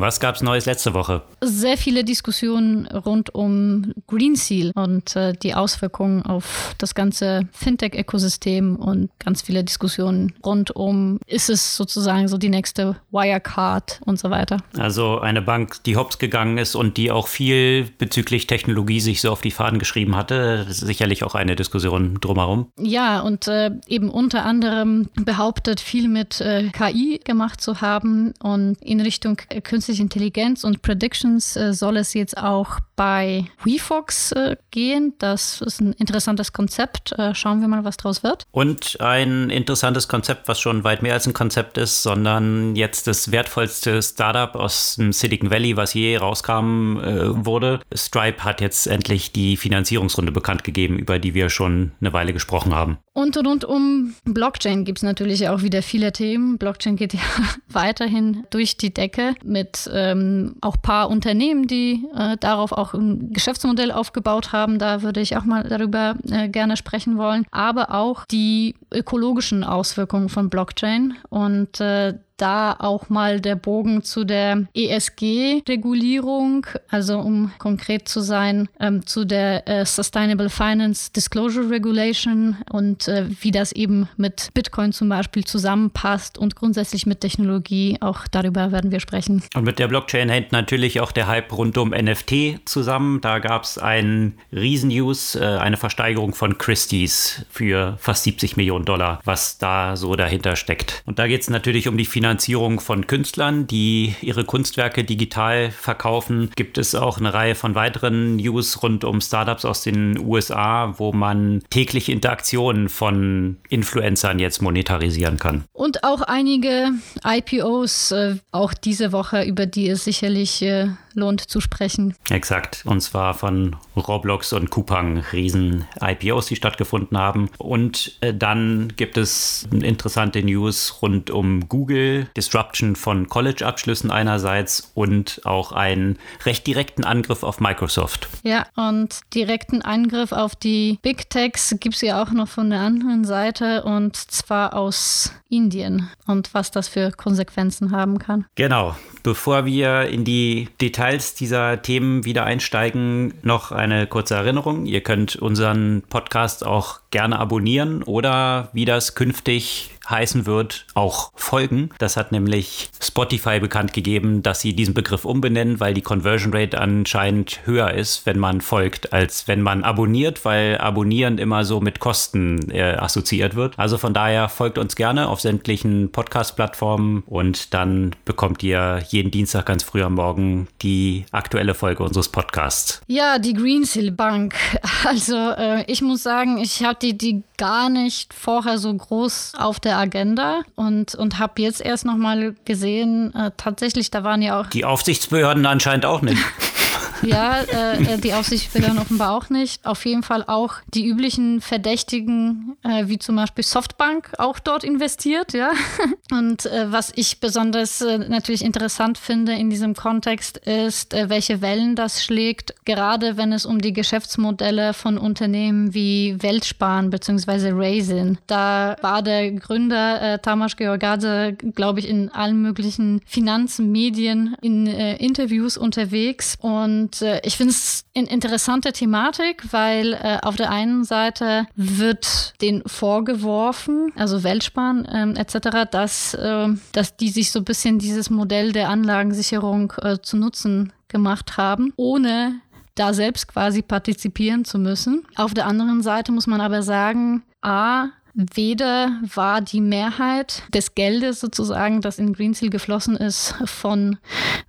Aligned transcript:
Was 0.00 0.18
gab 0.18 0.34
es 0.34 0.42
Neues 0.42 0.64
letzte 0.64 0.94
Woche? 0.94 1.22
Sehr 1.42 1.76
viele 1.76 2.04
Diskussionen 2.04 2.86
rund 2.86 3.34
um 3.34 3.92
Green 4.06 4.34
Seal 4.34 4.72
und 4.74 5.14
äh, 5.14 5.34
die 5.34 5.54
Auswirkungen 5.54 6.22
auf 6.22 6.74
das 6.78 6.94
ganze 6.94 7.42
Fintech-Ökosystem 7.52 8.76
und 8.76 9.10
ganz 9.18 9.42
viele 9.42 9.62
Diskussionen 9.62 10.32
rund 10.44 10.74
um, 10.74 11.18
ist 11.26 11.50
es 11.50 11.76
sozusagen 11.76 12.28
so 12.28 12.38
die 12.38 12.48
nächste 12.48 12.96
Wirecard 13.10 14.00
und 14.06 14.18
so 14.18 14.30
weiter. 14.30 14.56
Also 14.78 15.18
eine 15.18 15.42
Bank, 15.42 15.82
die 15.84 15.96
hops 15.96 16.18
gegangen 16.18 16.56
ist 16.56 16.74
und 16.74 16.96
die 16.96 17.10
auch 17.10 17.28
viel 17.28 17.90
bezüglich 17.98 18.46
Technologie 18.46 19.00
sich 19.00 19.20
so 19.20 19.30
auf 19.30 19.42
die 19.42 19.50
Fahnen 19.50 19.78
geschrieben 19.78 20.16
hatte. 20.16 20.64
Das 20.66 20.78
ist 20.78 20.86
sicherlich 20.86 21.24
auch 21.24 21.34
eine 21.34 21.56
Diskussion 21.56 22.18
drumherum. 22.20 22.68
Ja, 22.78 23.20
und 23.20 23.48
äh, 23.48 23.70
eben 23.86 24.08
unter 24.08 24.46
anderem 24.46 25.10
behauptet, 25.14 25.80
viel 25.80 26.08
mit 26.08 26.40
äh, 26.40 26.70
KI 26.70 27.20
gemacht 27.22 27.60
zu 27.60 27.82
haben 27.82 28.32
und 28.42 28.76
in 28.80 29.00
Richtung 29.00 29.36
äh, 29.50 29.60
künstliche 29.90 30.02
Intelligenz 30.02 30.62
und 30.62 30.82
Predictions 30.82 31.56
äh, 31.56 31.72
soll 31.72 31.96
es 31.96 32.14
jetzt 32.14 32.38
auch 32.38 32.78
bei 32.94 33.46
WeFox 33.64 34.32
äh, 34.32 34.56
gehen. 34.70 35.14
Das 35.18 35.60
ist 35.62 35.80
ein 35.80 35.94
interessantes 35.94 36.52
Konzept. 36.52 37.12
Äh, 37.18 37.34
schauen 37.34 37.60
wir 37.60 37.66
mal, 37.66 37.82
was 37.82 37.96
daraus 37.96 38.22
wird. 38.22 38.44
Und 38.52 39.00
ein 39.00 39.50
interessantes 39.50 40.06
Konzept, 40.06 40.46
was 40.46 40.60
schon 40.60 40.84
weit 40.84 41.02
mehr 41.02 41.14
als 41.14 41.26
ein 41.26 41.32
Konzept 41.32 41.78
ist, 41.78 42.02
sondern 42.02 42.76
jetzt 42.76 43.06
das 43.06 43.32
wertvollste 43.32 44.02
Startup 44.02 44.54
aus 44.54 44.96
dem 44.96 45.12
Silicon 45.12 45.50
Valley, 45.50 45.76
was 45.76 45.94
je 45.94 46.16
rauskam, 46.18 46.98
äh, 46.98 47.44
wurde. 47.46 47.80
Stripe 47.92 48.44
hat 48.44 48.60
jetzt 48.60 48.86
endlich 48.86 49.32
die 49.32 49.56
Finanzierungsrunde 49.56 50.30
bekannt 50.30 50.62
gegeben, 50.62 50.98
über 50.98 51.18
die 51.18 51.34
wir 51.34 51.48
schon 51.48 51.92
eine 52.00 52.12
Weile 52.12 52.32
gesprochen 52.32 52.74
haben. 52.74 52.98
Und 53.12 53.36
rund 53.38 53.64
um 53.64 54.14
Blockchain 54.24 54.84
gibt 54.84 54.98
es 54.98 55.02
natürlich 55.02 55.48
auch 55.48 55.62
wieder 55.62 55.82
viele 55.82 56.12
Themen. 56.12 56.58
Blockchain 56.58 56.96
geht 56.96 57.14
ja 57.14 57.20
weiterhin 57.68 58.44
durch 58.50 58.76
die 58.76 58.94
Decke 58.94 59.34
mit 59.42 59.79
ähm, 59.92 60.56
auch 60.60 60.76
ein 60.76 60.82
paar 60.82 61.10
Unternehmen, 61.10 61.66
die 61.66 62.04
äh, 62.16 62.36
darauf 62.38 62.72
auch 62.72 62.94
ein 62.94 63.32
Geschäftsmodell 63.32 63.92
aufgebaut 63.92 64.52
haben. 64.52 64.78
Da 64.78 65.02
würde 65.02 65.20
ich 65.20 65.36
auch 65.36 65.44
mal 65.44 65.64
darüber 65.64 66.16
äh, 66.30 66.48
gerne 66.48 66.76
sprechen 66.76 67.16
wollen. 67.16 67.46
Aber 67.50 67.94
auch 67.94 68.24
die 68.24 68.74
ökologischen 68.92 69.64
Auswirkungen 69.64 70.28
von 70.28 70.50
Blockchain. 70.50 71.14
Und 71.28 71.80
äh, 71.80 72.14
da 72.40 72.76
auch 72.78 73.08
mal 73.08 73.40
der 73.40 73.56
Bogen 73.56 74.02
zu 74.02 74.24
der 74.24 74.64
ESG-Regulierung, 74.74 76.66
also 76.88 77.18
um 77.18 77.52
konkret 77.58 78.08
zu 78.08 78.20
sein, 78.20 78.68
ähm, 78.80 79.06
zu 79.06 79.24
der 79.24 79.68
äh, 79.68 79.84
Sustainable 79.84 80.48
Finance 80.48 81.12
Disclosure 81.12 81.70
Regulation 81.70 82.56
und 82.70 83.08
äh, 83.08 83.26
wie 83.40 83.50
das 83.50 83.72
eben 83.72 84.08
mit 84.16 84.50
Bitcoin 84.54 84.92
zum 84.92 85.08
Beispiel 85.08 85.44
zusammenpasst 85.44 86.38
und 86.38 86.56
grundsätzlich 86.56 87.06
mit 87.06 87.20
Technologie. 87.20 87.98
Auch 88.00 88.26
darüber 88.30 88.72
werden 88.72 88.90
wir 88.90 89.00
sprechen. 89.00 89.42
Und 89.54 89.64
mit 89.64 89.78
der 89.78 89.88
Blockchain 89.88 90.28
hängt 90.28 90.52
natürlich 90.52 91.00
auch 91.00 91.12
der 91.12 91.26
Hype 91.26 91.52
rund 91.52 91.76
um 91.78 91.90
NFT 91.90 92.60
zusammen. 92.64 93.20
Da 93.20 93.38
gab 93.38 93.64
es 93.64 93.78
einen 93.78 94.38
Riesen-News, 94.52 95.34
äh, 95.34 95.44
eine 95.44 95.76
Versteigerung 95.76 96.34
von 96.34 96.58
Christie's 96.58 97.44
für 97.50 97.96
fast 97.98 98.24
70 98.24 98.56
Millionen 98.56 98.84
Dollar, 98.84 99.20
was 99.24 99.58
da 99.58 99.96
so 99.96 100.16
dahinter 100.16 100.56
steckt. 100.56 101.02
Und 101.06 101.18
da 101.18 101.26
geht 101.26 101.42
es 101.42 101.50
natürlich 101.50 101.88
um 101.88 101.98
die 101.98 102.04
Finanzierung 102.04 102.29
Finanzierung 102.30 102.78
von 102.78 103.08
Künstlern, 103.08 103.66
die 103.66 104.14
ihre 104.22 104.44
Kunstwerke 104.44 105.02
digital 105.02 105.72
verkaufen. 105.72 106.52
Gibt 106.54 106.78
es 106.78 106.94
auch 106.94 107.18
eine 107.18 107.34
Reihe 107.34 107.56
von 107.56 107.74
weiteren 107.74 108.36
News 108.36 108.84
rund 108.84 109.02
um 109.02 109.20
Startups 109.20 109.64
aus 109.64 109.82
den 109.82 110.16
USA, 110.16 110.94
wo 110.98 111.12
man 111.12 111.60
tägliche 111.70 112.12
Interaktionen 112.12 112.88
von 112.88 113.56
Influencern 113.68 114.38
jetzt 114.38 114.62
monetarisieren 114.62 115.40
kann. 115.40 115.64
Und 115.72 116.04
auch 116.04 116.20
einige 116.20 116.90
IPOs, 117.26 118.12
äh, 118.12 118.36
auch 118.52 118.74
diese 118.74 119.10
Woche, 119.10 119.42
über 119.42 119.66
die 119.66 119.88
es 119.88 120.04
sicherlich 120.04 120.62
äh, 120.62 120.90
lohnt 121.14 121.40
zu 121.40 121.60
sprechen. 121.60 122.14
Exakt. 122.30 122.82
Und 122.84 123.00
zwar 123.00 123.34
von 123.34 123.76
Roblox 123.96 124.52
und 124.52 124.70
Coupang, 124.70 125.18
riesen 125.32 125.84
IPOs, 126.00 126.46
die 126.46 126.56
stattgefunden 126.56 127.18
haben. 127.18 127.50
Und 127.58 128.16
äh, 128.20 128.34
dann 128.34 128.92
gibt 128.96 129.16
es 129.16 129.68
interessante 129.72 130.42
News 130.42 131.02
rund 131.02 131.30
um 131.30 131.68
Google, 131.68 132.28
Disruption 132.36 132.96
von 132.96 133.28
College-Abschlüssen 133.28 134.10
einerseits 134.10 134.90
und 134.94 135.40
auch 135.44 135.72
einen 135.72 136.18
recht 136.44 136.66
direkten 136.66 137.04
Angriff 137.04 137.42
auf 137.42 137.60
Microsoft. 137.60 138.28
Ja, 138.42 138.66
und 138.76 139.20
direkten 139.34 139.82
Angriff 139.82 140.32
auf 140.32 140.54
die 140.56 140.98
Big 141.02 141.30
Techs 141.30 141.74
gibt 141.80 141.96
es 141.96 142.00
ja 142.00 142.22
auch 142.22 142.30
noch 142.30 142.48
von 142.48 142.70
der 142.70 142.80
anderen 142.80 143.24
Seite 143.24 143.84
und 143.84 144.16
zwar 144.16 144.74
aus 144.74 145.32
Indien 145.48 146.08
und 146.26 146.54
was 146.54 146.70
das 146.70 146.88
für 146.88 147.10
Konsequenzen 147.10 147.90
haben 147.90 148.18
kann. 148.18 148.46
Genau. 148.54 148.94
Bevor 149.22 149.66
wir 149.66 150.04
in 150.04 150.24
die 150.24 150.68
Details 150.80 150.99
dieser 151.40 151.82
Themen 151.82 152.24
wieder 152.24 152.44
einsteigen, 152.44 153.34
noch 153.42 153.72
eine 153.72 154.06
kurze 154.06 154.34
Erinnerung. 154.34 154.86
Ihr 154.86 155.00
könnt 155.00 155.36
unseren 155.36 156.02
Podcast 156.08 156.64
auch 156.64 157.00
gerne 157.10 157.38
abonnieren 157.38 158.02
oder 158.02 158.68
wie 158.72 158.84
das 158.84 159.14
künftig 159.14 159.90
heißen 160.10 160.46
wird, 160.46 160.86
auch 160.94 161.32
folgen. 161.34 161.90
Das 161.98 162.16
hat 162.16 162.32
nämlich 162.32 162.90
Spotify 163.00 163.60
bekannt 163.60 163.92
gegeben, 163.92 164.42
dass 164.42 164.60
sie 164.60 164.74
diesen 164.74 164.94
Begriff 164.94 165.24
umbenennen, 165.24 165.80
weil 165.80 165.94
die 165.94 166.02
Conversion 166.02 166.52
Rate 166.52 166.80
anscheinend 166.80 167.60
höher 167.64 167.92
ist, 167.92 168.26
wenn 168.26 168.38
man 168.38 168.60
folgt, 168.60 169.12
als 169.12 169.48
wenn 169.48 169.62
man 169.62 169.84
abonniert, 169.84 170.44
weil 170.44 170.78
abonnieren 170.78 171.38
immer 171.38 171.64
so 171.64 171.80
mit 171.80 172.00
Kosten 172.00 172.70
äh, 172.70 172.96
assoziiert 172.98 173.54
wird. 173.54 173.78
Also 173.78 173.98
von 173.98 174.14
daher 174.14 174.48
folgt 174.48 174.78
uns 174.78 174.96
gerne 174.96 175.28
auf 175.28 175.40
sämtlichen 175.40 176.10
Podcast-Plattformen 176.12 177.22
und 177.26 177.74
dann 177.74 178.14
bekommt 178.24 178.62
ihr 178.62 179.02
jeden 179.08 179.30
Dienstag 179.30 179.66
ganz 179.66 179.82
früh 179.82 180.02
am 180.02 180.14
Morgen 180.14 180.68
die 180.82 181.24
aktuelle 181.32 181.74
Folge 181.74 182.02
unseres 182.02 182.28
Podcasts. 182.28 183.00
Ja, 183.06 183.38
die 183.38 183.54
Greensill 183.54 184.10
Bank. 184.10 184.54
Also 185.02 185.34
äh, 185.34 185.84
ich 185.86 186.02
muss 186.02 186.22
sagen, 186.22 186.58
ich 186.58 186.84
die, 187.00 187.16
die 187.16 187.42
gar 187.56 187.88
nicht 187.88 188.34
vorher 188.34 188.78
so 188.78 188.94
groß 188.94 189.52
auf 189.56 189.80
der 189.80 189.98
Agenda 190.00 190.62
und, 190.74 191.14
und 191.14 191.38
habe 191.38 191.62
jetzt 191.62 191.80
erst 191.80 192.04
noch 192.04 192.16
mal 192.16 192.54
gesehen, 192.64 193.34
äh, 193.34 193.50
tatsächlich, 193.56 194.10
da 194.10 194.24
waren 194.24 194.42
ja 194.42 194.60
auch... 194.60 194.66
Die 194.66 194.84
Aufsichtsbehörden 194.84 195.66
anscheinend 195.66 196.06
auch 196.06 196.22
nicht. 196.22 196.38
Ja, 197.22 197.60
äh, 197.60 198.14
äh, 198.14 198.18
die 198.18 198.32
Aufsichtsbehörden 198.32 198.98
offenbar 198.98 199.36
auch 199.36 199.50
nicht. 199.50 199.84
Auf 199.84 200.04
jeden 200.06 200.22
Fall 200.22 200.44
auch 200.46 200.76
die 200.94 201.06
üblichen 201.06 201.60
Verdächtigen, 201.60 202.76
äh, 202.82 203.06
wie 203.06 203.18
zum 203.18 203.36
Beispiel 203.36 203.64
Softbank, 203.64 204.32
auch 204.38 204.58
dort 204.58 204.84
investiert, 204.84 205.52
ja. 205.52 205.72
Und 206.30 206.66
äh, 206.66 206.90
was 206.90 207.12
ich 207.14 207.40
besonders 207.40 208.00
äh, 208.00 208.18
natürlich 208.18 208.64
interessant 208.64 209.18
finde 209.18 209.52
in 209.52 209.70
diesem 209.70 209.94
Kontext 209.94 210.58
ist, 210.58 211.12
äh, 211.12 211.28
welche 211.28 211.60
Wellen 211.60 211.96
das 211.96 212.24
schlägt, 212.24 212.74
gerade 212.84 213.36
wenn 213.36 213.52
es 213.52 213.66
um 213.66 213.80
die 213.80 213.92
Geschäftsmodelle 213.92 214.94
von 214.94 215.18
Unternehmen 215.18 215.92
wie 215.92 216.36
Weltsparen 216.40 217.10
bzw. 217.10 217.70
Raisin. 217.72 218.38
Da 218.46 218.96
war 219.02 219.22
der 219.22 219.50
Gründer 219.52 220.34
äh, 220.34 220.38
Tamas 220.38 220.76
Georgadze, 220.76 221.56
glaube 221.74 222.00
ich, 222.00 222.08
in 222.08 222.30
allen 222.30 222.62
möglichen 222.62 223.20
Finanzmedien 223.26 224.56
in 224.62 224.86
Interviews 224.86 225.76
unterwegs 225.76 226.56
und 226.60 227.09
und 227.10 227.22
äh, 227.22 227.40
ich 227.44 227.56
finde 227.56 227.72
es 227.72 228.04
eine 228.16 228.28
interessante 228.28 228.92
Thematik, 228.92 229.72
weil 229.72 230.14
äh, 230.14 230.38
auf 230.42 230.54
der 230.56 230.70
einen 230.70 231.04
Seite 231.04 231.66
wird 231.74 232.54
den 232.60 232.82
vorgeworfen, 232.86 234.12
also 234.16 234.44
Weltsparen 234.44 235.08
ähm, 235.12 235.36
etc., 235.36 235.90
dass, 235.90 236.34
äh, 236.34 236.68
dass 236.92 237.16
die 237.16 237.30
sich 237.30 237.50
so 237.50 237.60
ein 237.60 237.64
bisschen 237.64 237.98
dieses 237.98 238.30
Modell 238.30 238.72
der 238.72 238.90
Anlagensicherung 238.90 239.92
äh, 240.02 240.18
zu 240.22 240.36
Nutzen 240.36 240.92
gemacht 241.08 241.56
haben, 241.56 241.92
ohne 241.96 242.60
da 242.94 243.12
selbst 243.12 243.48
quasi 243.48 243.82
partizipieren 243.82 244.64
zu 244.64 244.78
müssen. 244.78 245.24
Auf 245.34 245.52
der 245.54 245.66
anderen 245.66 246.02
Seite 246.02 246.30
muss 246.30 246.46
man 246.46 246.60
aber 246.60 246.82
sagen, 246.82 247.42
a, 247.62 248.08
Weder 248.54 249.20
war 249.34 249.60
die 249.60 249.80
Mehrheit 249.80 250.62
des 250.72 250.94
Geldes 250.94 251.40
sozusagen, 251.40 252.00
das 252.00 252.18
in 252.18 252.32
Greensill 252.32 252.70
geflossen 252.70 253.16
ist, 253.16 253.54
von 253.64 254.18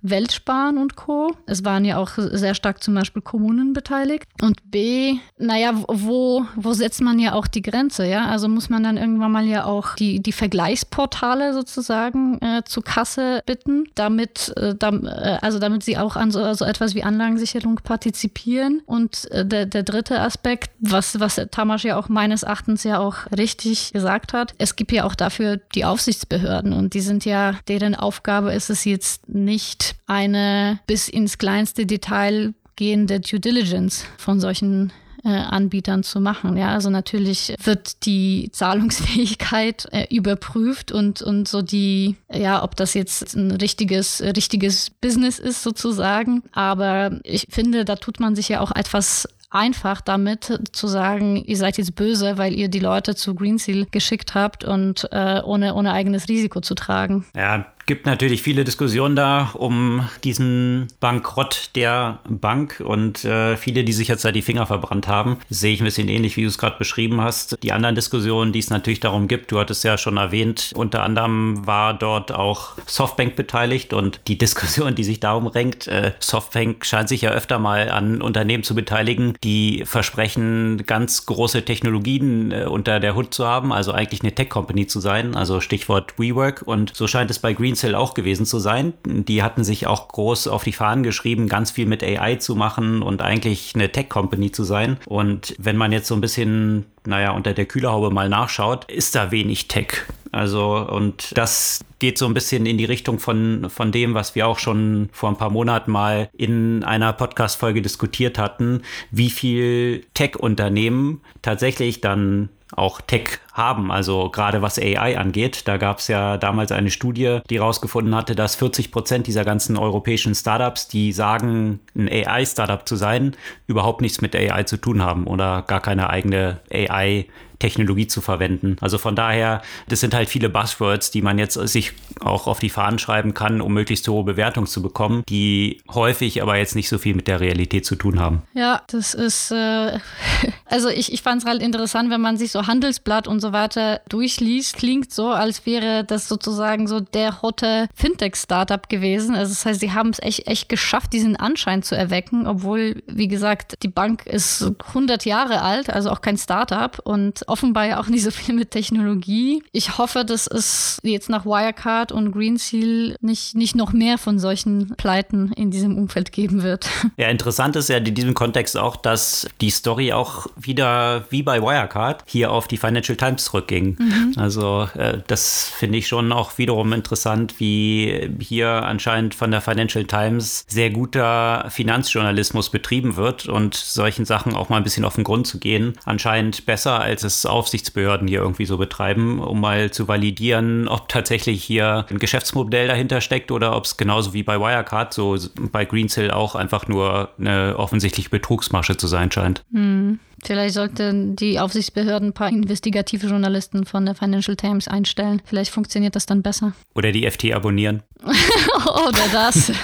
Weltsparen 0.02 0.78
und 0.78 0.96
Co. 0.96 1.34
Es 1.46 1.64
waren 1.64 1.84
ja 1.84 1.96
auch 1.96 2.10
sehr 2.16 2.54
stark 2.54 2.82
zum 2.82 2.94
Beispiel 2.94 3.22
Kommunen 3.22 3.72
beteiligt. 3.72 4.26
Und 4.42 4.70
B, 4.70 5.16
naja, 5.38 5.72
wo, 5.88 6.44
wo 6.56 6.72
setzt 6.72 7.00
man 7.00 7.18
ja 7.18 7.32
auch 7.32 7.46
die 7.46 7.62
Grenze? 7.62 8.06
Ja, 8.06 8.26
also 8.26 8.48
muss 8.48 8.68
man 8.68 8.82
dann 8.82 8.96
irgendwann 8.96 9.32
mal 9.32 9.46
ja 9.46 9.64
auch 9.64 9.94
die, 9.94 10.20
die 10.20 10.32
Vergleichsportale 10.32 11.54
sozusagen 11.54 12.38
äh, 12.42 12.62
zur 12.64 12.84
Kasse 12.84 13.42
bitten, 13.46 13.84
damit, 13.94 14.52
äh, 14.56 14.74
dam, 14.74 15.06
äh, 15.06 15.38
also 15.40 15.58
damit 15.58 15.82
sie 15.82 15.96
auch 15.96 16.16
an 16.16 16.30
so, 16.30 16.52
so, 16.54 16.64
etwas 16.64 16.94
wie 16.94 17.02
Anlagensicherung 17.02 17.76
partizipieren. 17.76 18.82
Und 18.86 19.30
äh, 19.30 19.46
der, 19.46 19.66
der 19.66 19.82
dritte 19.82 20.20
Aspekt, 20.20 20.70
was, 20.80 21.18
was 21.20 21.40
Tamasch 21.50 21.84
ja 21.84 21.96
auch 21.96 22.08
meines 22.08 22.42
Erachtens 22.42 22.84
ja 22.84 22.98
auch 22.98 23.30
richtig 23.36 23.61
richtig 23.64 23.92
gesagt 23.92 24.32
hat. 24.32 24.54
Es 24.58 24.76
gibt 24.76 24.92
ja 24.92 25.04
auch 25.04 25.14
dafür 25.14 25.60
die 25.74 25.84
Aufsichtsbehörden 25.84 26.72
und 26.72 26.94
die 26.94 27.00
sind 27.00 27.24
ja, 27.24 27.58
deren 27.68 27.94
Aufgabe 27.94 28.52
ist 28.52 28.70
es 28.70 28.84
jetzt 28.84 29.28
nicht 29.28 29.96
eine 30.06 30.80
bis 30.86 31.08
ins 31.08 31.38
kleinste 31.38 31.86
Detail 31.86 32.54
gehende 32.76 33.20
Due 33.20 33.40
Diligence 33.40 34.04
von 34.18 34.40
solchen 34.40 34.92
äh, 35.24 35.28
Anbietern 35.28 36.02
zu 36.02 36.20
machen. 36.20 36.56
Ja, 36.56 36.70
also 36.70 36.90
natürlich 36.90 37.54
wird 37.62 38.06
die 38.06 38.50
Zahlungsfähigkeit 38.52 39.86
äh, 39.92 40.06
überprüft 40.14 40.90
und, 40.90 41.22
und 41.22 41.46
so 41.48 41.62
die, 41.62 42.16
ja, 42.32 42.62
ob 42.62 42.76
das 42.76 42.94
jetzt 42.94 43.34
ein 43.34 43.52
richtiges, 43.52 44.20
richtiges 44.20 44.90
Business 44.90 45.38
ist 45.38 45.62
sozusagen. 45.62 46.42
Aber 46.52 47.20
ich 47.24 47.46
finde, 47.50 47.84
da 47.84 47.96
tut 47.96 48.20
man 48.20 48.34
sich 48.34 48.48
ja 48.48 48.60
auch 48.60 48.72
etwas 48.74 49.28
einfach 49.52 50.00
damit 50.00 50.60
zu 50.72 50.86
sagen, 50.86 51.36
ihr 51.36 51.56
seid 51.56 51.78
jetzt 51.78 51.94
böse, 51.94 52.38
weil 52.38 52.54
ihr 52.54 52.68
die 52.68 52.80
Leute 52.80 53.14
zu 53.14 53.34
Greenseal 53.34 53.86
geschickt 53.90 54.34
habt 54.34 54.64
und 54.64 55.08
äh, 55.12 55.40
ohne, 55.44 55.74
ohne 55.74 55.92
eigenes 55.92 56.28
Risiko 56.28 56.60
zu 56.60 56.74
tragen. 56.74 57.26
Ja, 57.36 57.66
gibt 57.86 58.06
natürlich 58.06 58.42
viele 58.42 58.64
Diskussionen 58.64 59.16
da 59.16 59.50
um 59.54 60.08
diesen 60.24 60.88
Bankrott 61.00 61.70
der 61.74 62.20
Bank 62.28 62.82
und 62.84 63.24
äh, 63.24 63.56
viele, 63.56 63.84
die 63.84 63.92
sich 63.92 64.08
jetzt 64.08 64.24
da 64.24 64.32
die 64.32 64.42
Finger 64.42 64.66
verbrannt 64.66 65.08
haben. 65.08 65.38
Sehe 65.50 65.72
ich 65.72 65.80
ein 65.80 65.84
bisschen 65.84 66.08
ähnlich, 66.08 66.36
wie 66.36 66.42
du 66.42 66.48
es 66.48 66.58
gerade 66.58 66.78
beschrieben 66.78 67.20
hast. 67.20 67.58
Die 67.62 67.72
anderen 67.72 67.94
Diskussionen, 67.94 68.52
die 68.52 68.58
es 68.58 68.70
natürlich 68.70 69.00
darum 69.00 69.28
gibt, 69.28 69.52
du 69.52 69.58
hattest 69.58 69.84
ja 69.84 69.98
schon 69.98 70.16
erwähnt, 70.16 70.72
unter 70.74 71.02
anderem 71.02 71.66
war 71.66 71.94
dort 71.94 72.32
auch 72.32 72.72
Softbank 72.86 73.36
beteiligt 73.36 73.92
und 73.92 74.20
die 74.28 74.38
Diskussion, 74.38 74.94
die 74.94 75.04
sich 75.04 75.20
darum 75.20 75.46
renkt, 75.46 75.88
äh, 75.88 76.12
Softbank 76.20 76.84
scheint 76.84 77.08
sich 77.08 77.22
ja 77.22 77.30
öfter 77.30 77.58
mal 77.58 77.90
an 77.90 78.22
Unternehmen 78.22 78.62
zu 78.62 78.74
beteiligen, 78.74 79.34
die 79.42 79.82
versprechen, 79.84 80.84
ganz 80.86 81.26
große 81.26 81.64
Technologien 81.64 82.52
äh, 82.52 82.64
unter 82.64 83.00
der 83.00 83.14
Hut 83.14 83.34
zu 83.34 83.46
haben, 83.46 83.72
also 83.72 83.92
eigentlich 83.92 84.22
eine 84.22 84.34
Tech-Company 84.34 84.86
zu 84.86 85.00
sein, 85.00 85.34
also 85.34 85.60
Stichwort 85.60 86.18
WeWork 86.18 86.62
und 86.62 86.94
so 86.94 87.06
scheint 87.06 87.30
es 87.30 87.38
bei 87.38 87.52
Green 87.52 87.71
Greensill 87.72 87.94
auch 87.94 88.12
gewesen 88.12 88.44
zu 88.44 88.58
sein. 88.58 88.92
Die 89.06 89.42
hatten 89.42 89.64
sich 89.64 89.86
auch 89.86 90.08
groß 90.08 90.46
auf 90.48 90.62
die 90.62 90.72
Fahnen 90.72 91.02
geschrieben, 91.02 91.48
ganz 91.48 91.70
viel 91.70 91.86
mit 91.86 92.02
AI 92.02 92.36
zu 92.36 92.54
machen 92.54 93.00
und 93.00 93.22
eigentlich 93.22 93.72
eine 93.74 93.90
Tech-Company 93.90 94.52
zu 94.52 94.64
sein. 94.64 94.98
Und 95.06 95.54
wenn 95.58 95.78
man 95.78 95.90
jetzt 95.90 96.06
so 96.06 96.14
ein 96.14 96.20
bisschen, 96.20 96.84
naja, 97.06 97.30
unter 97.30 97.54
der 97.54 97.64
Kühlerhaube 97.64 98.10
mal 98.10 98.28
nachschaut, 98.28 98.90
ist 98.90 99.14
da 99.14 99.30
wenig 99.30 99.68
Tech. 99.68 100.02
Also, 100.32 100.76
und 100.76 101.36
das 101.36 101.80
geht 101.98 102.18
so 102.18 102.26
ein 102.26 102.34
bisschen 102.34 102.66
in 102.66 102.76
die 102.76 102.84
Richtung 102.84 103.18
von, 103.18 103.70
von 103.70 103.90
dem, 103.90 104.12
was 104.12 104.34
wir 104.34 104.46
auch 104.46 104.58
schon 104.58 105.08
vor 105.12 105.30
ein 105.30 105.36
paar 105.36 105.50
Monaten 105.50 105.90
mal 105.90 106.28
in 106.36 106.84
einer 106.84 107.14
Podcast-Folge 107.14 107.80
diskutiert 107.80 108.38
hatten, 108.38 108.82
wie 109.10 109.30
viel 109.30 110.04
Tech-Unternehmen 110.12 111.22
tatsächlich 111.40 112.02
dann 112.02 112.50
auch 112.74 113.00
Tech 113.00 113.38
haben, 113.52 113.90
also 113.92 114.30
gerade 114.30 114.62
was 114.62 114.78
AI 114.78 115.18
angeht. 115.18 115.68
Da 115.68 115.76
gab 115.76 115.98
es 115.98 116.08
ja 116.08 116.36
damals 116.38 116.72
eine 116.72 116.90
Studie, 116.90 117.40
die 117.50 117.58
herausgefunden 117.58 118.14
hatte, 118.14 118.34
dass 118.34 118.54
40 118.56 118.90
Prozent 118.90 119.26
dieser 119.26 119.44
ganzen 119.44 119.76
europäischen 119.76 120.34
Startups, 120.34 120.88
die 120.88 121.12
sagen, 121.12 121.80
ein 121.94 122.08
AI-Startup 122.08 122.86
zu 122.88 122.96
sein, 122.96 123.36
überhaupt 123.66 124.00
nichts 124.00 124.20
mit 124.20 124.34
AI 124.34 124.64
zu 124.64 124.76
tun 124.76 125.02
haben 125.02 125.26
oder 125.26 125.62
gar 125.62 125.80
keine 125.80 126.10
eigene 126.10 126.60
AI 126.72 127.26
Technologie 127.62 128.08
zu 128.08 128.20
verwenden. 128.20 128.76
Also 128.80 128.98
von 128.98 129.14
daher, 129.14 129.62
das 129.88 130.00
sind 130.00 130.14
halt 130.14 130.28
viele 130.28 130.48
Buzzwords, 130.48 131.12
die 131.12 131.22
man 131.22 131.38
jetzt 131.38 131.54
sich 131.54 131.92
auch 132.18 132.48
auf 132.48 132.58
die 132.58 132.70
Fahnen 132.70 132.98
schreiben 132.98 133.34
kann, 133.34 133.60
um 133.60 133.72
möglichst 133.72 134.08
hohe 134.08 134.24
Bewertungen 134.24 134.66
zu 134.66 134.82
bekommen, 134.82 135.22
die 135.28 135.80
häufig 135.88 136.42
aber 136.42 136.56
jetzt 136.56 136.74
nicht 136.74 136.88
so 136.88 136.98
viel 136.98 137.14
mit 137.14 137.28
der 137.28 137.38
Realität 137.38 137.86
zu 137.86 137.94
tun 137.94 138.18
haben. 138.18 138.42
Ja, 138.52 138.82
das 138.88 139.14
ist, 139.14 139.52
äh, 139.52 139.98
also 140.66 140.88
ich, 140.88 141.12
ich 141.12 141.22
fand 141.22 141.42
es 141.42 141.48
halt 141.48 141.62
interessant, 141.62 142.10
wenn 142.10 142.20
man 142.20 142.36
sich 142.36 142.50
so 142.50 142.66
Handelsblatt 142.66 143.28
und 143.28 143.38
so 143.38 143.52
weiter 143.52 144.00
durchliest, 144.08 144.76
klingt 144.76 145.12
so, 145.12 145.28
als 145.28 145.64
wäre 145.64 146.02
das 146.02 146.26
sozusagen 146.26 146.88
so 146.88 146.98
der 146.98 147.42
hotte 147.42 147.86
Fintech-Startup 147.94 148.88
gewesen. 148.88 149.36
Also 149.36 149.52
das 149.52 149.64
heißt, 149.64 149.78
sie 149.78 149.92
haben 149.92 150.10
es 150.10 150.18
echt, 150.20 150.48
echt 150.48 150.68
geschafft, 150.68 151.12
diesen 151.12 151.36
Anschein 151.36 151.84
zu 151.84 151.96
erwecken, 151.96 152.48
obwohl, 152.48 153.04
wie 153.06 153.28
gesagt, 153.28 153.76
die 153.84 153.88
Bank 153.88 154.26
ist 154.26 154.68
100 154.88 155.24
Jahre 155.26 155.62
alt, 155.62 155.90
also 155.90 156.10
auch 156.10 156.22
kein 156.22 156.36
Startup 156.36 156.98
und 157.04 157.48
offenbar 157.52 157.86
ja 157.86 158.00
auch 158.00 158.06
nicht 158.06 158.24
so 158.24 158.30
viel 158.30 158.54
mit 158.54 158.70
Technologie. 158.70 159.62
Ich 159.72 159.98
hoffe, 159.98 160.24
dass 160.24 160.46
es 160.46 160.98
jetzt 161.02 161.28
nach 161.28 161.44
Wirecard 161.44 162.10
und 162.10 162.32
Greenseal 162.32 163.16
nicht, 163.20 163.54
nicht 163.54 163.76
noch 163.76 163.92
mehr 163.92 164.16
von 164.16 164.38
solchen 164.38 164.94
Pleiten 164.96 165.52
in 165.52 165.70
diesem 165.70 165.98
Umfeld 165.98 166.32
geben 166.32 166.62
wird. 166.62 166.88
Ja, 167.18 167.28
interessant 167.28 167.76
ist 167.76 167.88
ja 167.88 167.98
in 167.98 168.14
diesem 168.14 168.32
Kontext 168.32 168.76
auch, 168.76 168.96
dass 168.96 169.46
die 169.60 169.70
Story 169.70 170.12
auch 170.12 170.46
wieder 170.56 171.26
wie 171.28 171.42
bei 171.42 171.60
Wirecard 171.60 172.24
hier 172.26 172.50
auf 172.50 172.66
die 172.66 172.78
Financial 172.78 173.16
Times 173.16 173.44
zurückging. 173.44 173.96
Mhm. 173.98 174.32
Also 174.36 174.88
äh, 174.94 175.18
das 175.26 175.70
finde 175.76 175.98
ich 175.98 176.08
schon 176.08 176.32
auch 176.32 176.56
wiederum 176.56 176.92
interessant, 176.92 177.60
wie 177.60 178.30
hier 178.40 178.68
anscheinend 178.68 179.34
von 179.34 179.50
der 179.50 179.60
Financial 179.60 180.04
Times 180.04 180.64
sehr 180.68 180.90
guter 180.90 181.66
Finanzjournalismus 181.68 182.70
betrieben 182.70 183.16
wird 183.16 183.46
und 183.46 183.74
solchen 183.74 184.24
Sachen 184.24 184.54
auch 184.54 184.70
mal 184.70 184.78
ein 184.78 184.84
bisschen 184.84 185.04
auf 185.04 185.16
den 185.16 185.24
Grund 185.24 185.46
zu 185.46 185.58
gehen. 185.58 185.92
Anscheinend 186.04 186.64
besser, 186.64 187.00
als 187.00 187.24
es 187.24 187.41
Aufsichtsbehörden 187.46 188.28
hier 188.28 188.40
irgendwie 188.40 188.66
so 188.66 188.78
betreiben, 188.78 189.40
um 189.40 189.60
mal 189.60 189.90
zu 189.90 190.08
validieren, 190.08 190.88
ob 190.88 191.08
tatsächlich 191.08 191.62
hier 191.64 192.06
ein 192.10 192.18
Geschäftsmodell 192.18 192.88
dahinter 192.88 193.20
steckt 193.20 193.50
oder 193.50 193.76
ob 193.76 193.84
es 193.84 193.96
genauso 193.96 194.32
wie 194.32 194.42
bei 194.42 194.58
Wirecard, 194.58 195.12
so 195.12 195.36
bei 195.72 195.84
Greensill 195.84 196.30
auch 196.30 196.54
einfach 196.54 196.88
nur 196.88 197.30
eine 197.38 197.76
offensichtliche 197.78 198.30
Betrugsmasche 198.30 198.96
zu 198.96 199.06
sein 199.06 199.30
scheint. 199.30 199.64
Hm. 199.72 200.18
Vielleicht 200.44 200.74
sollten 200.74 201.36
die 201.36 201.60
Aufsichtsbehörden 201.60 202.30
ein 202.30 202.32
paar 202.32 202.48
investigative 202.48 203.28
Journalisten 203.28 203.86
von 203.86 204.04
der 204.04 204.16
Financial 204.16 204.56
Times 204.56 204.88
einstellen. 204.88 205.40
Vielleicht 205.44 205.70
funktioniert 205.70 206.16
das 206.16 206.26
dann 206.26 206.42
besser. 206.42 206.72
Oder 206.96 207.12
die 207.12 207.30
FT 207.30 207.52
abonnieren. 207.52 208.02
Oder 208.24 209.28
das. 209.32 209.70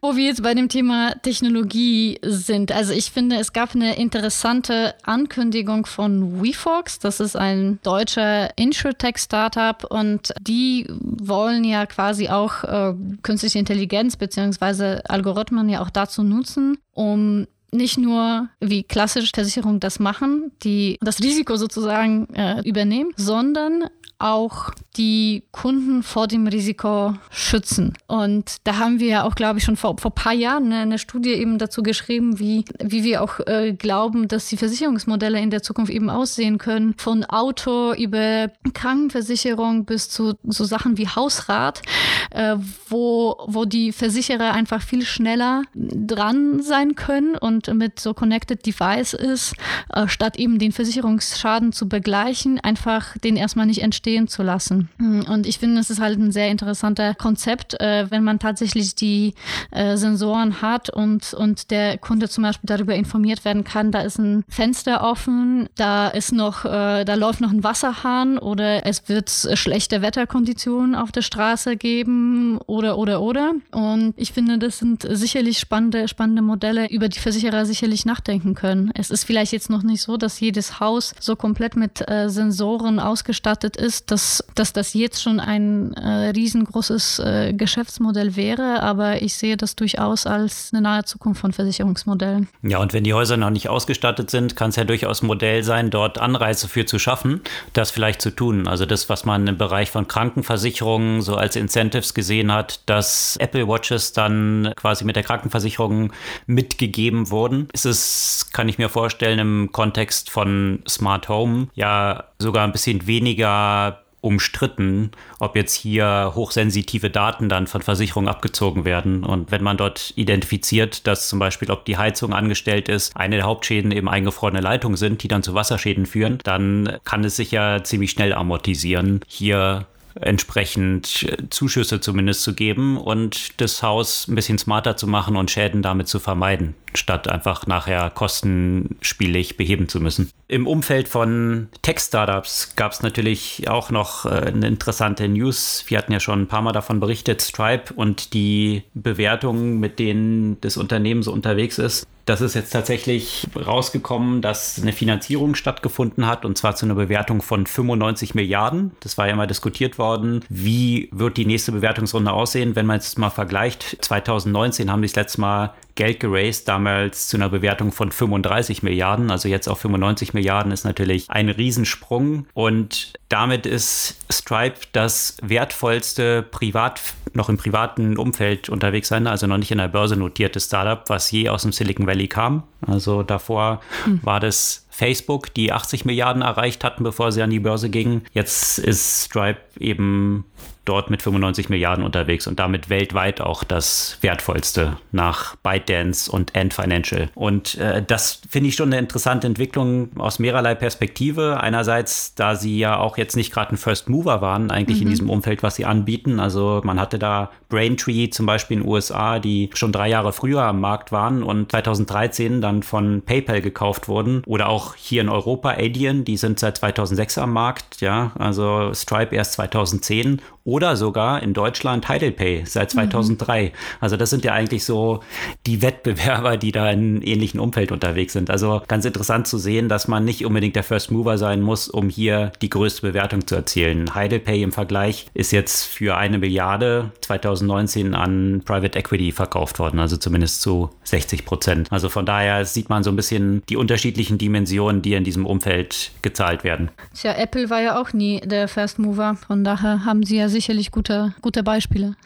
Wo 0.00 0.14
wir 0.14 0.26
jetzt 0.26 0.44
bei 0.44 0.54
dem 0.54 0.68
Thema 0.68 1.14
Technologie 1.22 2.20
sind. 2.22 2.70
Also 2.70 2.92
ich 2.92 3.10
finde, 3.10 3.36
es 3.36 3.52
gab 3.52 3.74
eine 3.74 3.96
interessante 3.96 4.94
Ankündigung 5.02 5.86
von 5.86 6.40
WeFox. 6.40 7.00
Das 7.00 7.18
ist 7.18 7.36
ein 7.36 7.80
deutscher 7.82 8.56
Insurtech-Startup 8.56 9.84
und 9.90 10.32
die 10.40 10.86
wollen 10.88 11.64
ja 11.64 11.86
quasi 11.86 12.28
auch 12.28 12.62
äh, 12.62 12.94
künstliche 13.22 13.58
Intelligenz 13.58 14.16
bzw. 14.16 15.00
Algorithmen 15.08 15.68
ja 15.68 15.82
auch 15.82 15.90
dazu 15.90 16.22
nutzen, 16.22 16.78
um 16.92 17.46
nicht 17.76 17.98
nur 17.98 18.48
wie 18.60 18.82
klassische 18.82 19.30
Versicherungen 19.34 19.80
das 19.80 19.98
machen, 19.98 20.52
die 20.62 20.98
das 21.00 21.20
Risiko 21.20 21.56
sozusagen 21.56 22.26
äh, 22.34 22.60
übernehmen, 22.68 23.12
sondern 23.16 23.84
auch 24.18 24.70
die 24.96 25.44
Kunden 25.52 26.02
vor 26.02 26.26
dem 26.26 26.46
Risiko 26.46 27.14
schützen. 27.30 27.92
Und 28.06 28.56
da 28.64 28.78
haben 28.78 28.98
wir 28.98 29.08
ja 29.08 29.24
auch, 29.24 29.34
glaube 29.34 29.58
ich, 29.58 29.64
schon 29.64 29.76
vor, 29.76 29.98
vor 29.98 30.10
ein 30.10 30.14
paar 30.14 30.32
Jahren 30.32 30.66
eine, 30.66 30.78
eine 30.78 30.98
Studie 30.98 31.32
eben 31.32 31.58
dazu 31.58 31.82
geschrieben, 31.82 32.38
wie, 32.38 32.64
wie 32.82 33.04
wir 33.04 33.22
auch 33.22 33.40
äh, 33.46 33.74
glauben, 33.74 34.26
dass 34.28 34.48
die 34.48 34.56
Versicherungsmodelle 34.56 35.38
in 35.38 35.50
der 35.50 35.62
Zukunft 35.62 35.92
eben 35.92 36.08
aussehen 36.08 36.56
können. 36.56 36.94
Von 36.96 37.24
Auto 37.24 37.92
über 37.92 38.50
Krankenversicherung 38.72 39.84
bis 39.84 40.08
zu 40.08 40.34
so 40.44 40.64
Sachen 40.64 40.96
wie 40.96 41.08
Hausrat, 41.08 41.82
äh, 42.30 42.56
wo, 42.88 43.36
wo 43.46 43.66
die 43.66 43.92
Versicherer 43.92 44.52
einfach 44.52 44.80
viel 44.80 45.04
schneller 45.04 45.62
dran 45.74 46.62
sein 46.62 46.94
können 46.94 47.36
und 47.36 47.65
mit 47.74 48.00
so 48.00 48.14
Connected 48.14 48.64
Devices, 48.64 49.54
äh, 49.92 50.08
statt 50.08 50.38
eben 50.38 50.58
den 50.58 50.72
Versicherungsschaden 50.72 51.72
zu 51.72 51.88
begleichen, 51.88 52.60
einfach 52.60 53.16
den 53.18 53.36
erstmal 53.36 53.66
nicht 53.66 53.82
entstehen 53.82 54.28
zu 54.28 54.42
lassen. 54.42 54.88
Hm, 54.98 55.26
und 55.28 55.46
ich 55.46 55.58
finde, 55.58 55.80
es 55.80 55.90
ist 55.90 56.00
halt 56.00 56.18
ein 56.18 56.32
sehr 56.32 56.48
interessanter 56.50 57.14
Konzept, 57.14 57.80
äh, 57.80 58.10
wenn 58.10 58.24
man 58.24 58.38
tatsächlich 58.38 58.94
die 58.94 59.34
äh, 59.70 59.96
Sensoren 59.96 60.62
hat 60.62 60.90
und, 60.90 61.34
und 61.34 61.70
der 61.70 61.98
Kunde 61.98 62.28
zum 62.28 62.44
Beispiel 62.44 62.68
darüber 62.68 62.94
informiert 62.94 63.44
werden 63.44 63.64
kann, 63.64 63.92
da 63.92 64.00
ist 64.00 64.18
ein 64.18 64.44
Fenster 64.48 65.02
offen, 65.02 65.68
da 65.76 66.08
ist 66.08 66.32
noch, 66.32 66.64
äh, 66.64 67.04
da 67.04 67.14
läuft 67.14 67.40
noch 67.40 67.50
ein 67.50 67.64
Wasserhahn 67.64 68.38
oder 68.38 68.86
es 68.86 69.08
wird 69.08 69.30
schlechte 69.54 70.02
Wetterkonditionen 70.02 70.94
auf 70.94 71.12
der 71.12 71.22
Straße 71.22 71.76
geben 71.76 72.58
oder 72.66 72.98
oder 72.98 73.20
oder. 73.20 73.52
Und 73.72 74.14
ich 74.16 74.32
finde, 74.32 74.58
das 74.58 74.78
sind 74.78 75.06
sicherlich 75.08 75.58
spannende, 75.58 76.08
spannende 76.08 76.42
Modelle, 76.42 76.90
über 76.90 77.08
die 77.08 77.18
Versicherer 77.46 77.64
sicherlich 77.64 78.04
nachdenken 78.04 78.54
können. 78.54 78.90
Es 78.94 79.10
ist 79.10 79.24
vielleicht 79.24 79.52
jetzt 79.52 79.70
noch 79.70 79.82
nicht 79.82 80.02
so, 80.02 80.16
dass 80.16 80.40
jedes 80.40 80.80
Haus 80.80 81.14
so 81.20 81.36
komplett 81.36 81.76
mit 81.76 82.08
äh, 82.08 82.28
Sensoren 82.28 82.98
ausgestattet 82.98 83.76
ist, 83.76 84.10
dass, 84.10 84.44
dass 84.54 84.72
das 84.72 84.94
jetzt 84.94 85.22
schon 85.22 85.38
ein 85.38 85.92
äh, 85.94 86.30
riesengroßes 86.30 87.20
äh, 87.20 87.52
Geschäftsmodell 87.52 88.34
wäre, 88.36 88.82
aber 88.82 89.22
ich 89.22 89.34
sehe 89.34 89.56
das 89.56 89.76
durchaus 89.76 90.26
als 90.26 90.70
eine 90.72 90.82
nahe 90.82 91.04
Zukunft 91.04 91.40
von 91.40 91.52
Versicherungsmodellen. 91.52 92.48
Ja, 92.62 92.78
und 92.78 92.92
wenn 92.92 93.04
die 93.04 93.14
Häuser 93.14 93.36
noch 93.36 93.50
nicht 93.50 93.68
ausgestattet 93.68 94.30
sind, 94.30 94.56
kann 94.56 94.70
es 94.70 94.76
ja 94.76 94.84
durchaus 94.84 95.22
ein 95.22 95.26
Modell 95.26 95.62
sein, 95.62 95.90
dort 95.90 96.18
Anreize 96.18 96.68
für 96.68 96.84
zu 96.84 96.98
schaffen, 96.98 97.42
das 97.72 97.90
vielleicht 97.90 98.20
zu 98.22 98.30
tun. 98.30 98.66
Also 98.66 98.86
das, 98.86 99.08
was 99.08 99.24
man 99.24 99.46
im 99.46 99.58
Bereich 99.58 99.90
von 99.90 100.08
Krankenversicherungen 100.08 101.22
so 101.22 101.36
als 101.36 101.54
Incentives 101.54 102.14
gesehen 102.14 102.52
hat, 102.52 102.80
dass 102.86 103.36
Apple 103.38 103.68
Watches 103.68 104.12
dann 104.12 104.72
quasi 104.76 105.04
mit 105.04 105.16
der 105.16 105.22
Krankenversicherung 105.22 106.12
mitgegeben 106.46 107.30
wurden, 107.30 107.35
ist 107.72 107.86
es, 107.86 108.50
kann 108.52 108.68
ich 108.68 108.78
mir 108.78 108.88
vorstellen, 108.88 109.38
im 109.38 109.72
Kontext 109.72 110.30
von 110.30 110.82
Smart 110.88 111.28
Home 111.28 111.68
ja 111.74 112.24
sogar 112.38 112.64
ein 112.64 112.72
bisschen 112.72 113.06
weniger 113.06 114.02
umstritten, 114.26 115.12
ob 115.38 115.54
jetzt 115.54 115.74
hier 115.74 116.32
hochsensitive 116.34 117.10
Daten 117.10 117.48
dann 117.48 117.68
von 117.68 117.82
Versicherungen 117.82 118.28
abgezogen 118.28 118.84
werden. 118.84 119.22
Und 119.24 119.52
wenn 119.52 119.62
man 119.62 119.76
dort 119.76 120.12
identifiziert, 120.16 121.06
dass 121.06 121.28
zum 121.28 121.38
Beispiel, 121.38 121.70
ob 121.70 121.84
die 121.84 121.96
Heizung 121.96 122.32
angestellt 122.32 122.88
ist, 122.88 123.16
eine 123.16 123.36
der 123.36 123.44
Hauptschäden 123.44 123.92
eben 123.92 124.08
eingefrorene 124.08 124.60
Leitungen 124.60 124.96
sind, 124.96 125.22
die 125.22 125.28
dann 125.28 125.44
zu 125.44 125.54
Wasserschäden 125.54 126.06
führen, 126.06 126.38
dann 126.42 126.98
kann 127.04 127.22
es 127.22 127.36
sich 127.36 127.52
ja 127.52 127.84
ziemlich 127.84 128.10
schnell 128.10 128.32
amortisieren, 128.32 129.20
hier 129.28 129.86
entsprechend 130.20 131.26
Zuschüsse 131.50 132.00
zumindest 132.00 132.42
zu 132.42 132.54
geben 132.54 132.96
und 132.96 133.60
das 133.60 133.82
Haus 133.82 134.26
ein 134.28 134.34
bisschen 134.34 134.58
smarter 134.58 134.96
zu 134.96 135.06
machen 135.06 135.36
und 135.36 135.50
Schäden 135.50 135.82
damit 135.82 136.08
zu 136.08 136.18
vermeiden, 136.18 136.74
statt 136.96 137.28
einfach 137.28 137.66
nachher 137.66 138.10
kostenspielig 138.10 139.56
beheben 139.56 139.88
zu 139.88 140.00
müssen. 140.00 140.30
Im 140.48 140.66
Umfeld 140.66 141.08
von 141.08 141.68
Tech-Startups 141.82 142.76
gab 142.76 142.92
es 142.92 143.02
natürlich 143.02 143.68
auch 143.68 143.90
noch 143.90 144.26
äh, 144.26 144.28
eine 144.28 144.68
interessante 144.68 145.28
News. 145.28 145.84
Wir 145.88 145.98
hatten 145.98 146.12
ja 146.12 146.20
schon 146.20 146.42
ein 146.42 146.46
paar 146.46 146.62
Mal 146.62 146.72
davon 146.72 147.00
berichtet, 147.00 147.42
Stripe 147.42 147.92
und 147.94 148.32
die 148.32 148.84
Bewertungen, 148.94 149.80
mit 149.80 149.98
denen 149.98 150.60
das 150.60 150.76
Unternehmen 150.76 151.22
so 151.22 151.32
unterwegs 151.32 151.78
ist. 151.78 152.06
Das 152.26 152.40
ist 152.40 152.54
jetzt 152.54 152.70
tatsächlich 152.70 153.46
rausgekommen, 153.54 154.42
dass 154.42 154.82
eine 154.82 154.92
Finanzierung 154.92 155.54
stattgefunden 155.54 156.26
hat 156.26 156.44
und 156.44 156.58
zwar 156.58 156.74
zu 156.74 156.84
einer 156.84 156.96
Bewertung 156.96 157.40
von 157.40 157.66
95 157.66 158.34
Milliarden. 158.34 158.90
Das 158.98 159.16
war 159.16 159.28
ja 159.28 159.36
mal 159.36 159.46
diskutiert 159.46 159.96
worden. 159.96 160.44
Wie 160.48 161.08
wird 161.12 161.36
die 161.36 161.46
nächste 161.46 161.70
Bewertungsrunde 161.70 162.32
aussehen, 162.32 162.74
wenn 162.74 162.84
man 162.84 162.98
es 162.98 163.16
mal 163.16 163.30
vergleicht? 163.30 163.98
2019 164.00 164.90
haben 164.90 165.02
die 165.02 165.08
das 165.08 165.14
letzte 165.14 165.40
Mal 165.40 165.74
Geld 165.96 166.20
geraced, 166.20 166.68
damals 166.68 167.28
zu 167.28 167.36
einer 167.36 167.48
Bewertung 167.48 167.90
von 167.90 168.12
35 168.12 168.82
Milliarden, 168.82 169.30
also 169.30 169.48
jetzt 169.48 169.66
auf 169.68 169.80
95 169.80 170.34
Milliarden 170.34 170.70
ist 170.70 170.84
natürlich 170.84 171.28
ein 171.28 171.48
Riesensprung 171.48 172.46
und 172.54 173.14
damit 173.28 173.66
ist 173.66 174.18
Stripe 174.30 174.76
das 174.92 175.36
wertvollste 175.42 176.42
privat, 176.42 177.00
noch 177.32 177.48
im 177.48 177.56
privaten 177.56 178.16
Umfeld 178.16 178.68
unterwegs 178.68 179.08
sein, 179.08 179.26
also 179.26 179.46
noch 179.46 179.58
nicht 179.58 179.72
in 179.72 179.78
der 179.78 179.88
Börse 179.88 180.16
notierte 180.16 180.60
Startup, 180.60 181.02
was 181.08 181.30
je 181.30 181.48
aus 181.48 181.62
dem 181.62 181.72
Silicon 181.72 182.06
Valley 182.06 182.28
kam. 182.28 182.62
Also 182.86 183.22
davor 183.22 183.80
hm. 184.04 184.20
war 184.22 184.38
das 184.38 184.86
Facebook, 184.90 185.52
die 185.54 185.72
80 185.72 186.04
Milliarden 186.04 186.42
erreicht 186.42 186.84
hatten, 186.84 187.04
bevor 187.04 187.32
sie 187.32 187.42
an 187.42 187.50
die 187.50 187.60
Börse 187.60 187.90
gingen. 187.90 188.22
Jetzt 188.32 188.78
ist 188.78 189.24
Stripe 189.24 189.60
eben 189.78 190.44
dort 190.86 191.10
mit 191.10 191.20
95 191.20 191.68
Milliarden 191.68 192.04
unterwegs 192.04 192.46
und 192.46 192.58
damit 192.58 192.88
weltweit 192.88 193.40
auch 193.40 193.64
das 193.64 194.18
wertvollste 194.22 194.96
nach 195.12 195.56
ByteDance 195.56 196.30
und 196.30 196.56
Ant 196.56 196.72
Financial. 196.72 197.28
Und 197.34 197.76
äh, 197.76 198.02
das 198.06 198.40
finde 198.48 198.68
ich 198.68 198.76
schon 198.76 198.88
eine 198.88 198.98
interessante 198.98 199.46
Entwicklung 199.46 200.10
aus 200.18 200.38
mehrerlei 200.38 200.74
Perspektive. 200.74 201.60
Einerseits, 201.60 202.34
da 202.34 202.54
sie 202.54 202.78
ja 202.78 202.98
auch 202.98 203.18
jetzt 203.18 203.36
nicht 203.36 203.52
gerade 203.52 203.74
ein 203.74 203.76
First 203.76 204.08
Mover 204.08 204.40
waren, 204.40 204.70
eigentlich 204.70 204.98
mhm. 204.98 205.04
in 205.04 205.08
diesem 205.10 205.30
Umfeld, 205.30 205.62
was 205.62 205.76
sie 205.76 205.84
anbieten. 205.84 206.40
Also 206.40 206.80
man 206.84 207.00
hatte 207.00 207.18
da 207.18 207.50
Braintree 207.68 208.30
zum 208.30 208.46
Beispiel 208.46 208.78
in 208.78 208.82
den 208.84 208.88
USA, 208.88 209.38
die 209.38 209.70
schon 209.74 209.92
drei 209.92 210.08
Jahre 210.08 210.32
früher 210.32 210.62
am 210.62 210.80
Markt 210.80 211.12
waren 211.12 211.42
und 211.42 211.72
2013 211.72 212.60
dann 212.60 212.82
von 212.82 213.22
PayPal 213.22 213.60
gekauft 213.60 214.08
wurden. 214.08 214.42
Oder 214.46 214.68
auch 214.68 214.94
hier 214.94 215.20
in 215.20 215.28
Europa 215.28 215.70
Adyen, 215.70 216.24
die 216.24 216.36
sind 216.36 216.60
seit 216.60 216.78
2006 216.78 217.38
am 217.38 217.52
Markt. 217.52 218.00
Ja, 218.00 218.32
also 218.38 218.92
Stripe 218.94 219.34
erst 219.34 219.54
2010 219.54 220.40
oder 220.66 220.75
sogar 220.96 221.42
in 221.42 221.54
Deutschland 221.54 222.08
Heidelpay 222.08 222.64
seit 222.66 222.90
2003. 222.90 223.64
Mhm. 223.64 223.70
Also 224.00 224.16
das 224.16 224.30
sind 224.30 224.44
ja 224.44 224.52
eigentlich 224.52 224.84
so 224.84 225.20
die 225.66 225.82
Wettbewerber, 225.82 226.56
die 226.56 226.72
da 226.72 226.90
in 226.90 227.22
ähnlichen 227.22 227.60
Umfeld 227.60 227.92
unterwegs 227.92 228.32
sind. 228.32 228.50
Also 228.50 228.82
ganz 228.88 229.04
interessant 229.04 229.46
zu 229.46 229.58
sehen, 229.58 229.88
dass 229.88 230.08
man 230.08 230.24
nicht 230.24 230.44
unbedingt 230.44 230.76
der 230.76 230.82
First 230.82 231.10
Mover 231.10 231.38
sein 231.38 231.62
muss, 231.62 231.88
um 231.88 232.08
hier 232.08 232.52
die 232.62 232.70
größte 232.70 233.02
Bewertung 233.02 233.46
zu 233.46 233.54
erzielen. 233.54 234.14
Heidelpay 234.14 234.62
im 234.62 234.72
Vergleich 234.72 235.26
ist 235.34 235.52
jetzt 235.52 235.84
für 235.84 236.16
eine 236.16 236.38
Milliarde 236.38 237.10
2019 237.22 238.14
an 238.14 238.62
Private 238.64 238.98
Equity 238.98 239.32
verkauft 239.32 239.78
worden, 239.78 239.98
also 239.98 240.16
zumindest 240.16 240.62
zu 240.62 240.90
60 241.04 241.44
Prozent. 241.44 241.88
Also 241.90 242.08
von 242.08 242.26
daher 242.26 242.64
sieht 242.64 242.88
man 242.88 243.02
so 243.02 243.10
ein 243.10 243.16
bisschen 243.16 243.62
die 243.68 243.76
unterschiedlichen 243.76 244.38
Dimensionen, 244.38 245.02
die 245.02 245.14
in 245.14 245.24
diesem 245.24 245.46
Umfeld 245.46 246.12
gezahlt 246.22 246.64
werden. 246.64 246.90
Tja, 247.14 247.34
Apple 247.34 247.70
war 247.70 247.80
ja 247.80 248.00
auch 248.00 248.12
nie 248.12 248.40
der 248.40 248.68
First 248.68 248.98
Mover. 248.98 249.36
Von 249.46 249.64
daher 249.64 250.04
haben 250.04 250.22
sie 250.22 250.36
ja 250.36 250.48
sicherlich 250.66 250.90
gute, 250.90 251.32
gute 251.42 251.62
Beispiele. 251.62 252.16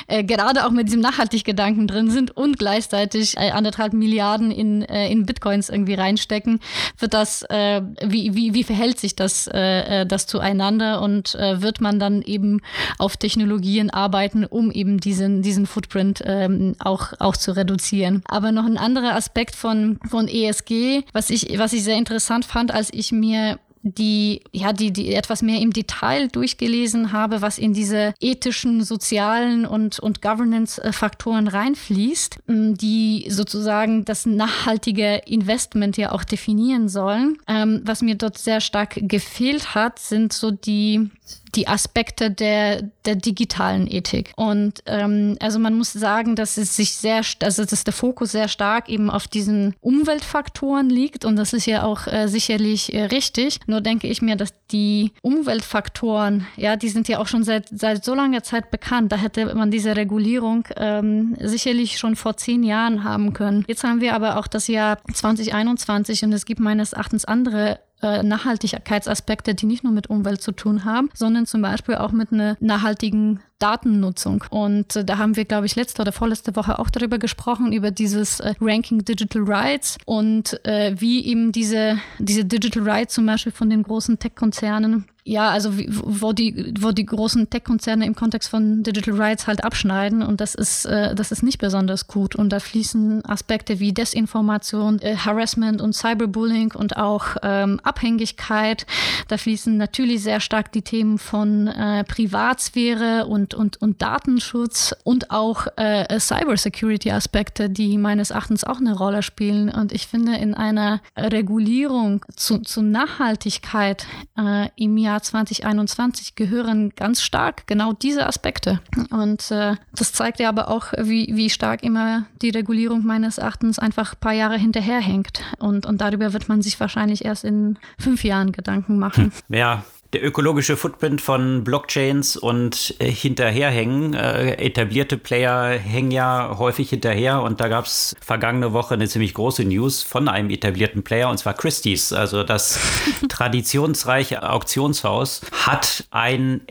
äh, 0.20 0.24
gerade 0.24 0.66
auch 0.66 0.70
mit 0.70 0.88
diesem 0.88 1.00
Nachhaltiggedanken 1.00 1.86
drin 1.86 2.10
sind 2.10 2.36
und 2.36 2.58
gleichzeitig 2.58 3.36
äh, 3.36 3.50
anderthalb 3.50 3.92
Milliarden 3.92 4.50
in, 4.50 4.82
äh, 4.82 5.10
in 5.10 5.26
Bitcoins 5.26 5.68
irgendwie 5.68 5.94
reinstecken, 5.94 6.60
wird 6.98 7.14
das 7.14 7.42
äh, 7.42 7.82
wie, 8.04 8.34
wie, 8.34 8.54
wie 8.54 8.64
verhält 8.64 8.98
sich 8.98 9.16
das, 9.16 9.46
äh, 9.46 10.02
äh, 10.02 10.06
das 10.06 10.26
zueinander 10.26 11.02
und 11.02 11.34
äh, 11.34 11.62
wird 11.62 11.80
man 11.80 11.98
dann 11.98 12.22
eben 12.22 12.60
auf 12.98 13.16
Technologien 13.16 13.90
arbeiten, 13.90 14.44
um 14.44 14.70
eben 14.70 14.98
diesen, 14.98 15.42
diesen 15.42 15.66
Footprint 15.66 16.22
ähm, 16.24 16.74
auch, 16.78 17.12
auch 17.18 17.36
zu 17.36 17.52
reduzieren. 17.52 18.22
Aber 18.26 18.52
noch 18.52 18.66
ein 18.66 18.78
anderer 18.78 19.14
Aspekt 19.14 19.54
von, 19.54 19.98
von 20.08 20.28
ESG, 20.28 21.04
was 21.12 21.30
ich, 21.30 21.58
was 21.58 21.72
ich 21.72 21.84
sehr 21.84 21.96
interessant 21.96 22.44
fand, 22.44 22.72
als 22.72 22.92
ich 22.92 23.12
mir 23.12 23.58
die, 23.82 24.42
ja, 24.52 24.72
die, 24.72 24.92
die 24.92 25.14
etwas 25.14 25.42
mehr 25.42 25.60
im 25.60 25.72
Detail 25.72 26.28
durchgelesen 26.28 27.12
habe, 27.12 27.42
was 27.42 27.58
in 27.58 27.72
diese 27.72 28.14
ethischen, 28.20 28.82
sozialen 28.82 29.66
und, 29.66 29.98
und 29.98 30.22
Governance-Faktoren 30.22 31.48
reinfließt, 31.48 32.38
die 32.46 33.26
sozusagen 33.28 34.04
das 34.04 34.26
nachhaltige 34.26 35.22
Investment 35.26 35.96
ja 35.96 36.12
auch 36.12 36.24
definieren 36.24 36.88
sollen. 36.88 37.38
Ähm, 37.46 37.80
was 37.84 38.02
mir 38.02 38.14
dort 38.14 38.38
sehr 38.38 38.60
stark 38.60 38.98
gefehlt 39.02 39.74
hat, 39.74 39.98
sind 39.98 40.32
so 40.32 40.50
die 40.50 41.10
die 41.54 41.68
Aspekte 41.68 42.30
der, 42.30 42.82
der 43.04 43.16
digitalen 43.16 43.90
Ethik. 43.90 44.32
Und 44.36 44.82
ähm, 44.86 45.36
also 45.40 45.58
man 45.58 45.76
muss 45.76 45.92
sagen, 45.92 46.36
dass 46.36 46.56
es 46.56 46.76
sich 46.76 46.94
sehr, 46.94 47.22
also 47.42 47.64
dass 47.64 47.84
der 47.84 47.92
Fokus 47.92 48.32
sehr 48.32 48.48
stark 48.48 48.88
eben 48.88 49.10
auf 49.10 49.28
diesen 49.28 49.74
Umweltfaktoren 49.80 50.90
liegt 50.90 51.24
und 51.24 51.36
das 51.36 51.52
ist 51.52 51.66
ja 51.66 51.82
auch 51.82 52.06
äh, 52.06 52.28
sicherlich 52.28 52.94
äh, 52.94 53.04
richtig. 53.04 53.60
Nur 53.66 53.80
denke 53.80 54.08
ich 54.08 54.22
mir, 54.22 54.36
dass 54.36 54.50
die 54.70 55.12
Umweltfaktoren, 55.22 56.46
ja, 56.56 56.76
die 56.76 56.88
sind 56.88 57.08
ja 57.08 57.18
auch 57.18 57.26
schon 57.26 57.44
seit, 57.44 57.68
seit 57.70 58.04
so 58.04 58.14
langer 58.14 58.42
Zeit 58.42 58.70
bekannt. 58.70 59.12
Da 59.12 59.16
hätte 59.16 59.54
man 59.54 59.70
diese 59.70 59.96
Regulierung 59.96 60.64
ähm, 60.76 61.36
sicherlich 61.40 61.98
schon 61.98 62.16
vor 62.16 62.36
zehn 62.36 62.62
Jahren 62.62 63.04
haben 63.04 63.32
können. 63.32 63.64
Jetzt 63.66 63.84
haben 63.84 64.00
wir 64.00 64.14
aber 64.14 64.38
auch 64.38 64.46
das 64.46 64.68
Jahr 64.68 64.98
2021 65.12 66.24
und 66.24 66.32
es 66.32 66.44
gibt 66.44 66.60
meines 66.60 66.92
Erachtens 66.92 67.24
andere 67.24 67.80
äh, 68.02 68.22
Nachhaltigkeitsaspekte, 68.22 69.54
die 69.54 69.66
nicht 69.66 69.84
nur 69.84 69.92
mit 69.92 70.08
Umwelt 70.08 70.42
zu 70.42 70.52
tun 70.52 70.84
haben, 70.84 71.10
sondern 71.14 71.46
zum 71.46 71.62
Beispiel 71.62 71.96
auch 71.96 72.12
mit 72.12 72.32
einer 72.32 72.56
nachhaltigen 72.60 73.40
Datennutzung. 73.58 74.44
Und 74.50 74.96
äh, 74.96 75.04
da 75.04 75.18
haben 75.18 75.36
wir, 75.36 75.44
glaube 75.44 75.66
ich, 75.66 75.76
letzte 75.76 76.02
oder 76.02 76.12
vorletzte 76.12 76.54
Woche 76.56 76.78
auch 76.78 76.90
darüber 76.90 77.18
gesprochen, 77.18 77.72
über 77.72 77.90
dieses 77.90 78.40
äh, 78.40 78.54
Ranking 78.60 79.04
Digital 79.04 79.42
Rights 79.44 79.98
und 80.04 80.60
wie 80.64 81.24
eben 81.24 81.52
diese, 81.52 81.98
diese 82.18 82.44
Digital 82.44 82.88
Rights 82.88 83.14
zum 83.14 83.26
Beispiel 83.26 83.52
von 83.52 83.70
den 83.70 83.82
großen 83.82 84.18
Tech-Konzernen 84.18 85.06
ja, 85.28 85.50
also 85.50 85.74
wo 85.90 86.32
die, 86.32 86.72
wo 86.80 86.90
die 86.90 87.04
großen 87.04 87.50
Tech-Konzerne 87.50 88.06
im 88.06 88.14
Kontext 88.14 88.48
von 88.48 88.82
Digital 88.82 89.20
Rights 89.20 89.46
halt 89.46 89.62
abschneiden 89.62 90.22
und 90.22 90.40
das 90.40 90.54
ist, 90.54 90.86
äh, 90.86 91.14
das 91.14 91.32
ist 91.32 91.42
nicht 91.42 91.58
besonders 91.58 92.06
gut. 92.06 92.34
Und 92.34 92.48
da 92.50 92.60
fließen 92.60 93.26
Aspekte 93.26 93.78
wie 93.78 93.92
Desinformation, 93.92 94.98
äh, 95.00 95.16
Harassment 95.16 95.82
und 95.82 95.94
Cyberbullying 95.94 96.72
und 96.72 96.96
auch 96.96 97.36
ähm, 97.42 97.78
Abhängigkeit. 97.82 98.86
Da 99.28 99.36
fließen 99.36 99.76
natürlich 99.76 100.22
sehr 100.22 100.40
stark 100.40 100.72
die 100.72 100.80
Themen 100.80 101.18
von 101.18 101.66
äh, 101.66 102.04
Privatsphäre 102.04 103.26
und, 103.26 103.52
und, 103.52 103.82
und 103.82 104.00
Datenschutz 104.00 104.94
und 105.04 105.30
auch 105.30 105.66
äh, 105.76 106.18
Cybersecurity-Aspekte, 106.18 107.68
die 107.68 107.98
meines 107.98 108.30
Erachtens 108.30 108.64
auch 108.64 108.78
eine 108.78 108.96
Rolle 108.96 109.22
spielen. 109.22 109.68
Und 109.68 109.92
ich 109.92 110.06
finde, 110.06 110.36
in 110.36 110.54
einer 110.54 111.02
Regulierung 111.18 112.24
zu, 112.34 112.60
zu 112.60 112.80
Nachhaltigkeit 112.80 114.06
äh, 114.38 114.70
im 114.76 114.96
Jahr 114.96 115.17
Jahr 115.18 115.22
2021 115.22 116.36
gehören 116.36 116.92
ganz 116.94 117.22
stark 117.22 117.66
genau 117.66 117.92
diese 117.92 118.26
Aspekte. 118.26 118.80
Und 119.10 119.50
äh, 119.50 119.74
das 119.94 120.12
zeigt 120.12 120.38
ja 120.38 120.48
aber 120.48 120.68
auch, 120.68 120.92
wie, 120.96 121.30
wie 121.34 121.50
stark 121.50 121.82
immer 121.82 122.26
die 122.40 122.50
Regulierung 122.50 123.04
meines 123.04 123.38
Erachtens 123.38 123.78
einfach 123.78 124.14
ein 124.14 124.20
paar 124.20 124.32
Jahre 124.32 124.56
hinterherhängt. 124.56 125.42
Und, 125.58 125.86
und 125.86 126.00
darüber 126.00 126.32
wird 126.32 126.48
man 126.48 126.62
sich 126.62 126.78
wahrscheinlich 126.78 127.24
erst 127.24 127.44
in 127.44 127.78
fünf 127.98 128.22
Jahren 128.22 128.52
Gedanken 128.52 128.98
machen. 128.98 129.32
Ja, 129.48 129.84
der 130.12 130.24
ökologische 130.24 130.76
Footprint 130.76 131.20
von 131.20 131.64
Blockchains 131.64 132.36
und 132.36 132.94
äh, 132.98 133.10
hinterherhängen. 133.10 134.14
Äh, 134.14 134.52
etablierte 134.54 135.18
Player 135.18 135.78
hängen 135.78 136.10
ja 136.10 136.56
häufig 136.58 136.88
hinterher 136.88 137.42
und 137.42 137.60
da 137.60 137.68
gab 137.68 137.84
es 137.84 138.16
vergangene 138.20 138.72
Woche 138.72 138.94
eine 138.94 139.06
ziemlich 139.06 139.34
große 139.34 139.64
News 139.64 140.02
von 140.02 140.28
einem 140.28 140.48
etablierten 140.48 141.02
Player 141.02 141.28
und 141.28 141.38
zwar 141.38 141.54
Christie's. 141.54 142.12
Also 142.12 142.42
das 142.42 142.78
traditionsreiche 143.28 144.48
Auktionshaus 144.48 145.42
hat 145.52 146.06
ein 146.10 146.62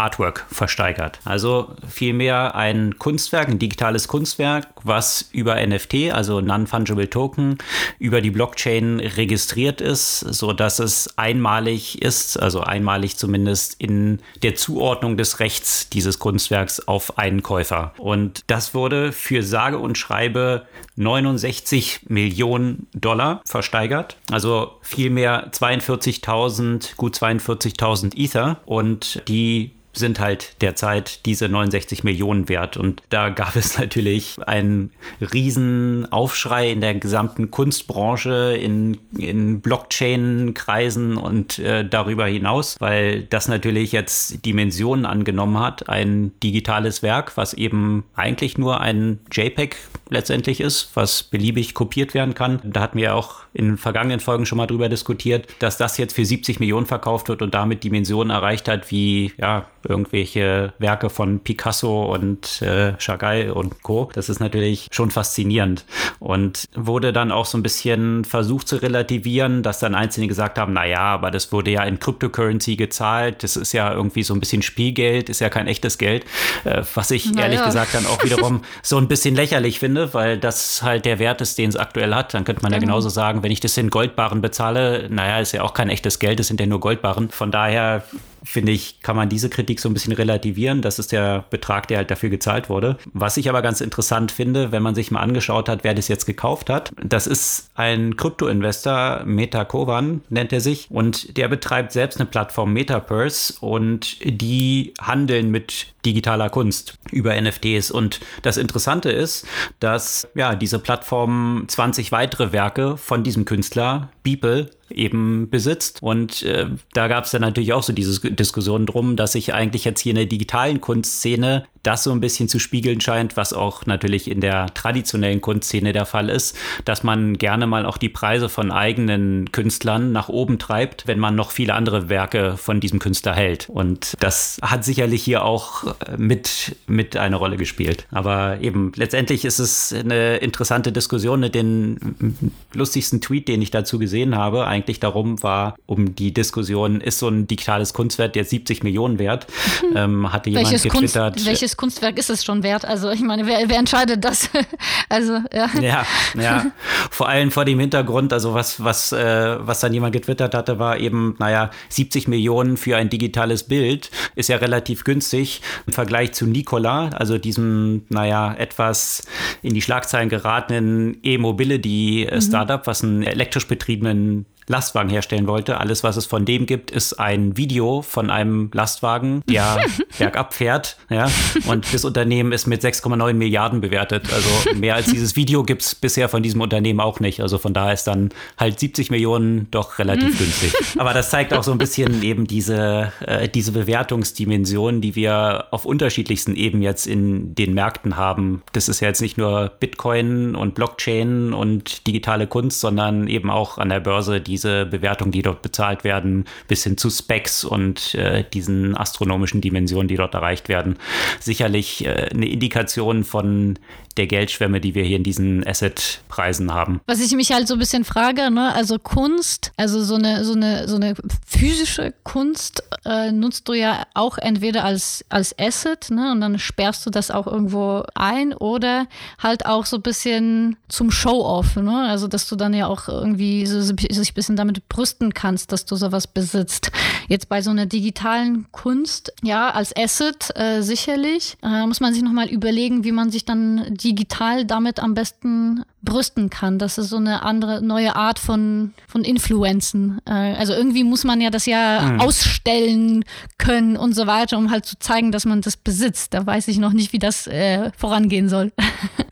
NFT-Artwork 0.00 0.46
versteigert. 0.50 1.18
Also 1.24 1.74
vielmehr 1.88 2.54
ein 2.54 2.98
Kunstwerk, 2.98 3.48
ein 3.48 3.58
digitales 3.58 4.08
Kunstwerk, 4.08 4.68
was 4.82 5.28
über 5.32 5.64
NFT, 5.64 6.12
also 6.12 6.40
Non-Fungible 6.40 7.10
Token, 7.10 7.58
über 7.98 8.20
die 8.20 8.30
Blockchain 8.30 9.00
registriert 9.00 9.80
ist, 9.80 10.20
sodass 10.20 10.78
es 10.78 11.18
einmalig 11.18 12.02
ist 12.02 12.40
also 12.40 12.60
einmalig 12.60 13.16
zumindest 13.16 13.74
in 13.78 14.20
der 14.42 14.54
Zuordnung 14.54 15.16
des 15.16 15.40
Rechts 15.40 15.88
dieses 15.90 16.18
Kunstwerks 16.18 16.80
auf 16.88 17.18
einen 17.18 17.42
Käufer. 17.42 17.92
Und 17.98 18.42
das 18.46 18.74
wurde 18.74 19.12
für 19.12 19.42
sage 19.42 19.78
und 19.78 19.98
schreibe 19.98 20.66
69 20.96 22.06
Millionen 22.08 22.86
Dollar 22.94 23.42
versteigert, 23.44 24.16
also 24.30 24.72
vielmehr 24.82 25.50
42.000, 25.50 26.96
gut 26.96 27.16
42.000 27.16 28.16
Ether 28.16 28.60
und 28.66 29.22
die 29.28 29.72
sind 29.92 30.20
halt 30.20 30.60
derzeit 30.60 31.26
diese 31.26 31.48
69 31.48 32.04
Millionen 32.04 32.48
wert. 32.48 32.76
Und 32.76 33.02
da 33.10 33.28
gab 33.28 33.56
es 33.56 33.78
natürlich 33.78 34.36
einen 34.46 34.90
riesen 35.32 36.10
Aufschrei 36.12 36.70
in 36.70 36.80
der 36.80 36.94
gesamten 36.94 37.50
Kunstbranche, 37.50 38.56
in, 38.60 38.98
in 39.16 39.60
Blockchain-Kreisen 39.60 41.16
und 41.16 41.58
äh, 41.58 41.84
darüber 41.88 42.26
hinaus, 42.26 42.76
weil 42.78 43.22
das 43.22 43.48
natürlich 43.48 43.92
jetzt 43.92 44.44
Dimensionen 44.44 45.06
angenommen 45.06 45.58
hat. 45.58 45.88
Ein 45.88 46.32
digitales 46.42 47.02
Werk, 47.02 47.36
was 47.36 47.54
eben 47.54 48.04
eigentlich 48.14 48.58
nur 48.58 48.80
ein 48.80 49.20
JPEG 49.32 49.76
letztendlich 50.08 50.60
ist, 50.60 50.90
was 50.94 51.22
beliebig 51.22 51.74
kopiert 51.74 52.14
werden 52.14 52.34
kann. 52.34 52.60
Da 52.64 52.80
hatten 52.80 52.98
wir 52.98 53.14
auch 53.14 53.40
in 53.52 53.76
vergangenen 53.76 54.20
Folgen 54.20 54.46
schon 54.46 54.58
mal 54.58 54.66
drüber 54.66 54.88
diskutiert, 54.88 55.48
dass 55.58 55.76
das 55.76 55.98
jetzt 55.98 56.14
für 56.14 56.24
70 56.24 56.60
Millionen 56.60 56.86
verkauft 56.86 57.28
wird 57.28 57.42
und 57.42 57.54
damit 57.54 57.84
Dimensionen 57.84 58.30
erreicht 58.30 58.68
hat, 58.68 58.90
wie 58.90 59.32
ja, 59.38 59.66
irgendwelche 59.88 60.72
Werke 60.78 61.10
von 61.10 61.40
Picasso 61.40 62.12
und 62.12 62.62
äh, 62.62 62.94
Chagall 62.98 63.50
und 63.50 63.82
Co. 63.82 64.10
Das 64.12 64.28
ist 64.28 64.40
natürlich 64.40 64.88
schon 64.90 65.10
faszinierend 65.10 65.84
und 66.18 66.64
wurde 66.74 67.12
dann 67.12 67.32
auch 67.32 67.46
so 67.46 67.56
ein 67.58 67.62
bisschen 67.62 68.24
versucht 68.24 68.68
zu 68.68 68.76
relativieren, 68.76 69.62
dass 69.62 69.78
dann 69.78 69.94
Einzelne 69.94 70.28
gesagt 70.28 70.58
haben, 70.58 70.74
na 70.74 70.86
ja, 70.86 71.00
aber 71.00 71.30
das 71.30 71.50
wurde 71.50 71.70
ja 71.70 71.82
in 71.84 71.98
Cryptocurrency 71.98 72.76
gezahlt, 72.76 73.42
das 73.42 73.56
ist 73.56 73.72
ja 73.72 73.92
irgendwie 73.92 74.22
so 74.22 74.34
ein 74.34 74.40
bisschen 74.40 74.62
Spielgeld, 74.62 75.28
ist 75.28 75.40
ja 75.40 75.48
kein 75.48 75.66
echtes 75.66 75.98
Geld, 75.98 76.24
äh, 76.64 76.82
was 76.94 77.10
ich 77.10 77.32
naja. 77.32 77.46
ehrlich 77.46 77.64
gesagt 77.64 77.94
dann 77.94 78.06
auch 78.06 78.22
wiederum 78.22 78.62
so 78.82 78.98
ein 78.98 79.08
bisschen 79.08 79.34
lächerlich 79.34 79.78
finde, 79.78 80.12
weil 80.14 80.38
das 80.38 80.82
halt 80.82 81.04
der 81.04 81.18
Wert 81.18 81.40
ist, 81.40 81.58
den 81.58 81.70
es 81.70 81.76
aktuell 81.76 82.14
hat. 82.14 82.34
Dann 82.34 82.44
könnte 82.44 82.62
man 82.62 82.72
genau. 82.72 82.80
ja 82.80 82.86
genauso 82.86 83.08
sagen, 83.08 83.39
wenn 83.42 83.52
ich 83.52 83.60
das 83.60 83.76
in 83.76 83.90
Goldbarren 83.90 84.40
bezahle, 84.40 85.08
naja, 85.10 85.40
ist 85.40 85.52
ja 85.52 85.62
auch 85.62 85.74
kein 85.74 85.88
echtes 85.88 86.18
Geld, 86.18 86.38
das 86.38 86.48
sind 86.48 86.60
ja 86.60 86.66
nur 86.66 86.80
Goldbarren. 86.80 87.30
Von 87.30 87.50
daher 87.50 88.04
finde 88.42 88.72
ich, 88.72 89.00
kann 89.02 89.16
man 89.16 89.28
diese 89.28 89.50
Kritik 89.50 89.80
so 89.80 89.88
ein 89.88 89.94
bisschen 89.94 90.12
relativieren. 90.12 90.82
Das 90.82 90.98
ist 90.98 91.12
der 91.12 91.44
Betrag, 91.50 91.88
der 91.88 91.98
halt 91.98 92.10
dafür 92.10 92.30
gezahlt 92.30 92.68
wurde. 92.68 92.96
Was 93.12 93.36
ich 93.36 93.48
aber 93.48 93.62
ganz 93.62 93.80
interessant 93.80 94.32
finde, 94.32 94.72
wenn 94.72 94.82
man 94.82 94.94
sich 94.94 95.10
mal 95.10 95.20
angeschaut 95.20 95.68
hat, 95.68 95.84
wer 95.84 95.94
das 95.94 96.08
jetzt 96.08 96.26
gekauft 96.26 96.70
hat, 96.70 96.92
das 97.02 97.26
ist 97.26 97.70
ein 97.74 98.16
Krypto-Investor, 98.16 99.22
MetaKovan 99.24 100.22
nennt 100.28 100.52
er 100.52 100.60
sich, 100.60 100.88
und 100.90 101.36
der 101.36 101.48
betreibt 101.48 101.92
selbst 101.92 102.18
eine 102.18 102.26
Plattform 102.26 102.72
Metapurse 102.72 103.54
und 103.60 104.16
die 104.24 104.94
handeln 105.00 105.50
mit 105.50 105.86
digitaler 106.04 106.50
Kunst 106.50 106.98
über 107.10 107.38
NFTs. 107.40 107.90
Und 107.90 108.20
das 108.42 108.56
Interessante 108.56 109.10
ist, 109.10 109.46
dass 109.80 110.28
ja 110.34 110.54
diese 110.54 110.78
Plattform 110.78 111.64
20 111.68 112.12
weitere 112.12 112.52
Werke 112.52 112.96
von 112.96 113.22
diesem 113.22 113.44
Künstler, 113.44 114.08
Beeple, 114.22 114.70
eben 114.90 115.50
besitzt. 115.50 116.02
Und 116.02 116.42
äh, 116.42 116.66
da 116.92 117.08
gab 117.08 117.24
es 117.24 117.30
dann 117.30 117.42
natürlich 117.42 117.72
auch 117.72 117.82
so 117.82 117.92
diese 117.92 118.30
Diskussion 118.30 118.86
drum, 118.86 119.16
dass 119.16 119.32
sich 119.32 119.54
eigentlich 119.54 119.84
jetzt 119.84 120.00
hier 120.00 120.10
in 120.10 120.16
der 120.16 120.26
digitalen 120.26 120.80
Kunstszene 120.80 121.64
das 121.82 122.04
so 122.04 122.12
ein 122.12 122.20
bisschen 122.20 122.48
zu 122.48 122.58
spiegeln 122.58 123.00
scheint, 123.00 123.36
was 123.36 123.52
auch 123.52 123.86
natürlich 123.86 124.30
in 124.30 124.40
der 124.40 124.66
traditionellen 124.74 125.40
Kunstszene 125.40 125.92
der 125.92 126.06
Fall 126.06 126.28
ist, 126.28 126.56
dass 126.84 127.02
man 127.02 127.38
gerne 127.38 127.66
mal 127.66 127.86
auch 127.86 127.96
die 127.96 128.08
Preise 128.08 128.48
von 128.48 128.70
eigenen 128.70 129.50
Künstlern 129.52 130.12
nach 130.12 130.28
oben 130.28 130.58
treibt, 130.58 131.06
wenn 131.06 131.18
man 131.18 131.34
noch 131.34 131.50
viele 131.50 131.74
andere 131.74 132.08
Werke 132.08 132.56
von 132.56 132.80
diesem 132.80 132.98
Künstler 132.98 133.34
hält. 133.34 133.68
Und 133.68 134.14
das 134.20 134.58
hat 134.62 134.84
sicherlich 134.84 135.22
hier 135.22 135.44
auch 135.44 135.84
äh, 135.84 136.16
mit, 136.16 136.76
mit 136.86 137.16
eine 137.16 137.36
Rolle 137.36 137.56
gespielt. 137.56 138.06
Aber 138.10 138.60
eben, 138.60 138.92
letztendlich 138.96 139.44
ist 139.44 139.58
es 139.58 139.92
eine 139.92 140.36
interessante 140.38 140.92
Diskussion. 140.92 141.40
Den 141.50 142.52
lustigsten 142.74 143.20
Tweet, 143.20 143.48
den 143.48 143.62
ich 143.62 143.70
dazu 143.70 143.98
gesehen 143.98 144.36
habe, 144.36 144.66
eigentlich 144.66 145.00
darum 145.00 145.42
war, 145.42 145.76
um 145.86 146.14
die 146.14 146.32
Diskussion, 146.32 147.00
ist 147.00 147.18
so 147.18 147.28
ein 147.28 147.46
digitales 147.46 147.94
Kunstwerk 147.94 148.36
jetzt 148.36 148.50
70 148.50 148.82
Millionen 148.82 149.18
wert? 149.18 149.46
Ähm, 149.94 150.32
hatte 150.32 150.50
jemand 150.50 150.66
welches 150.66 150.82
getwittert. 150.82 151.34
Kunst, 151.34 151.46
welches 151.46 151.69
Kunstwerk 151.76 152.18
ist 152.18 152.30
es 152.30 152.44
schon 152.44 152.62
wert? 152.62 152.84
Also 152.84 153.10
ich 153.10 153.20
meine, 153.20 153.46
wer, 153.46 153.68
wer 153.68 153.78
entscheidet 153.78 154.24
das? 154.24 154.48
also 155.08 155.40
ja. 155.52 155.68
Ja, 155.80 156.06
ja. 156.38 156.66
Vor 157.10 157.28
allem 157.28 157.50
vor 157.50 157.64
dem 157.64 157.78
Hintergrund, 157.80 158.32
also 158.32 158.54
was, 158.54 158.82
was, 158.82 159.12
äh, 159.12 159.56
was 159.60 159.80
dann 159.80 159.92
jemand 159.92 160.12
getwittert 160.12 160.54
hatte, 160.54 160.78
war 160.78 160.98
eben, 160.98 161.34
naja, 161.38 161.70
70 161.88 162.28
Millionen 162.28 162.76
für 162.76 162.96
ein 162.96 163.08
digitales 163.08 163.64
Bild 163.64 164.10
ist 164.36 164.48
ja 164.48 164.56
relativ 164.56 165.04
günstig 165.04 165.60
im 165.86 165.92
Vergleich 165.92 166.32
zu 166.32 166.46
Nikola, 166.46 167.08
also 167.08 167.38
diesem, 167.38 168.04
naja, 168.08 168.54
etwas 168.54 169.26
in 169.62 169.74
die 169.74 169.82
Schlagzeilen 169.82 170.28
geratenen 170.28 171.18
E-Mobility-Startup, 171.22 172.80
mhm. 172.80 172.86
was 172.86 173.02
einen 173.02 173.22
elektrisch 173.22 173.66
betriebenen 173.66 174.46
Lastwagen 174.70 175.10
herstellen 175.10 175.48
wollte. 175.48 175.78
Alles, 175.78 176.04
was 176.04 176.16
es 176.16 176.26
von 176.26 176.44
dem 176.44 176.64
gibt, 176.64 176.92
ist 176.92 177.14
ein 177.14 177.56
Video 177.56 178.02
von 178.02 178.30
einem 178.30 178.70
Lastwagen, 178.72 179.42
der 179.48 179.84
bergab 180.18 180.54
fährt. 180.54 180.96
Ja? 181.10 181.28
Und 181.66 181.92
das 181.92 182.04
Unternehmen 182.04 182.52
ist 182.52 182.68
mit 182.68 182.82
6,9 182.82 183.32
Milliarden 183.32 183.80
bewertet. 183.80 184.32
Also 184.32 184.78
mehr 184.78 184.94
als 184.94 185.06
dieses 185.06 185.34
Video 185.34 185.64
gibt 185.64 185.82
es 185.82 185.96
bisher 185.96 186.28
von 186.28 186.44
diesem 186.44 186.60
Unternehmen 186.60 187.00
auch 187.00 187.18
nicht. 187.18 187.40
Also 187.40 187.58
von 187.58 187.74
daher 187.74 187.94
ist 187.94 188.06
dann 188.06 188.30
halt 188.56 188.78
70 188.78 189.10
Millionen 189.10 189.66
doch 189.72 189.98
relativ 189.98 190.38
günstig. 190.38 190.72
Aber 190.98 191.14
das 191.14 191.30
zeigt 191.30 191.52
auch 191.52 191.64
so 191.64 191.72
ein 191.72 191.78
bisschen 191.78 192.22
eben 192.22 192.46
diese, 192.46 193.12
äh, 193.26 193.48
diese 193.48 193.72
Bewertungsdimension, 193.72 195.00
die 195.00 195.16
wir 195.16 195.66
auf 195.72 195.84
unterschiedlichsten 195.84 196.54
Ebenen 196.54 196.84
jetzt 196.84 197.08
in 197.08 197.56
den 197.56 197.74
Märkten 197.74 198.16
haben. 198.16 198.62
Das 198.72 198.88
ist 198.88 199.00
ja 199.00 199.08
jetzt 199.08 199.20
nicht 199.20 199.36
nur 199.36 199.72
Bitcoin 199.80 200.54
und 200.54 200.76
Blockchain 200.76 201.52
und 201.52 202.06
digitale 202.06 202.46
Kunst, 202.46 202.78
sondern 202.78 203.26
eben 203.26 203.50
auch 203.50 203.78
an 203.78 203.88
der 203.88 203.98
Börse 203.98 204.40
die 204.40 204.59
diese 204.60 204.84
Bewertungen, 204.84 205.32
die 205.32 205.40
dort 205.40 205.62
bezahlt 205.62 206.04
werden, 206.04 206.44
bis 206.68 206.84
hin 206.84 206.98
zu 206.98 207.08
Specs 207.08 207.64
und 207.64 208.14
äh, 208.14 208.44
diesen 208.52 208.94
astronomischen 208.94 209.62
Dimensionen, 209.62 210.06
die 210.06 210.16
dort 210.16 210.34
erreicht 210.34 210.68
werden, 210.68 210.96
sicherlich 211.38 212.04
äh, 212.04 212.28
eine 212.30 212.46
Indikation 212.46 213.24
von 213.24 213.78
der 214.16 214.26
Geldschwemme, 214.26 214.80
die 214.80 214.94
wir 214.94 215.04
hier 215.04 215.16
in 215.16 215.22
diesen 215.22 215.66
Asset-Preisen 215.66 216.72
haben. 216.72 217.00
Was 217.06 217.20
ich 217.20 217.32
mich 217.32 217.52
halt 217.52 217.68
so 217.68 217.74
ein 217.74 217.78
bisschen 217.78 218.04
frage, 218.04 218.50
ne, 218.50 218.74
also 218.74 218.98
Kunst, 218.98 219.72
also 219.76 220.02
so 220.02 220.16
eine, 220.16 220.44
so 220.44 220.54
eine, 220.54 220.88
so 220.88 220.96
eine 220.96 221.14
physische 221.46 222.12
Kunst 222.24 222.82
äh, 223.04 223.30
nutzt 223.32 223.68
du 223.68 223.72
ja 223.72 224.04
auch 224.14 224.38
entweder 224.38 224.84
als, 224.84 225.24
als 225.28 225.56
Asset, 225.58 226.10
ne, 226.10 226.32
und 226.32 226.40
dann 226.40 226.58
sperrst 226.58 227.06
du 227.06 227.10
das 227.10 227.30
auch 227.30 227.46
irgendwo 227.46 228.02
ein 228.14 228.52
oder 228.52 229.06
halt 229.38 229.66
auch 229.66 229.86
so 229.86 229.96
ein 229.96 230.02
bisschen 230.02 230.76
zum 230.88 231.10
Show-off, 231.10 231.76
ne, 231.76 232.08
also 232.08 232.26
dass 232.26 232.48
du 232.48 232.56
dann 232.56 232.74
ja 232.74 232.86
auch 232.86 233.08
irgendwie 233.08 233.66
so, 233.66 233.80
sich 233.80 234.30
ein 234.30 234.34
bisschen 234.34 234.56
damit 234.56 234.88
brüsten 234.88 235.34
kannst, 235.34 235.72
dass 235.72 235.86
du 235.86 235.96
sowas 235.96 236.26
besitzt. 236.26 236.90
Jetzt 237.28 237.48
bei 237.48 237.62
so 237.62 237.70
einer 237.70 237.86
digitalen 237.86 238.66
Kunst, 238.72 239.32
ja, 239.42 239.70
als 239.70 239.96
Asset 239.96 240.50
äh, 240.56 240.82
sicherlich, 240.82 241.56
äh, 241.62 241.86
muss 241.86 242.00
man 242.00 242.12
sich 242.12 242.22
nochmal 242.22 242.48
überlegen, 242.48 243.04
wie 243.04 243.12
man 243.12 243.30
sich 243.30 243.44
dann 243.44 243.94
digital 244.02 244.64
damit 244.64 245.00
am 245.00 245.14
besten 245.14 245.84
brüsten 246.02 246.50
kann. 246.50 246.78
Das 246.78 246.98
ist 246.98 247.10
so 247.10 247.16
eine 247.16 247.42
andere, 247.42 247.82
neue 247.82 248.16
Art 248.16 248.38
von, 248.38 248.92
von 249.06 249.22
Influenzen. 249.22 250.20
Äh, 250.26 250.32
also 250.32 250.72
irgendwie 250.72 251.04
muss 251.04 251.24
man 251.24 251.40
ja 251.40 251.50
das 251.50 251.66
ja 251.66 252.00
mhm. 252.00 252.20
ausstellen 252.20 253.24
können 253.58 253.96
und 253.96 254.14
so 254.14 254.26
weiter, 254.26 254.56
um 254.56 254.70
halt 254.70 254.86
zu 254.86 254.98
zeigen, 254.98 255.32
dass 255.32 255.44
man 255.44 255.60
das 255.60 255.76
besitzt. 255.76 256.34
Da 256.34 256.46
weiß 256.46 256.68
ich 256.68 256.78
noch 256.78 256.92
nicht, 256.92 257.12
wie 257.12 257.18
das 257.18 257.46
äh, 257.46 257.90
vorangehen 257.96 258.48
soll. 258.48 258.72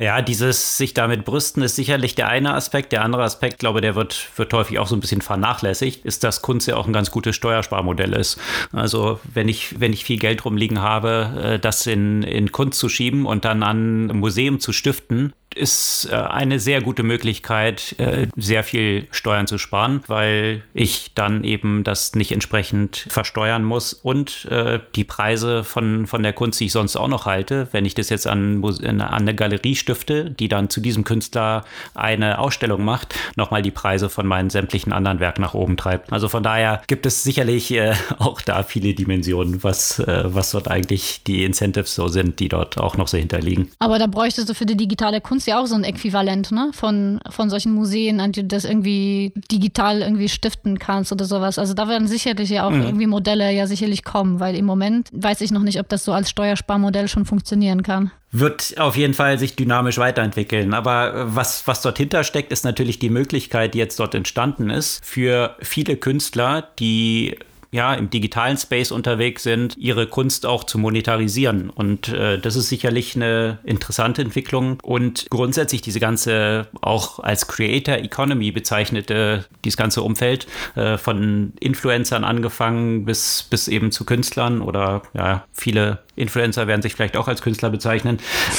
Ja, 0.00 0.22
dieses 0.22 0.76
sich 0.76 0.94
damit 0.94 1.24
brüsten 1.24 1.60
ist 1.60 1.74
sicherlich 1.74 2.14
der 2.14 2.28
eine 2.28 2.54
Aspekt. 2.54 2.92
Der 2.92 3.02
andere 3.02 3.24
Aspekt, 3.24 3.58
glaube 3.58 3.80
der 3.80 3.96
wird, 3.96 4.28
wird 4.36 4.52
häufig 4.52 4.78
auch 4.78 4.86
so 4.86 4.94
ein 4.94 5.00
bisschen 5.00 5.22
vernachlässigt, 5.22 6.04
ist, 6.04 6.22
dass 6.22 6.40
Kunst 6.40 6.68
ja 6.68 6.76
auch 6.76 6.86
ein 6.86 6.92
ganz 6.92 7.10
gutes 7.10 7.34
Steuersparmodell 7.34 8.12
ist. 8.12 8.38
Also 8.72 9.18
wenn 9.24 9.48
ich, 9.48 9.80
wenn 9.80 9.92
ich 9.92 10.04
viel 10.04 10.20
Geld 10.20 10.44
rumliegen 10.44 10.80
habe, 10.80 11.32
äh, 11.42 11.58
das 11.58 11.88
in, 11.88 12.22
in 12.22 12.52
Kunst 12.52 12.78
zu 12.78 12.88
schieben 12.88 13.26
und 13.26 13.44
dann 13.44 13.64
an 13.64 14.06
ein 14.06 14.18
Museum 14.18 14.60
zu 14.60 14.72
stiften, 14.72 15.32
ist 15.58 16.08
äh, 16.10 16.14
eine 16.14 16.60
sehr 16.60 16.80
gute 16.80 17.02
Möglichkeit, 17.02 17.94
äh, 17.98 18.28
sehr 18.36 18.62
viel 18.62 19.06
Steuern 19.10 19.46
zu 19.46 19.58
sparen, 19.58 20.02
weil 20.06 20.62
ich 20.72 21.12
dann 21.14 21.44
eben 21.44 21.84
das 21.84 22.14
nicht 22.14 22.32
entsprechend 22.32 23.06
versteuern 23.10 23.64
muss 23.64 23.92
und 23.92 24.46
äh, 24.46 24.78
die 24.94 25.04
Preise 25.04 25.64
von, 25.64 26.06
von 26.06 26.22
der 26.22 26.32
Kunst, 26.32 26.60
die 26.60 26.66
ich 26.66 26.72
sonst 26.72 26.96
auch 26.96 27.08
noch 27.08 27.26
halte, 27.26 27.68
wenn 27.72 27.84
ich 27.84 27.94
das 27.94 28.08
jetzt 28.08 28.26
an, 28.26 28.64
an 28.64 29.00
eine 29.00 29.34
Galerie 29.34 29.74
stifte, 29.74 30.30
die 30.30 30.48
dann 30.48 30.70
zu 30.70 30.80
diesem 30.80 31.04
Künstler 31.04 31.64
eine 31.94 32.38
Ausstellung 32.38 32.84
macht, 32.84 33.14
nochmal 33.36 33.62
die 33.62 33.70
Preise 33.70 34.08
von 34.08 34.26
meinen 34.26 34.50
sämtlichen 34.50 34.92
anderen 34.92 35.20
Werken 35.20 35.42
nach 35.42 35.54
oben 35.54 35.76
treibt. 35.76 36.12
Also 36.12 36.28
von 36.28 36.42
daher 36.42 36.82
gibt 36.86 37.04
es 37.04 37.24
sicherlich 37.24 37.74
auch 38.18 38.40
da 38.40 38.62
viele 38.62 38.94
Dimensionen, 38.94 39.62
was, 39.64 40.02
was 40.06 40.52
dort 40.52 40.68
eigentlich 40.68 41.22
die 41.24 41.44
Incentives 41.44 41.94
so 41.94 42.08
sind, 42.08 42.38
die 42.38 42.48
dort 42.48 42.78
auch 42.78 42.96
noch 42.96 43.08
so 43.08 43.18
hinterliegen. 43.18 43.70
Aber 43.78 43.98
da 43.98 44.06
bräuchtest 44.06 44.48
du 44.48 44.54
für 44.54 44.66
die 44.66 44.76
digitale 44.76 45.20
Kunst 45.20 45.47
ja 45.48 45.60
auch 45.60 45.66
so 45.66 45.74
ein 45.74 45.84
Äquivalent 45.84 46.52
ne? 46.52 46.70
von, 46.72 47.20
von 47.28 47.50
solchen 47.50 47.72
Museen, 47.72 48.20
an 48.20 48.32
die 48.32 48.42
du 48.42 48.48
das 48.48 48.64
irgendwie 48.64 49.32
digital 49.50 50.02
irgendwie 50.02 50.28
stiften 50.28 50.78
kannst 50.78 51.10
oder 51.10 51.24
sowas. 51.24 51.58
Also 51.58 51.74
da 51.74 51.88
werden 51.88 52.06
sicherlich 52.06 52.50
ja 52.50 52.66
auch 52.66 52.70
mhm. 52.70 52.82
irgendwie 52.82 53.06
Modelle 53.06 53.50
ja 53.52 53.66
sicherlich 53.66 54.04
kommen, 54.04 54.40
weil 54.40 54.54
im 54.54 54.64
Moment 54.64 55.08
weiß 55.12 55.40
ich 55.40 55.50
noch 55.50 55.62
nicht, 55.62 55.80
ob 55.80 55.88
das 55.88 56.04
so 56.04 56.12
als 56.12 56.30
Steuersparmodell 56.30 57.08
schon 57.08 57.24
funktionieren 57.24 57.82
kann 57.82 58.12
wird 58.30 58.78
auf 58.78 58.96
jeden 58.96 59.14
Fall 59.14 59.38
sich 59.38 59.56
dynamisch 59.56 59.98
weiterentwickeln. 59.98 60.74
Aber 60.74 61.14
äh, 61.14 61.34
was, 61.34 61.66
was 61.66 61.80
dort 61.82 61.98
hintersteckt, 61.98 62.52
ist 62.52 62.64
natürlich 62.64 62.98
die 62.98 63.10
Möglichkeit, 63.10 63.74
die 63.74 63.78
jetzt 63.78 63.98
dort 63.98 64.14
entstanden 64.14 64.70
ist, 64.70 65.04
für 65.04 65.56
viele 65.60 65.96
Künstler, 65.96 66.68
die 66.78 67.38
ja, 67.70 67.94
im 67.94 68.10
digitalen 68.10 68.56
Space 68.56 68.90
unterwegs 68.90 69.42
sind, 69.42 69.76
ihre 69.76 70.06
Kunst 70.06 70.46
auch 70.46 70.64
zu 70.64 70.78
monetarisieren. 70.78 71.70
Und 71.70 72.08
äh, 72.08 72.38
das 72.38 72.56
ist 72.56 72.68
sicherlich 72.68 73.14
eine 73.14 73.58
interessante 73.64 74.22
Entwicklung. 74.22 74.78
Und 74.82 75.26
grundsätzlich 75.30 75.82
diese 75.82 76.00
ganze 76.00 76.68
auch 76.80 77.18
als 77.18 77.46
Creator 77.46 77.96
Economy 77.96 78.52
bezeichnete, 78.52 79.44
dieses 79.64 79.76
ganze 79.76 80.02
Umfeld 80.02 80.46
äh, 80.76 80.96
von 80.96 81.52
Influencern 81.60 82.24
angefangen 82.24 83.04
bis, 83.04 83.46
bis 83.50 83.68
eben 83.68 83.92
zu 83.92 84.04
Künstlern 84.04 84.62
oder 84.62 85.02
ja, 85.14 85.44
viele 85.52 85.98
Influencer 86.18 86.66
werden 86.66 86.82
sich 86.82 86.94
vielleicht 86.94 87.16
auch 87.16 87.28
als 87.28 87.42
Künstler 87.42 87.70
bezeichnen, 87.70 88.18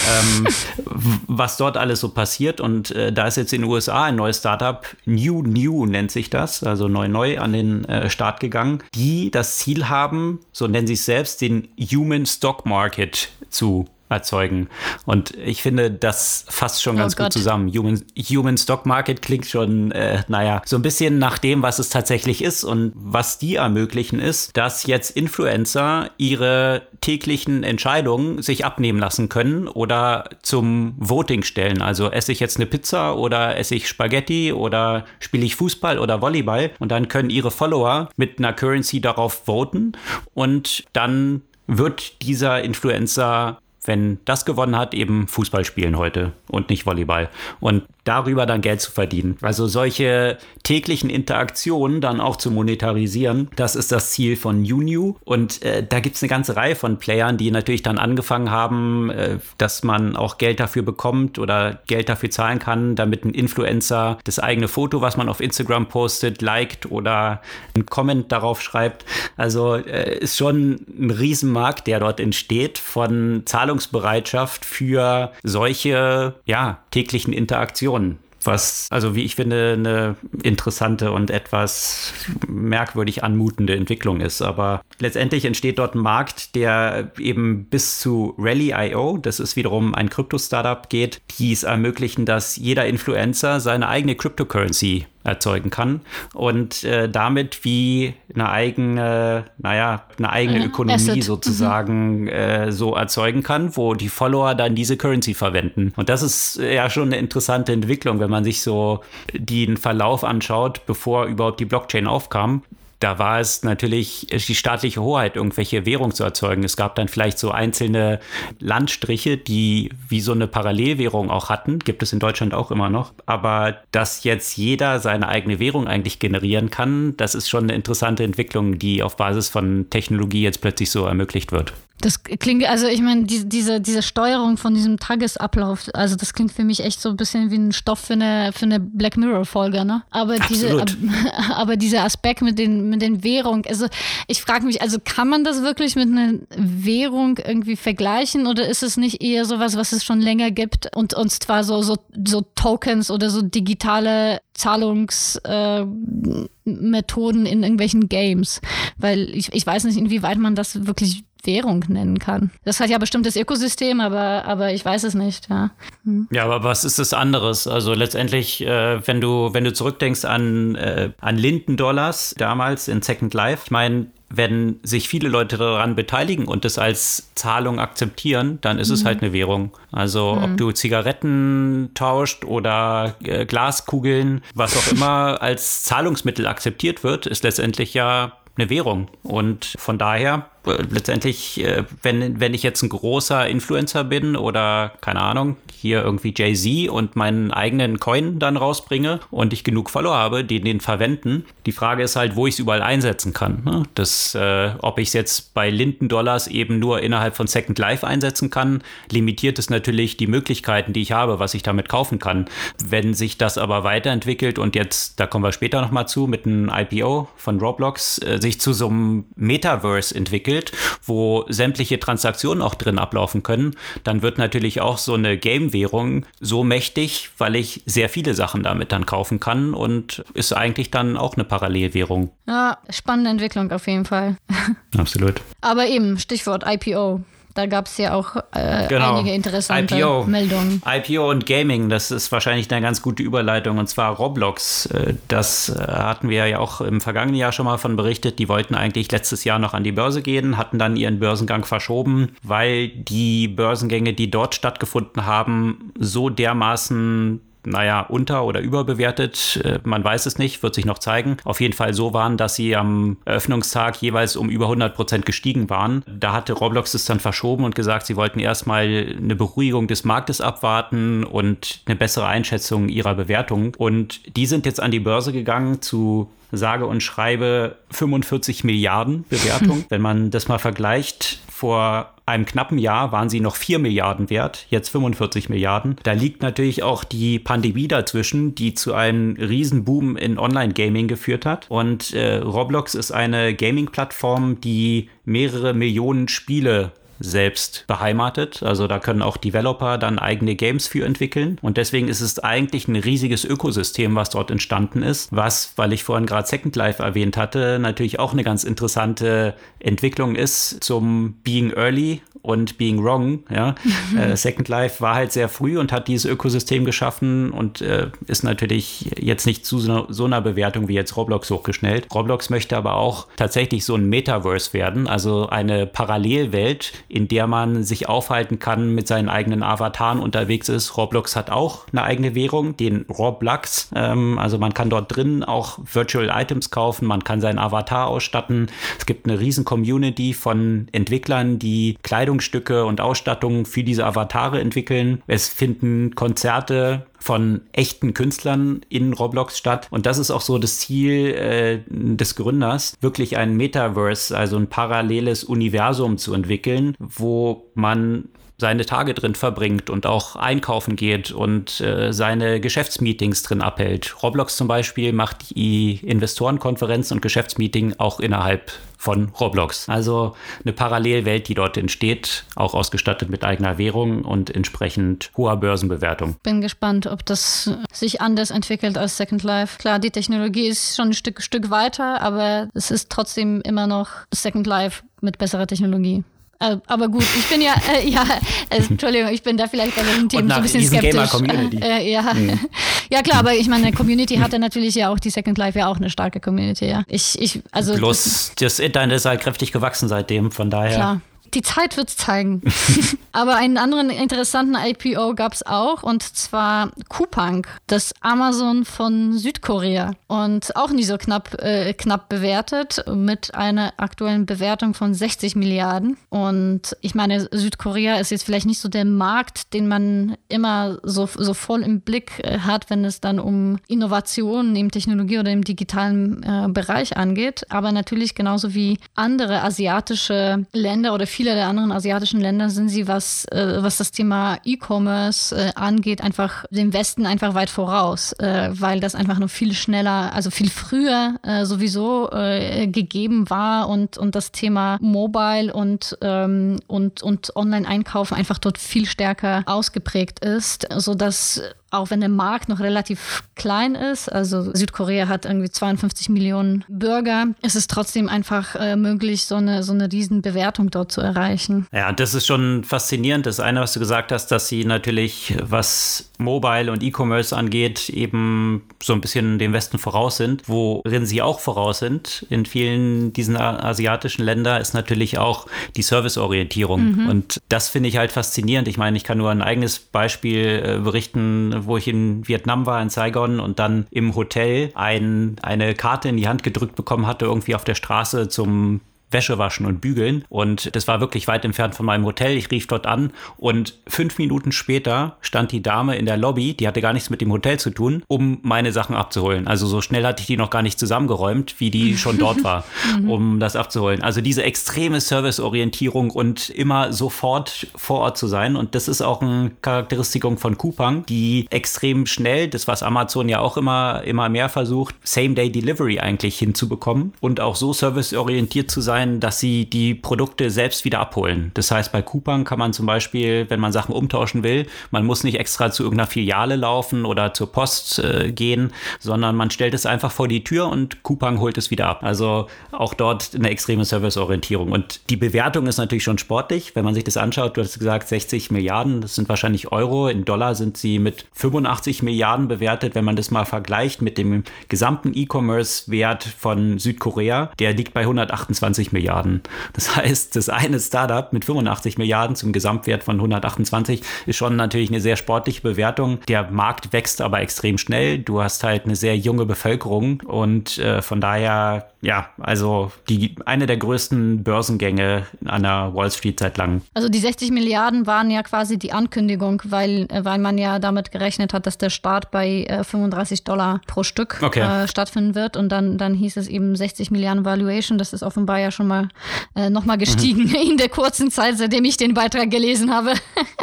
ähm, 0.09 0.47
was 1.27 1.57
dort 1.57 1.77
alles 1.77 1.99
so 1.99 2.09
passiert. 2.09 2.61
Und 2.61 2.91
äh, 2.91 3.11
da 3.11 3.27
ist 3.27 3.37
jetzt 3.37 3.53
in 3.53 3.61
den 3.61 3.69
USA 3.69 4.05
ein 4.05 4.15
neues 4.15 4.39
Startup, 4.39 4.85
New 5.05 5.41
New 5.43 5.85
nennt 5.85 6.11
sich 6.11 6.29
das, 6.29 6.63
also 6.63 6.87
neu 6.87 7.07
neu 7.07 7.39
an 7.39 7.53
den 7.53 7.85
äh, 7.85 8.09
Start 8.09 8.39
gegangen, 8.39 8.83
die 8.95 9.31
das 9.31 9.57
Ziel 9.57 9.89
haben, 9.89 10.39
so 10.51 10.67
nennen 10.67 10.87
sie 10.87 10.93
es 10.93 11.05
selbst, 11.05 11.41
den 11.41 11.67
Human 11.79 12.25
Stock 12.25 12.65
Market 12.65 13.29
zu 13.49 13.87
erzeugen. 14.09 14.69
Und 15.05 15.31
ich 15.37 15.61
finde, 15.61 15.91
das 15.91 16.45
fasst 16.49 16.81
schon 16.81 16.95
oh 16.95 16.99
ganz 16.99 17.15
Gott. 17.15 17.27
gut 17.27 17.33
zusammen. 17.33 17.69
Human, 17.69 18.03
Human 18.17 18.57
Stock 18.57 18.85
Market 18.85 19.21
klingt 19.21 19.45
schon, 19.45 19.91
äh, 19.91 20.23
naja, 20.27 20.61
so 20.65 20.75
ein 20.75 20.81
bisschen 20.81 21.19
nach 21.19 21.37
dem, 21.37 21.61
was 21.61 21.79
es 21.79 21.89
tatsächlich 21.89 22.43
ist. 22.43 22.63
Und 22.63 22.91
was 22.95 23.37
die 23.37 23.55
ermöglichen, 23.55 24.19
ist, 24.19 24.57
dass 24.57 24.85
jetzt 24.85 25.11
Influencer 25.11 26.09
ihre 26.17 26.83
täglichen 27.01 27.63
Entscheidungen 27.63 28.41
sich 28.41 28.65
abnehmen 28.65 28.99
lassen 28.99 29.29
können 29.29 29.67
oder 29.67 30.29
zum 30.41 30.95
Voting 30.97 31.43
stellen. 31.43 31.81
Also 31.81 32.09
esse 32.09 32.31
ich 32.31 32.39
jetzt 32.39 32.57
eine 32.57 32.65
Pizza 32.65 33.15
oder 33.15 33.57
esse 33.57 33.75
ich 33.75 33.87
Spaghetti 33.87 34.51
oder 34.53 35.05
spiele 35.19 35.45
ich 35.45 35.55
Fußball 35.55 35.99
oder 35.99 36.21
Volleyball 36.21 36.71
und 36.79 36.91
dann 36.91 37.07
können 37.07 37.29
ihre 37.29 37.51
Follower 37.51 38.09
mit 38.17 38.39
einer 38.39 38.53
Currency 38.53 39.01
darauf 39.01 39.45
voten 39.45 39.93
und 40.33 40.85
dann 40.93 41.41
wird 41.67 42.21
dieser 42.23 42.63
Influencer 42.63 43.59
wenn 43.85 44.19
das 44.25 44.45
gewonnen 44.45 44.77
hat, 44.77 44.93
eben 44.93 45.27
Fußball 45.27 45.65
spielen 45.65 45.97
heute 45.97 46.33
und 46.49 46.69
nicht 46.69 46.85
Volleyball. 46.85 47.29
Und 47.59 47.83
darüber 48.09 48.47
dann 48.47 48.61
Geld 48.61 48.81
zu 48.81 48.91
verdienen. 48.91 49.37
Also 49.41 49.67
solche 49.67 50.39
täglichen 50.63 51.11
Interaktionen 51.11 52.01
dann 52.01 52.19
auch 52.19 52.37
zu 52.37 52.49
monetarisieren, 52.49 53.49
das 53.55 53.75
ist 53.75 53.91
das 53.91 54.11
Ziel 54.11 54.35
von 54.35 54.59
Uniu. 54.59 55.15
Und 55.25 55.61
äh, 55.61 55.85
da 55.87 55.99
gibt 55.99 56.15
es 56.15 56.23
eine 56.23 56.29
ganze 56.29 56.55
Reihe 56.55 56.75
von 56.75 56.97
Playern, 56.97 57.37
die 57.37 57.51
natürlich 57.51 57.83
dann 57.83 57.99
angefangen 57.99 58.49
haben, 58.49 59.11
äh, 59.11 59.37
dass 59.59 59.83
man 59.83 60.15
auch 60.15 60.39
Geld 60.39 60.59
dafür 60.59 60.81
bekommt 60.81 61.37
oder 61.37 61.81
Geld 61.85 62.09
dafür 62.09 62.31
zahlen 62.31 62.57
kann, 62.57 62.95
damit 62.95 63.25
ein 63.25 63.33
Influencer 63.35 64.17
das 64.23 64.39
eigene 64.39 64.67
Foto, 64.67 65.01
was 65.01 65.15
man 65.15 65.29
auf 65.29 65.39
Instagram 65.39 65.87
postet, 65.87 66.41
liked 66.41 66.91
oder 66.91 67.41
einen 67.75 67.85
Comment 67.85 68.31
darauf 68.31 68.61
schreibt. 68.63 69.05
Also 69.37 69.75
äh, 69.75 70.17
ist 70.17 70.35
schon 70.35 70.79
ein 70.99 71.11
Riesenmarkt, 71.11 71.85
der 71.85 71.99
dort 71.99 72.19
entsteht 72.19 72.79
von 72.79 73.43
Zahlungsbereitschaft 73.69 74.65
für 74.65 75.32
solche 75.43 76.34
ja, 76.45 76.79
täglichen 76.91 77.34
Interaktionen. 77.34 78.17
Was, 78.45 78.88
also 78.89 79.15
wie 79.15 79.25
ich 79.25 79.36
finde, 79.36 79.73
eine 79.73 80.15
interessante 80.43 81.12
und 81.12 81.29
etwas 81.29 82.13
merkwürdig 82.47 83.21
anmutende 83.21 83.75
Entwicklung 83.75 84.21
ist. 84.21 84.41
Aber 84.41 84.82
letztendlich 84.97 85.43
entsteht 85.43 85.77
dort 85.77 85.93
ein 85.93 85.99
Markt, 85.99 86.55
der 86.55 87.12
eben 87.19 87.65
bis 87.65 87.99
zu 87.99 88.36
Rally.io, 88.38 89.17
das 89.17 89.41
ist 89.41 89.58
wiederum 89.58 89.93
ein 89.93 90.10
Krypto-Startup, 90.10 90.89
geht, 90.89 91.21
die 91.38 91.51
es 91.51 91.63
ermöglichen, 91.63 92.25
dass 92.25 92.55
jeder 92.55 92.86
Influencer 92.86 93.60
seine 93.60 93.89
eigene 93.89 94.15
Cryptocurrency 94.15 95.05
erzeugen 95.23 95.69
kann 95.69 96.01
und 96.34 96.84
äh, 96.84 97.10
damit 97.10 97.63
wie 97.65 98.13
eine 98.34 98.49
eigene, 98.49 99.45
naja, 99.58 100.03
eine 100.17 100.29
eigene 100.32 100.65
Ökonomie 100.65 100.93
Asset. 100.93 101.23
sozusagen 101.23 102.21
mhm. 102.21 102.27
äh, 102.29 102.71
so 102.71 102.95
erzeugen 102.95 103.43
kann, 103.43 103.75
wo 103.75 103.93
die 103.93 104.10
Follower 104.10 104.55
dann 104.55 104.75
diese 104.75 104.97
Currency 104.97 105.34
verwenden. 105.34 105.93
Und 105.97 106.10
das 106.10 106.23
ist 106.23 106.58
ja 106.58 106.89
schon 106.89 107.10
eine 107.10 107.17
interessante 107.17 107.73
Entwicklung, 107.73 108.19
wenn 108.19 108.29
man 108.29 108.43
sich 108.43 108.62
so 108.62 109.01
den 109.34 109.77
Verlauf 109.77 110.23
anschaut, 110.23 110.86
bevor 110.86 111.25
überhaupt 111.25 111.60
die 111.60 111.65
Blockchain 111.65 112.08
aufkam 112.08 112.63
da 112.99 113.17
war 113.17 113.39
es 113.39 113.63
natürlich 113.63 114.27
die 114.29 114.55
staatliche 114.55 115.01
Hoheit, 115.01 115.35
irgendwelche 115.35 115.85
Währung 115.85 116.13
zu 116.13 116.23
erzeugen. 116.23 116.63
Es 116.63 116.75
gab 116.75 116.95
dann 116.95 117.07
vielleicht 117.07 117.39
so 117.39 117.51
einzelne 117.51 118.19
Landstriche, 118.59 119.38
die 119.38 119.91
wie 120.09 120.19
so 120.19 120.33
eine 120.33 120.47
Parallelwährung 120.47 121.29
auch 121.29 121.49
hatten. 121.49 121.79
Gibt 121.79 122.03
es 122.03 122.12
in 122.12 122.19
Deutschland 122.19 122.53
auch 122.53 122.71
immer 122.71 122.89
noch. 122.89 123.13
Aber 123.25 123.77
dass 123.91 124.23
jetzt 124.25 124.57
jeder 124.57 124.99
seine 124.99 125.29
eigene 125.29 125.59
Währung 125.59 125.88
eigentlich 125.88 126.19
generieren 126.19 126.69
kann, 126.69 127.15
das 127.15 127.35
ist 127.35 127.49
schon 127.49 127.63
eine 127.63 127.73
interessante 127.73 128.23
Entwicklung, 128.23 128.79
die 128.79 129.01
auf 129.01 129.15
Basis 129.15 129.49
von 129.49 129.89
Technologie 129.89 130.43
jetzt 130.43 130.59
plötzlich 130.62 130.91
so 130.91 131.05
ermöglicht 131.05 131.51
wird. 131.51 131.73
Das 132.01 132.23
klingt, 132.23 132.65
also 132.65 132.88
ich 132.88 133.01
meine, 133.01 133.25
die, 133.25 133.47
diese, 133.47 133.81
diese 133.81 134.01
Steuerung 134.01 134.55
von 134.55 134.73
diesem 134.73 134.99
Tagesablauf, 134.99 135.89
also 135.93 136.15
das 136.15 136.33
klingt 136.33 136.53
für 136.53 136.63
mich 136.63 136.83
echt 136.83 137.01
so 137.01 137.09
ein 137.09 137.17
bisschen 137.17 137.51
wie 137.51 137.57
ein 137.57 137.73
Stoff 137.73 137.99
für 137.99 138.13
eine, 138.13 138.51
für 138.53 138.65
eine 138.65 138.79
Black 138.79 139.17
Mirror-Folge, 139.17 139.83
ne? 139.83 140.03
Aber 140.09 140.39
diese, 140.39 140.85
aber 141.53 141.75
dieser 141.75 142.05
Aspekt 142.05 142.41
mit 142.41 142.57
den, 142.57 142.89
mit 142.89 143.01
den 143.01 143.21
Währungen, 143.23 143.65
also 143.67 143.88
ich 144.27 144.41
frage 144.41 144.65
mich, 144.65 144.81
also 144.81 144.97
kann 145.03 145.27
man 145.27 145.43
das 145.43 145.62
wirklich 145.62 145.97
mit 145.97 146.07
einer 146.07 146.35
Währung 146.55 147.38
irgendwie 147.38 147.75
vergleichen 147.75 148.47
oder 148.47 148.65
ist 148.67 148.81
es 148.81 148.95
nicht 148.95 149.21
eher 149.21 149.43
sowas, 149.43 149.75
was 149.75 149.91
es 149.91 150.05
schon 150.05 150.21
länger 150.21 150.51
gibt 150.51 150.95
und 150.95 151.13
uns 151.13 151.39
zwar 151.39 151.65
so, 151.65 151.81
so, 151.81 151.97
so 152.25 152.45
Tokens 152.55 153.12
oder 153.12 153.29
so 153.29 153.41
digitale 153.41 154.39
Zahlungsmethoden 154.53 157.45
äh, 157.45 157.51
in 157.51 157.63
irgendwelchen 157.63 158.07
Games. 158.09 158.59
Weil 158.97 159.29
ich, 159.35 159.53
ich 159.53 159.65
weiß 159.65 159.85
nicht, 159.85 159.97
inwieweit 159.97 160.38
man 160.38 160.53
das 160.55 160.85
wirklich 160.85 161.23
Währung 161.43 161.86
nennen 161.88 162.19
kann. 162.19 162.52
Das 162.65 162.80
hat 162.80 162.89
ja 162.89 162.97
bestimmtes 162.97 163.36
Ökosystem, 163.36 164.02
aber, 164.02 164.45
aber 164.45 164.73
ich 164.73 164.84
weiß 164.84 165.04
es 165.04 165.13
nicht, 165.13 165.49
ja. 165.49 165.71
Hm. 166.04 166.28
Ja, 166.32 166.45
aber 166.45 166.63
was 166.63 166.84
ist 166.84 166.99
das 166.99 167.13
anderes? 167.13 167.67
Also 167.67 167.93
letztendlich, 167.93 168.65
äh, 168.65 169.06
wenn 169.08 169.21
du, 169.21 169.54
wenn 169.54 169.63
du 169.63 169.73
zurückdenkst 169.73 170.25
an, 170.25 170.75
äh, 170.75 171.12
an 171.19 171.38
Linden-Dollars 171.38 172.36
damals 172.38 172.88
in 172.88 173.02
Second 173.02 173.34
Life, 173.34 173.63
ich 173.65 173.71
meine, 173.71 174.08
wenn 174.30 174.80
sich 174.84 175.10
viele 175.10 175.28
Leute 175.28 175.58
daran 175.58 175.95
beteiligen 175.95 176.47
und 176.47 176.63
das 176.63 176.78
als 176.78 177.32
Zahlung 177.36 177.80
akzeptieren, 177.80 178.60
dann 178.62 178.78
ist 178.78 178.89
mhm. 178.89 178.93
es 178.93 179.06
halt 179.06 179.21
eine 179.21 179.34
Währung. 179.34 179.71
Also 179.91 180.36
mhm. 180.36 180.43
ob 180.43 180.58
du 180.58 180.71
Zigaretten 180.71 181.91
tauscht 181.95 182.45
oder 182.45 183.15
äh, 183.23 183.45
Glaskugeln, 183.45 184.41
was 184.54 184.78
auch 184.78 184.91
immer 184.91 185.41
als 185.41 185.84
Zahlungsmittel 185.84 186.45
akzeptiert 186.45 187.04
wird, 187.04 187.25
ist 187.25 187.43
letztendlich 187.43 187.93
ja 187.93 188.34
eine 188.56 188.69
Währung. 188.69 189.10
Und 189.23 189.73
von 189.78 189.97
daher 189.97 190.45
letztendlich, 190.65 191.63
äh, 191.63 191.83
wenn, 192.01 192.39
wenn 192.39 192.53
ich 192.53 192.63
jetzt 192.63 192.81
ein 192.83 192.89
großer 192.89 193.47
Influencer 193.47 194.03
bin 194.03 194.35
oder 194.35 194.93
keine 195.01 195.21
Ahnung, 195.21 195.57
hier 195.71 196.03
irgendwie 196.03 196.33
Jay-Z 196.35 196.89
und 196.89 197.15
meinen 197.15 197.51
eigenen 197.51 197.99
Coin 197.99 198.39
dann 198.39 198.57
rausbringe 198.57 199.19
und 199.31 199.53
ich 199.53 199.63
genug 199.63 199.89
Follower 199.89 200.15
habe, 200.15 200.43
die 200.43 200.59
den 200.59 200.81
verwenden, 200.81 201.45
die 201.65 201.71
Frage 201.71 202.03
ist 202.03 202.15
halt, 202.15 202.35
wo 202.35 202.47
ich 202.47 202.55
es 202.55 202.59
überall 202.59 202.81
einsetzen 202.81 203.33
kann. 203.33 203.63
Ne? 203.63 203.83
Das, 203.95 204.35
äh, 204.35 204.71
ob 204.79 204.99
ich 204.99 205.09
es 205.09 205.13
jetzt 205.13 205.53
bei 205.53 205.69
Linden 205.69 206.09
Dollars 206.09 206.47
eben 206.47 206.79
nur 206.79 207.01
innerhalb 207.01 207.35
von 207.35 207.47
Second 207.47 207.79
Life 207.79 208.05
einsetzen 208.05 208.49
kann, 208.49 208.83
limitiert 209.09 209.59
es 209.59 209.69
natürlich 209.69 210.17
die 210.17 210.27
Möglichkeiten, 210.27 210.93
die 210.93 211.01
ich 211.01 211.13
habe, 211.13 211.39
was 211.39 211.53
ich 211.53 211.63
damit 211.63 211.87
kaufen 211.87 212.19
kann. 212.19 212.45
Wenn 212.83 213.13
sich 213.13 213.37
das 213.37 213.57
aber 213.57 213.83
weiterentwickelt 213.83 214.59
und 214.59 214.75
jetzt, 214.75 215.19
da 215.19 215.27
kommen 215.27 215.45
wir 215.45 215.53
später 215.53 215.81
nochmal 215.81 216.07
zu, 216.07 216.27
mit 216.27 216.45
einem 216.45 216.69
IPO 216.69 217.29
von 217.35 217.59
Roblox, 217.59 218.19
äh, 218.19 218.39
sich 218.41 218.59
zu 218.59 218.73
so 218.73 218.87
einem 218.87 219.25
Metaverse 219.35 220.13
entwickelt, 220.13 220.48
entwickelt, 220.49 220.71
wo 221.03 221.45
sämtliche 221.49 221.99
Transaktionen 221.99 222.62
auch 222.62 222.75
drin 222.75 222.99
ablaufen 222.99 223.43
können, 223.43 223.75
dann 224.03 224.21
wird 224.21 224.38
natürlich 224.38 224.81
auch 224.81 224.97
so 224.97 225.13
eine 225.13 225.38
Game-Währung 225.38 226.25
so 226.39 226.63
mächtig, 226.63 227.29
weil 227.38 227.55
ich 227.55 227.83
sehr 227.85 228.09
viele 228.09 228.33
Sachen 228.33 228.63
damit 228.63 228.91
dann 228.91 229.05
kaufen 229.05 229.39
kann 229.39 229.73
und 229.73 230.23
ist 230.33 230.53
eigentlich 230.53 230.91
dann 230.91 231.17
auch 231.17 231.35
eine 231.35 231.43
Parallelwährung. 231.43 232.31
Ja, 232.47 232.77
spannende 232.89 233.31
Entwicklung 233.31 233.71
auf 233.71 233.88
jeden 233.88 234.05
Fall. 234.05 234.38
Absolut. 234.97 235.41
Aber 235.62 235.88
eben, 235.88 236.17
Stichwort 236.19 236.63
IPO. 236.65 237.21
Da 237.55 237.65
gab 237.65 237.88
es 237.88 237.97
ja 237.97 238.13
auch 238.13 238.35
äh, 238.53 238.88
genau. 238.88 239.15
einige 239.15 239.33
interessante 239.33 239.97
IPO. 239.97 240.25
Meldungen. 240.25 240.81
IPO 240.85 241.29
und 241.29 241.45
Gaming, 241.45 241.89
das 241.89 242.12
ist 242.12 242.31
wahrscheinlich 242.31 242.71
eine 242.71 242.81
ganz 242.81 243.01
gute 243.01 243.23
Überleitung. 243.23 243.77
Und 243.77 243.88
zwar 243.88 244.15
Roblox. 244.15 244.85
Äh, 244.88 245.15
das 245.27 245.69
äh, 245.69 245.79
hatten 245.79 246.29
wir 246.29 246.47
ja 246.47 246.59
auch 246.59 246.81
im 246.81 247.01
vergangenen 247.01 247.35
Jahr 247.35 247.51
schon 247.51 247.65
mal 247.65 247.77
von 247.77 247.95
berichtet. 247.95 248.39
Die 248.39 248.47
wollten 248.49 248.75
eigentlich 248.75 249.12
letztes 249.12 249.43
Jahr 249.43 249.59
noch 249.59 249.73
an 249.73 249.83
die 249.83 249.91
Börse 249.91 250.21
gehen, 250.21 250.57
hatten 250.57 250.77
dann 250.77 250.95
ihren 250.95 251.19
Börsengang 251.19 251.65
verschoben, 251.65 252.35
weil 252.43 252.89
die 252.89 253.47
Börsengänge, 253.47 254.13
die 254.13 254.29
dort 254.29 254.55
stattgefunden 254.55 255.25
haben, 255.25 255.91
so 255.97 256.29
dermaßen 256.29 257.41
naja, 257.65 258.01
unter- 258.01 258.45
oder 258.45 258.61
überbewertet. 258.61 259.61
Äh, 259.63 259.79
man 259.83 260.03
weiß 260.03 260.25
es 260.25 260.37
nicht, 260.37 260.63
wird 260.63 260.75
sich 260.75 260.85
noch 260.85 260.99
zeigen. 260.99 261.37
Auf 261.43 261.61
jeden 261.61 261.73
Fall 261.73 261.93
so 261.93 262.13
waren, 262.13 262.37
dass 262.37 262.55
sie 262.55 262.75
am 262.75 263.17
Eröffnungstag 263.25 264.01
jeweils 264.01 264.35
um 264.35 264.49
über 264.49 264.65
100 264.65 264.95
Prozent 264.95 265.25
gestiegen 265.25 265.69
waren. 265.69 266.03
Da 266.07 266.33
hatte 266.33 266.53
Roblox 266.53 266.93
es 266.93 267.05
dann 267.05 267.19
verschoben 267.19 267.63
und 267.63 267.75
gesagt, 267.75 268.05
sie 268.05 268.15
wollten 268.15 268.39
erstmal 268.39 269.15
eine 269.17 269.35
Beruhigung 269.35 269.87
des 269.87 270.03
Marktes 270.03 270.41
abwarten 270.41 271.23
und 271.23 271.81
eine 271.85 271.95
bessere 271.95 272.27
Einschätzung 272.27 272.89
ihrer 272.89 273.15
Bewertung. 273.15 273.75
Und 273.77 274.35
die 274.35 274.45
sind 274.45 274.65
jetzt 274.65 274.79
an 274.79 274.91
die 274.91 274.99
Börse 274.99 275.31
gegangen 275.31 275.81
zu 275.81 276.29
sage 276.51 276.85
und 276.85 277.03
schreibe 277.03 277.75
45 277.91 278.63
Milliarden 278.63 279.25
Bewertung. 279.29 279.85
Wenn 279.89 280.01
man 280.01 280.31
das 280.31 280.47
mal 280.47 280.57
vergleicht, 280.57 281.39
vor 281.49 282.13
einem 282.29 282.45
knappen 282.45 282.77
Jahr 282.77 283.11
waren 283.11 283.29
sie 283.29 283.39
noch 283.39 283.55
4 283.55 283.79
Milliarden 283.79 284.29
wert, 284.29 284.65
jetzt 284.69 284.89
45 284.89 285.49
Milliarden. 285.49 285.95
Da 286.03 286.13
liegt 286.13 286.41
natürlich 286.41 286.83
auch 286.83 287.03
die 287.03 287.39
Pandemie 287.39 287.87
dazwischen, 287.87 288.55
die 288.55 288.73
zu 288.73 288.93
einem 288.93 289.35
Riesenboom 289.35 290.15
in 290.15 290.37
Online-Gaming 290.37 291.07
geführt 291.07 291.45
hat. 291.45 291.65
Und 291.69 292.13
äh, 292.13 292.37
Roblox 292.37 292.95
ist 292.95 293.11
eine 293.11 293.53
Gaming-Plattform, 293.53 294.61
die 294.61 295.09
mehrere 295.25 295.73
Millionen 295.73 296.27
Spiele 296.27 296.91
selbst 297.19 297.86
beheimatet. 297.88 298.63
Also 298.63 298.88
da 298.88 298.99
können 298.99 299.21
auch 299.21 299.38
Developer 299.38 299.97
dann 299.97 300.19
eigene 300.19 300.55
Games 300.55 300.88
für 300.88 301.05
entwickeln. 301.05 301.58
Und 301.62 301.77
deswegen 301.77 302.08
ist 302.08 302.21
es 302.21 302.39
eigentlich 302.39 302.88
ein 302.88 302.95
riesiges 302.95 303.45
Ökosystem, 303.45 304.15
was 304.15 304.29
dort 304.29 304.51
entstanden 304.51 305.03
ist, 305.03 305.29
was, 305.32 305.73
weil 305.75 305.93
ich 305.93 306.03
vorhin 306.03 306.25
gerade 306.25 306.47
Second 306.47 306.75
Life 306.75 307.01
erwähnt 307.03 307.38
hatte, 307.38 307.79
natürlich 307.79 308.19
auch 308.19 308.34
eine 308.34 308.43
ganz 308.43 308.63
interessante 308.63 309.55
Entwicklung 309.79 310.36
ist 310.36 310.84
zum 310.84 311.34
Being 311.43 311.71
Early 311.71 312.21
und 312.41 312.78
Being 312.78 313.04
Wrong. 313.04 313.43
Ja. 313.49 313.75
äh, 314.17 314.36
Second 314.36 314.67
Life 314.67 315.02
war 315.02 315.15
halt 315.15 315.32
sehr 315.32 315.49
früh 315.49 315.78
und 315.78 315.91
hat 315.91 316.08
dieses 316.08 316.25
Ökosystem 316.25 316.86
geschaffen 316.86 317.52
und 317.52 317.82
äh, 317.82 318.08
ist 318.28 318.43
natürlich 318.43 319.12
jetzt 319.19 319.45
nicht 319.45 319.65
zu 319.65 319.80
so, 319.80 320.06
so 320.10 320.25
einer 320.25 320.41
Bewertung 320.41 320.88
wie 320.88 320.93
jetzt 320.93 321.15
Roblox 321.17 321.49
hochgeschnellt. 321.49 322.08
Roblox 322.13 322.49
möchte 322.49 322.78
aber 322.78 322.95
auch 322.95 323.28
tatsächlich 323.36 323.86
so 323.86 323.95
ein 323.95 324.08
Metaverse 324.08 324.73
werden, 324.73 325.08
also 325.08 325.49
eine 325.49 325.86
Parallelwelt, 325.86 326.93
in 327.08 327.28
der 327.28 327.47
man 327.47 327.84
sich 327.84 328.08
aufhalten 328.08 328.60
kann, 328.60 328.93
mit 328.93 329.08
seinen 329.08 329.30
eigenen 329.30 329.63
Avataren 329.63 330.19
unterwegs 330.19 330.69
ist. 330.69 330.97
Roblox 330.97 331.36
hat 331.36 331.49
auch 331.49 331.86
eine 331.91 332.04
eigene 332.04 332.36
Währung, 332.36 332.78
den 332.78 333.06
Roblox. 333.10 333.89
Ähm, 333.95 334.38
also 334.39 334.58
man 334.58 334.73
kann 334.73 334.89
dort 334.89 335.15
drin 335.15 335.43
auch 335.43 335.80
Virtual 335.91 336.30
Items 336.34 336.71
kaufen, 336.71 337.06
man 337.06 337.23
kann 337.23 337.41
seinen 337.41 337.60
Avatar 337.60 338.08
ausstatten. 338.08 338.67
Es 338.97 339.06
gibt 339.06 339.28
eine 339.28 339.39
riesen 339.39 339.65
Community 339.65 340.34
von 340.34 340.88
Entwicklern, 340.91 341.60
die 341.60 341.97
Kleidungsstücke 342.29 342.85
und 342.85 343.01
Ausstattungen 343.01 343.65
für 343.65 343.83
diese 343.83 344.05
Avatare 344.05 344.59
entwickeln. 344.61 345.23
Es 345.25 345.47
finden 345.47 346.13
Konzerte 346.13 347.07
von 347.17 347.61
echten 347.71 348.13
Künstlern 348.13 348.81
in 348.87 349.13
Roblox 349.13 349.57
statt. 349.57 349.87
Und 349.89 350.05
das 350.05 350.19
ist 350.19 350.29
auch 350.29 350.41
so 350.41 350.59
das 350.59 350.79
Ziel 350.79 351.33
äh, 351.33 351.79
des 351.89 352.35
Gründers, 352.35 352.95
wirklich 353.01 353.37
ein 353.37 353.57
Metaverse, 353.57 354.37
also 354.37 354.57
ein 354.57 354.67
paralleles 354.67 355.43
Universum 355.43 356.17
zu 356.17 356.33
entwickeln, 356.33 356.95
wo 356.99 357.65
man 357.73 358.25
seine 358.59 358.85
Tage 358.85 359.13
drin 359.13 359.35
verbringt 359.35 359.89
und 359.89 360.05
auch 360.05 360.35
einkaufen 360.35 360.95
geht 360.95 361.31
und 361.31 361.81
äh, 361.81 362.11
seine 362.11 362.59
Geschäftsmeetings 362.59 363.43
drin 363.43 363.61
abhält. 363.61 364.21
Roblox 364.21 364.57
zum 364.57 364.67
Beispiel 364.67 365.13
macht 365.13 365.55
die 365.55 365.95
Investorenkonferenz 366.03 367.11
und 367.11 367.21
Geschäftsmeeting 367.21 367.95
auch 367.97 368.19
innerhalb 368.19 368.71
von 368.99 369.29
Roblox. 369.39 369.87
Also 369.87 370.35
eine 370.65 370.73
Parallelwelt, 370.73 371.47
die 371.47 371.53
dort 371.53 371.77
entsteht, 371.77 372.43
auch 372.55 372.73
ausgestattet 372.73 373.29
mit 373.29 373.45
eigener 373.45 373.77
Währung 373.77 374.25
und 374.25 374.53
entsprechend 374.53 375.31
hoher 375.37 375.55
Börsenbewertung. 375.55 376.35
Bin 376.43 376.59
gespannt, 376.59 377.07
ob 377.07 377.25
das 377.25 377.71
sich 377.93 378.19
anders 378.19 378.51
entwickelt 378.51 378.97
als 378.97 379.15
Second 379.15 379.43
Life. 379.43 379.77
Klar, 379.79 379.99
die 379.99 380.11
Technologie 380.11 380.67
ist 380.67 380.97
schon 380.97 381.09
ein 381.09 381.13
Stück, 381.13 381.41
Stück 381.41 381.69
weiter, 381.69 382.21
aber 382.21 382.67
es 382.73 382.91
ist 382.91 383.09
trotzdem 383.09 383.61
immer 383.61 383.87
noch 383.87 384.09
Second 384.33 384.67
Life 384.67 385.03
mit 385.21 385.37
besserer 385.37 385.65
Technologie. 385.65 386.25
Äh, 386.61 386.77
aber 386.87 387.07
gut, 387.07 387.23
ich 387.23 387.45
bin 387.47 387.61
ja, 387.61 387.73
äh, 387.89 388.09
ja, 388.09 388.23
äh, 388.69 388.77
Entschuldigung, 388.89 389.29
ich 389.29 389.43
bin 389.43 389.55
da 389.55 389.67
vielleicht 389.67 389.95
bei 389.95 390.03
solchen 390.03 390.27
Themen 390.27 390.49
so 390.49 390.55
ein 390.55 390.61
bisschen 390.61 390.85
skeptisch. 390.85 391.81
Äh, 391.81 392.11
ja. 392.11 392.33
Mhm. 392.33 392.59
ja, 393.09 393.21
klar, 393.21 393.39
aber 393.39 393.53
ich 393.53 393.69
meine, 393.69 393.87
eine 393.87 393.95
Community 393.95 394.35
hatte 394.37 394.59
natürlich 394.59 394.95
ja 394.95 395.09
auch, 395.09 395.19
die 395.19 395.29
Second 395.29 395.57
Life 395.57 395.79
ja 395.79 395.87
auch 395.87 395.97
eine 395.97 396.09
starke 396.09 396.41
Community, 396.41 396.87
ja. 396.87 397.03
Ich, 397.07 397.39
ich, 397.39 397.61
also. 397.71 397.95
Plus, 397.95 398.51
das 398.59 398.79
Internet 398.79 399.15
ist 399.15 399.25
halt 399.25 399.39
kräftig 399.39 399.71
gewachsen 399.71 400.09
seitdem, 400.09 400.51
von 400.51 400.69
daher. 400.69 400.95
Klar. 400.95 401.21
Die 401.53 401.62
Zeit 401.62 401.97
wird 401.97 402.09
es 402.09 402.17
zeigen. 402.17 402.62
Aber 403.31 403.55
einen 403.55 403.77
anderen 403.77 404.09
interessanten 404.09 404.75
IPO 404.75 405.35
gab 405.35 405.53
es 405.53 405.65
auch, 405.65 406.03
und 406.03 406.23
zwar 406.23 406.91
Coupang, 407.09 407.65
das 407.88 408.13
Amazon 408.21 408.85
von 408.85 409.38
Südkorea. 409.38 410.13
Und 410.27 410.75
auch 410.75 410.89
nicht 410.89 411.07
so 411.07 411.17
knapp, 411.17 411.62
äh, 411.62 411.93
knapp 411.93 412.29
bewertet, 412.29 413.03
mit 413.13 413.53
einer 413.53 413.93
aktuellen 413.97 414.45
Bewertung 414.45 414.93
von 414.93 415.13
60 415.13 415.55
Milliarden. 415.55 416.17
Und 416.29 416.95
ich 417.01 417.15
meine, 417.15 417.47
Südkorea 417.51 418.15
ist 418.19 418.31
jetzt 418.31 418.43
vielleicht 418.43 418.65
nicht 418.65 418.79
so 418.79 418.89
der 418.89 419.05
Markt, 419.05 419.73
den 419.73 419.88
man 419.88 420.35
immer 420.47 420.97
so, 421.03 421.29
so 421.38 421.53
voll 421.53 421.83
im 421.83 422.01
Blick 422.01 422.39
äh, 422.43 422.59
hat, 422.59 422.89
wenn 422.89 423.05
es 423.05 423.21
dann 423.21 423.39
um 423.39 423.77
Innovationen 423.88 424.75
im 424.75 424.91
Technologie- 424.91 425.39
oder 425.39 425.51
im 425.51 425.63
digitalen 425.63 426.43
äh, 426.43 426.67
Bereich 426.69 427.17
angeht. 427.17 427.65
Aber 427.69 427.91
natürlich 427.91 428.35
genauso 428.35 428.73
wie 428.73 428.97
andere 429.15 429.63
asiatische 429.63 430.65
Länder 430.73 431.13
oder 431.13 431.27
viele 431.39 431.56
der 431.56 431.67
anderen 431.67 431.93
asiatischen 431.93 432.41
Länder 432.41 432.69
sind 432.69 432.89
sie, 432.89 433.08
was, 433.08 433.45
äh, 433.45 433.82
was 433.82 433.95
das 433.95 434.12
Thema 434.12 434.58
E-Commerce 434.65 435.56
äh, 435.56 435.71
angeht, 435.73 436.21
einfach 436.21 436.65
dem 436.69 436.91
Westen 436.91 437.25
einfach 437.25 437.54
weit 437.54 437.69
voraus, 437.69 438.34
äh, 438.34 438.71
weil 438.73 438.99
das 438.99 439.15
einfach 439.15 439.39
noch 439.39 439.49
viel 439.49 439.73
schneller, 439.73 440.34
also 440.34 440.52
viel 440.52 440.69
früher 440.69 441.36
äh, 441.43 441.63
sowieso 441.63 442.30
äh, 442.34 442.88
gegeben 442.88 443.49
war 443.49 443.88
und, 443.88 444.17
und 444.17 444.36
das 444.36 444.52
Thema 444.52 444.97
Mobile 444.99 445.71
und, 445.71 446.17
ähm, 446.19 446.82
und, 446.88 447.23
und 447.23 447.56
Online-Einkaufen 447.56 448.36
einfach 448.36 448.58
dort 448.58 448.78
viel 448.78 449.06
stärker 449.06 449.63
ausgeprägt 449.65 450.43
ist, 450.43 450.90
sodass 450.98 451.62
auch 451.92 452.10
wenn 452.10 452.19
der 452.19 452.29
Markt 452.29 452.69
noch 452.69 452.79
relativ 452.79 453.44
klein 453.56 453.96
ist, 453.96 454.29
also 454.29 454.73
Südkorea 454.73 455.27
hat 455.27 455.46
irgendwie 455.46 455.69
52 455.69 456.29
Millionen 456.29 456.85
Bürger, 456.87 457.48
ist 457.62 457.75
es 457.75 457.87
trotzdem 457.87 458.29
einfach 458.29 458.75
äh, 458.75 458.96
möglich, 458.96 459.46
so 459.46 459.56
eine, 459.56 459.83
so 459.83 459.94
eine 459.94 460.12
riesen 460.12 460.42
Bewertung 460.42 460.90
dort 460.92 461.12
zu 461.12 461.21
erreichen. 461.21 461.87
Ja, 461.92 462.12
das 462.12 462.33
ist 462.33 462.46
schon 462.46 462.83
faszinierend. 462.83 463.46
Das 463.46 463.60
eine, 463.60 463.81
was 463.81 463.94
du 463.94 464.00
gesagt 464.00 464.31
hast, 464.31 464.48
dass 464.48 464.67
sie 464.67 464.85
natürlich, 464.85 465.58
was 465.62 466.29
Mobile 466.37 466.92
und 466.92 467.04
E-Commerce 467.04 467.56
angeht, 467.56 468.10
eben 468.10 468.83
so 469.02 469.13
ein 469.13 469.21
bisschen 469.21 469.60
dem 469.60 469.73
Westen 469.73 469.98
voraus 469.98 470.37
sind. 470.37 470.63
Worin 470.67 471.25
sie 471.25 471.42
auch 471.42 471.60
voraus 471.60 472.00
sind 472.00 472.46
in 472.50 472.65
vielen 472.65 473.33
diesen 473.33 473.58
asiatischen 473.58 474.44
Ländern 474.44 474.81
ist 474.81 474.94
natürlich 474.94 475.37
auch 475.37 475.67
die 475.96 476.02
Serviceorientierung. 476.02 477.23
Mhm. 477.23 477.29
Und 477.29 477.62
das 477.69 477.90
finde 477.90 478.10
ich 478.10 478.17
halt 478.17 478.31
faszinierend. 478.31 478.87
Ich 478.87 478.98
meine, 478.98 479.17
ich 479.17 479.23
kann 479.23 479.37
nur 479.37 479.52
ein 479.52 479.62
eigenes 479.62 480.00
Beispiel 480.00 480.81
äh, 480.83 481.00
berichten, 481.00 481.79
wo 481.86 481.98
ich 481.98 482.08
in 482.08 482.48
Vietnam 482.48 482.86
war, 482.86 483.02
in 483.02 483.10
Saigon 483.10 483.60
und 483.60 483.80
dann 483.80 484.06
im 484.12 484.36
Hotel 484.36 484.92
ein, 484.96 485.56
eine 485.62 485.94
Karte 485.94 486.30
in 486.30 486.38
die 486.38 486.48
Hand 486.48 486.63
gedrückt 486.63 486.96
bekommen 486.96 487.27
hatte, 487.27 487.46
irgendwie 487.46 487.75
auf 487.75 487.84
der 487.84 487.96
Straße 487.96 488.50
zum 488.50 489.02
Wäsche 489.32 489.58
waschen 489.58 489.86
und 489.86 490.02
bügeln. 490.02 490.44
Und 490.50 490.96
das 490.96 491.08
war 491.08 491.19
wirklich 491.19 491.48
weit 491.48 491.65
entfernt 491.65 491.96
von 491.96 492.06
meinem 492.06 492.25
Hotel. 492.25 492.58
Ich 492.58 492.71
rief 492.71 492.88
dort 492.88 493.06
an 493.06 493.32
und 493.58 493.96
fünf 494.08 494.38
Minuten 494.38 494.71
später 494.71 495.38
stand 495.42 495.71
die 495.71 495.82
Dame 495.82 496.17
in 496.17 496.25
der 496.25 496.38
Lobby, 496.38 496.73
die 496.73 496.88
hatte 496.88 497.02
gar 497.02 497.13
nichts 497.13 497.30
mit 497.30 497.42
dem 497.42 497.52
Hotel 497.52 497.80
zu 497.80 497.90
tun, 497.90 498.23
um 498.27 498.60
meine 498.63 498.92
Sachen 498.92 499.15
abzuholen. 499.15 499.67
Also 499.67 499.88
so 499.88 500.02
schnell 500.02 500.25
hatte 500.25 500.42
ich 500.42 500.48
die 500.48 500.58
noch 500.58 500.69
gar 500.69 500.82
nicht 500.82 501.00
zusammengeräumt, 501.00 501.80
wie 501.80 501.92
die 501.92 502.17
schon 502.17 502.38
dort 502.38 502.63
war, 502.63 502.84
um 503.27 503.60
das 503.60 503.75
abzuholen. 503.75 504.21
Also 504.21 504.42
diese 504.42 504.63
extreme 504.63 505.21
Serviceorientierung 505.21 506.32
und 506.32 506.69
immer 506.69 507.13
sofort 507.13 507.88
vor 507.96 508.19
Ort 508.19 508.38
zu 508.38 508.48
sein. 508.48 508.75
Und 508.75 508.96
das 508.96 509.08
ist 509.08 509.21
auch 509.21 509.42
eine 509.42 509.71
Charakteristikung 509.82 510.58
von 510.58 510.77
Coupang, 510.77 511.25
die 511.25 511.67
extrem 511.69 512.25
schnell, 512.25 512.67
das 512.67 512.88
was 512.88 513.04
Amazon 513.04 513.50
ja 513.50 513.60
auch 513.60 513.77
immer, 513.77 514.23
immer 514.23 514.50
mehr 514.50 514.69
versucht, 514.69 515.15
Same-Day-Delivery 515.23 516.19
eigentlich 516.19 516.58
hinzubekommen 516.58 517.34
und 517.40 517.60
auch 517.60 517.75
so 517.75 517.94
serviceorientiert 517.94 518.90
zu 518.90 519.02
sein, 519.02 519.18
sein, 519.19 519.39
dass 519.39 519.59
sie 519.59 519.85
die 519.85 520.15
Produkte 520.15 520.69
selbst 520.69 521.03
wieder 521.05 521.19
abholen. 521.19 521.71
Das 521.73 521.91
heißt, 521.91 522.11
bei 522.11 522.21
Coupang 522.21 522.63
kann 522.63 522.79
man 522.79 522.93
zum 522.93 523.05
Beispiel, 523.05 523.69
wenn 523.69 523.79
man 523.79 523.91
Sachen 523.91 524.13
umtauschen 524.13 524.63
will, 524.63 524.87
man 525.11 525.25
muss 525.25 525.43
nicht 525.43 525.59
extra 525.59 525.91
zu 525.91 526.03
irgendeiner 526.03 526.27
Filiale 526.27 526.75
laufen 526.75 527.25
oder 527.25 527.53
zur 527.53 527.71
Post 527.71 528.19
äh, 528.19 528.51
gehen, 528.51 528.93
sondern 529.19 529.55
man 529.55 529.71
stellt 529.71 529.93
es 529.93 530.05
einfach 530.05 530.31
vor 530.31 530.47
die 530.47 530.63
Tür 530.63 530.87
und 530.87 531.23
Coupang 531.23 531.59
holt 531.59 531.77
es 531.77 531.91
wieder 531.91 532.07
ab. 532.07 532.23
Also 532.23 532.67
auch 532.91 533.13
dort 533.13 533.55
eine 533.55 533.69
extreme 533.69 534.05
Serviceorientierung. 534.05 534.91
Und 534.91 535.29
die 535.29 535.37
Bewertung 535.37 535.87
ist 535.87 535.97
natürlich 535.97 536.23
schon 536.23 536.37
sportlich, 536.37 536.95
wenn 536.95 537.03
man 537.03 537.13
sich 537.13 537.23
das 537.23 537.37
anschaut. 537.37 537.75
Du 537.75 537.81
hast 537.81 537.99
gesagt 537.99 538.27
60 538.27 538.71
Milliarden, 538.71 539.21
das 539.21 539.35
sind 539.35 539.49
wahrscheinlich 539.49 539.91
Euro. 539.91 540.29
In 540.29 540.45
Dollar 540.45 540.75
sind 540.75 540.97
sie 540.97 541.19
mit 541.19 541.45
85 541.53 542.23
Milliarden 542.23 542.67
bewertet, 542.67 543.15
wenn 543.15 543.25
man 543.25 543.35
das 543.35 543.51
mal 543.51 543.65
vergleicht 543.65 544.21
mit 544.21 544.37
dem 544.37 544.63
gesamten 544.87 545.31
E-Commerce-Wert 545.33 546.43
von 546.43 546.99
Südkorea. 546.99 547.71
Der 547.79 547.93
liegt 547.93 548.13
bei 548.13 548.21
128 548.21 549.08
Milliarden. 549.12 549.62
Das 549.93 550.15
heißt, 550.15 550.55
das 550.55 550.69
eine 550.69 550.99
Startup 550.99 551.51
mit 551.53 551.65
85 551.65 552.17
Milliarden 552.17 552.55
zum 552.55 552.71
Gesamtwert 552.71 553.23
von 553.23 553.35
128 553.35 554.21
ist 554.45 554.55
schon 554.55 554.75
natürlich 554.75 555.10
eine 555.10 555.21
sehr 555.21 555.35
sportliche 555.35 555.81
Bewertung. 555.81 556.39
Der 556.47 556.69
Markt 556.71 557.13
wächst 557.13 557.41
aber 557.41 557.62
extrem 557.62 557.97
schnell. 557.97 558.39
Du 558.39 558.62
hast 558.62 558.83
halt 558.83 559.05
eine 559.05 559.15
sehr 559.15 559.37
junge 559.37 559.65
Bevölkerung 559.65 560.41
und 560.41 560.97
äh, 560.97 561.21
von 561.21 561.41
daher 561.41 562.10
ja, 562.21 562.49
also 562.60 563.12
die 563.29 563.55
eine 563.65 563.85
der 563.85 563.97
größten 563.97 564.63
Börsengänge 564.63 565.45
an 565.65 565.83
der 565.83 566.12
Wall 566.13 566.29
Street 566.29 566.60
seit 566.60 566.77
langem. 566.77 567.01
Also 567.13 567.29
die 567.29 567.39
60 567.39 567.71
Milliarden 567.71 568.27
waren 568.27 568.51
ja 568.51 568.62
quasi 568.62 568.99
die 568.99 569.13
Ankündigung, 569.13 569.81
weil, 569.85 570.27
äh, 570.29 570.43
weil 570.43 570.60
man 570.60 570.77
ja 570.77 570.99
damit 570.99 571.31
gerechnet 571.31 571.73
hat, 571.73 571.85
dass 571.85 571.97
der 571.97 572.10
Start 572.10 572.51
bei 572.51 572.83
äh, 572.83 573.03
35 573.05 573.63
Dollar 573.63 574.01
pro 574.05 574.23
Stück 574.23 574.60
okay. 574.62 574.81
äh, 574.81 575.07
stattfinden 575.07 575.55
wird. 575.55 575.77
Und 575.77 575.89
dann, 575.89 576.17
dann 576.17 576.33
hieß 576.33 576.57
es 576.57 576.67
eben 576.67 576.95
60 576.95 577.31
Milliarden 577.31 577.63
Valuation. 577.63 578.17
Das 578.17 578.33
ist 578.33 578.43
offenbar 578.43 578.79
ja 578.79 578.91
schon 578.91 578.98
mal 579.08 579.29
äh, 579.75 579.89
nochmal 579.89 580.17
gestiegen 580.17 580.63
mhm. 580.63 580.75
in 580.91 580.97
der 580.97 581.10
kurzen 581.10 581.52
Zeit, 581.52 581.77
seitdem 581.77 582.06
ich 582.06 582.17
den 582.17 582.33
Beitrag 582.33 582.69
gelesen 582.69 583.13
habe. 583.13 583.33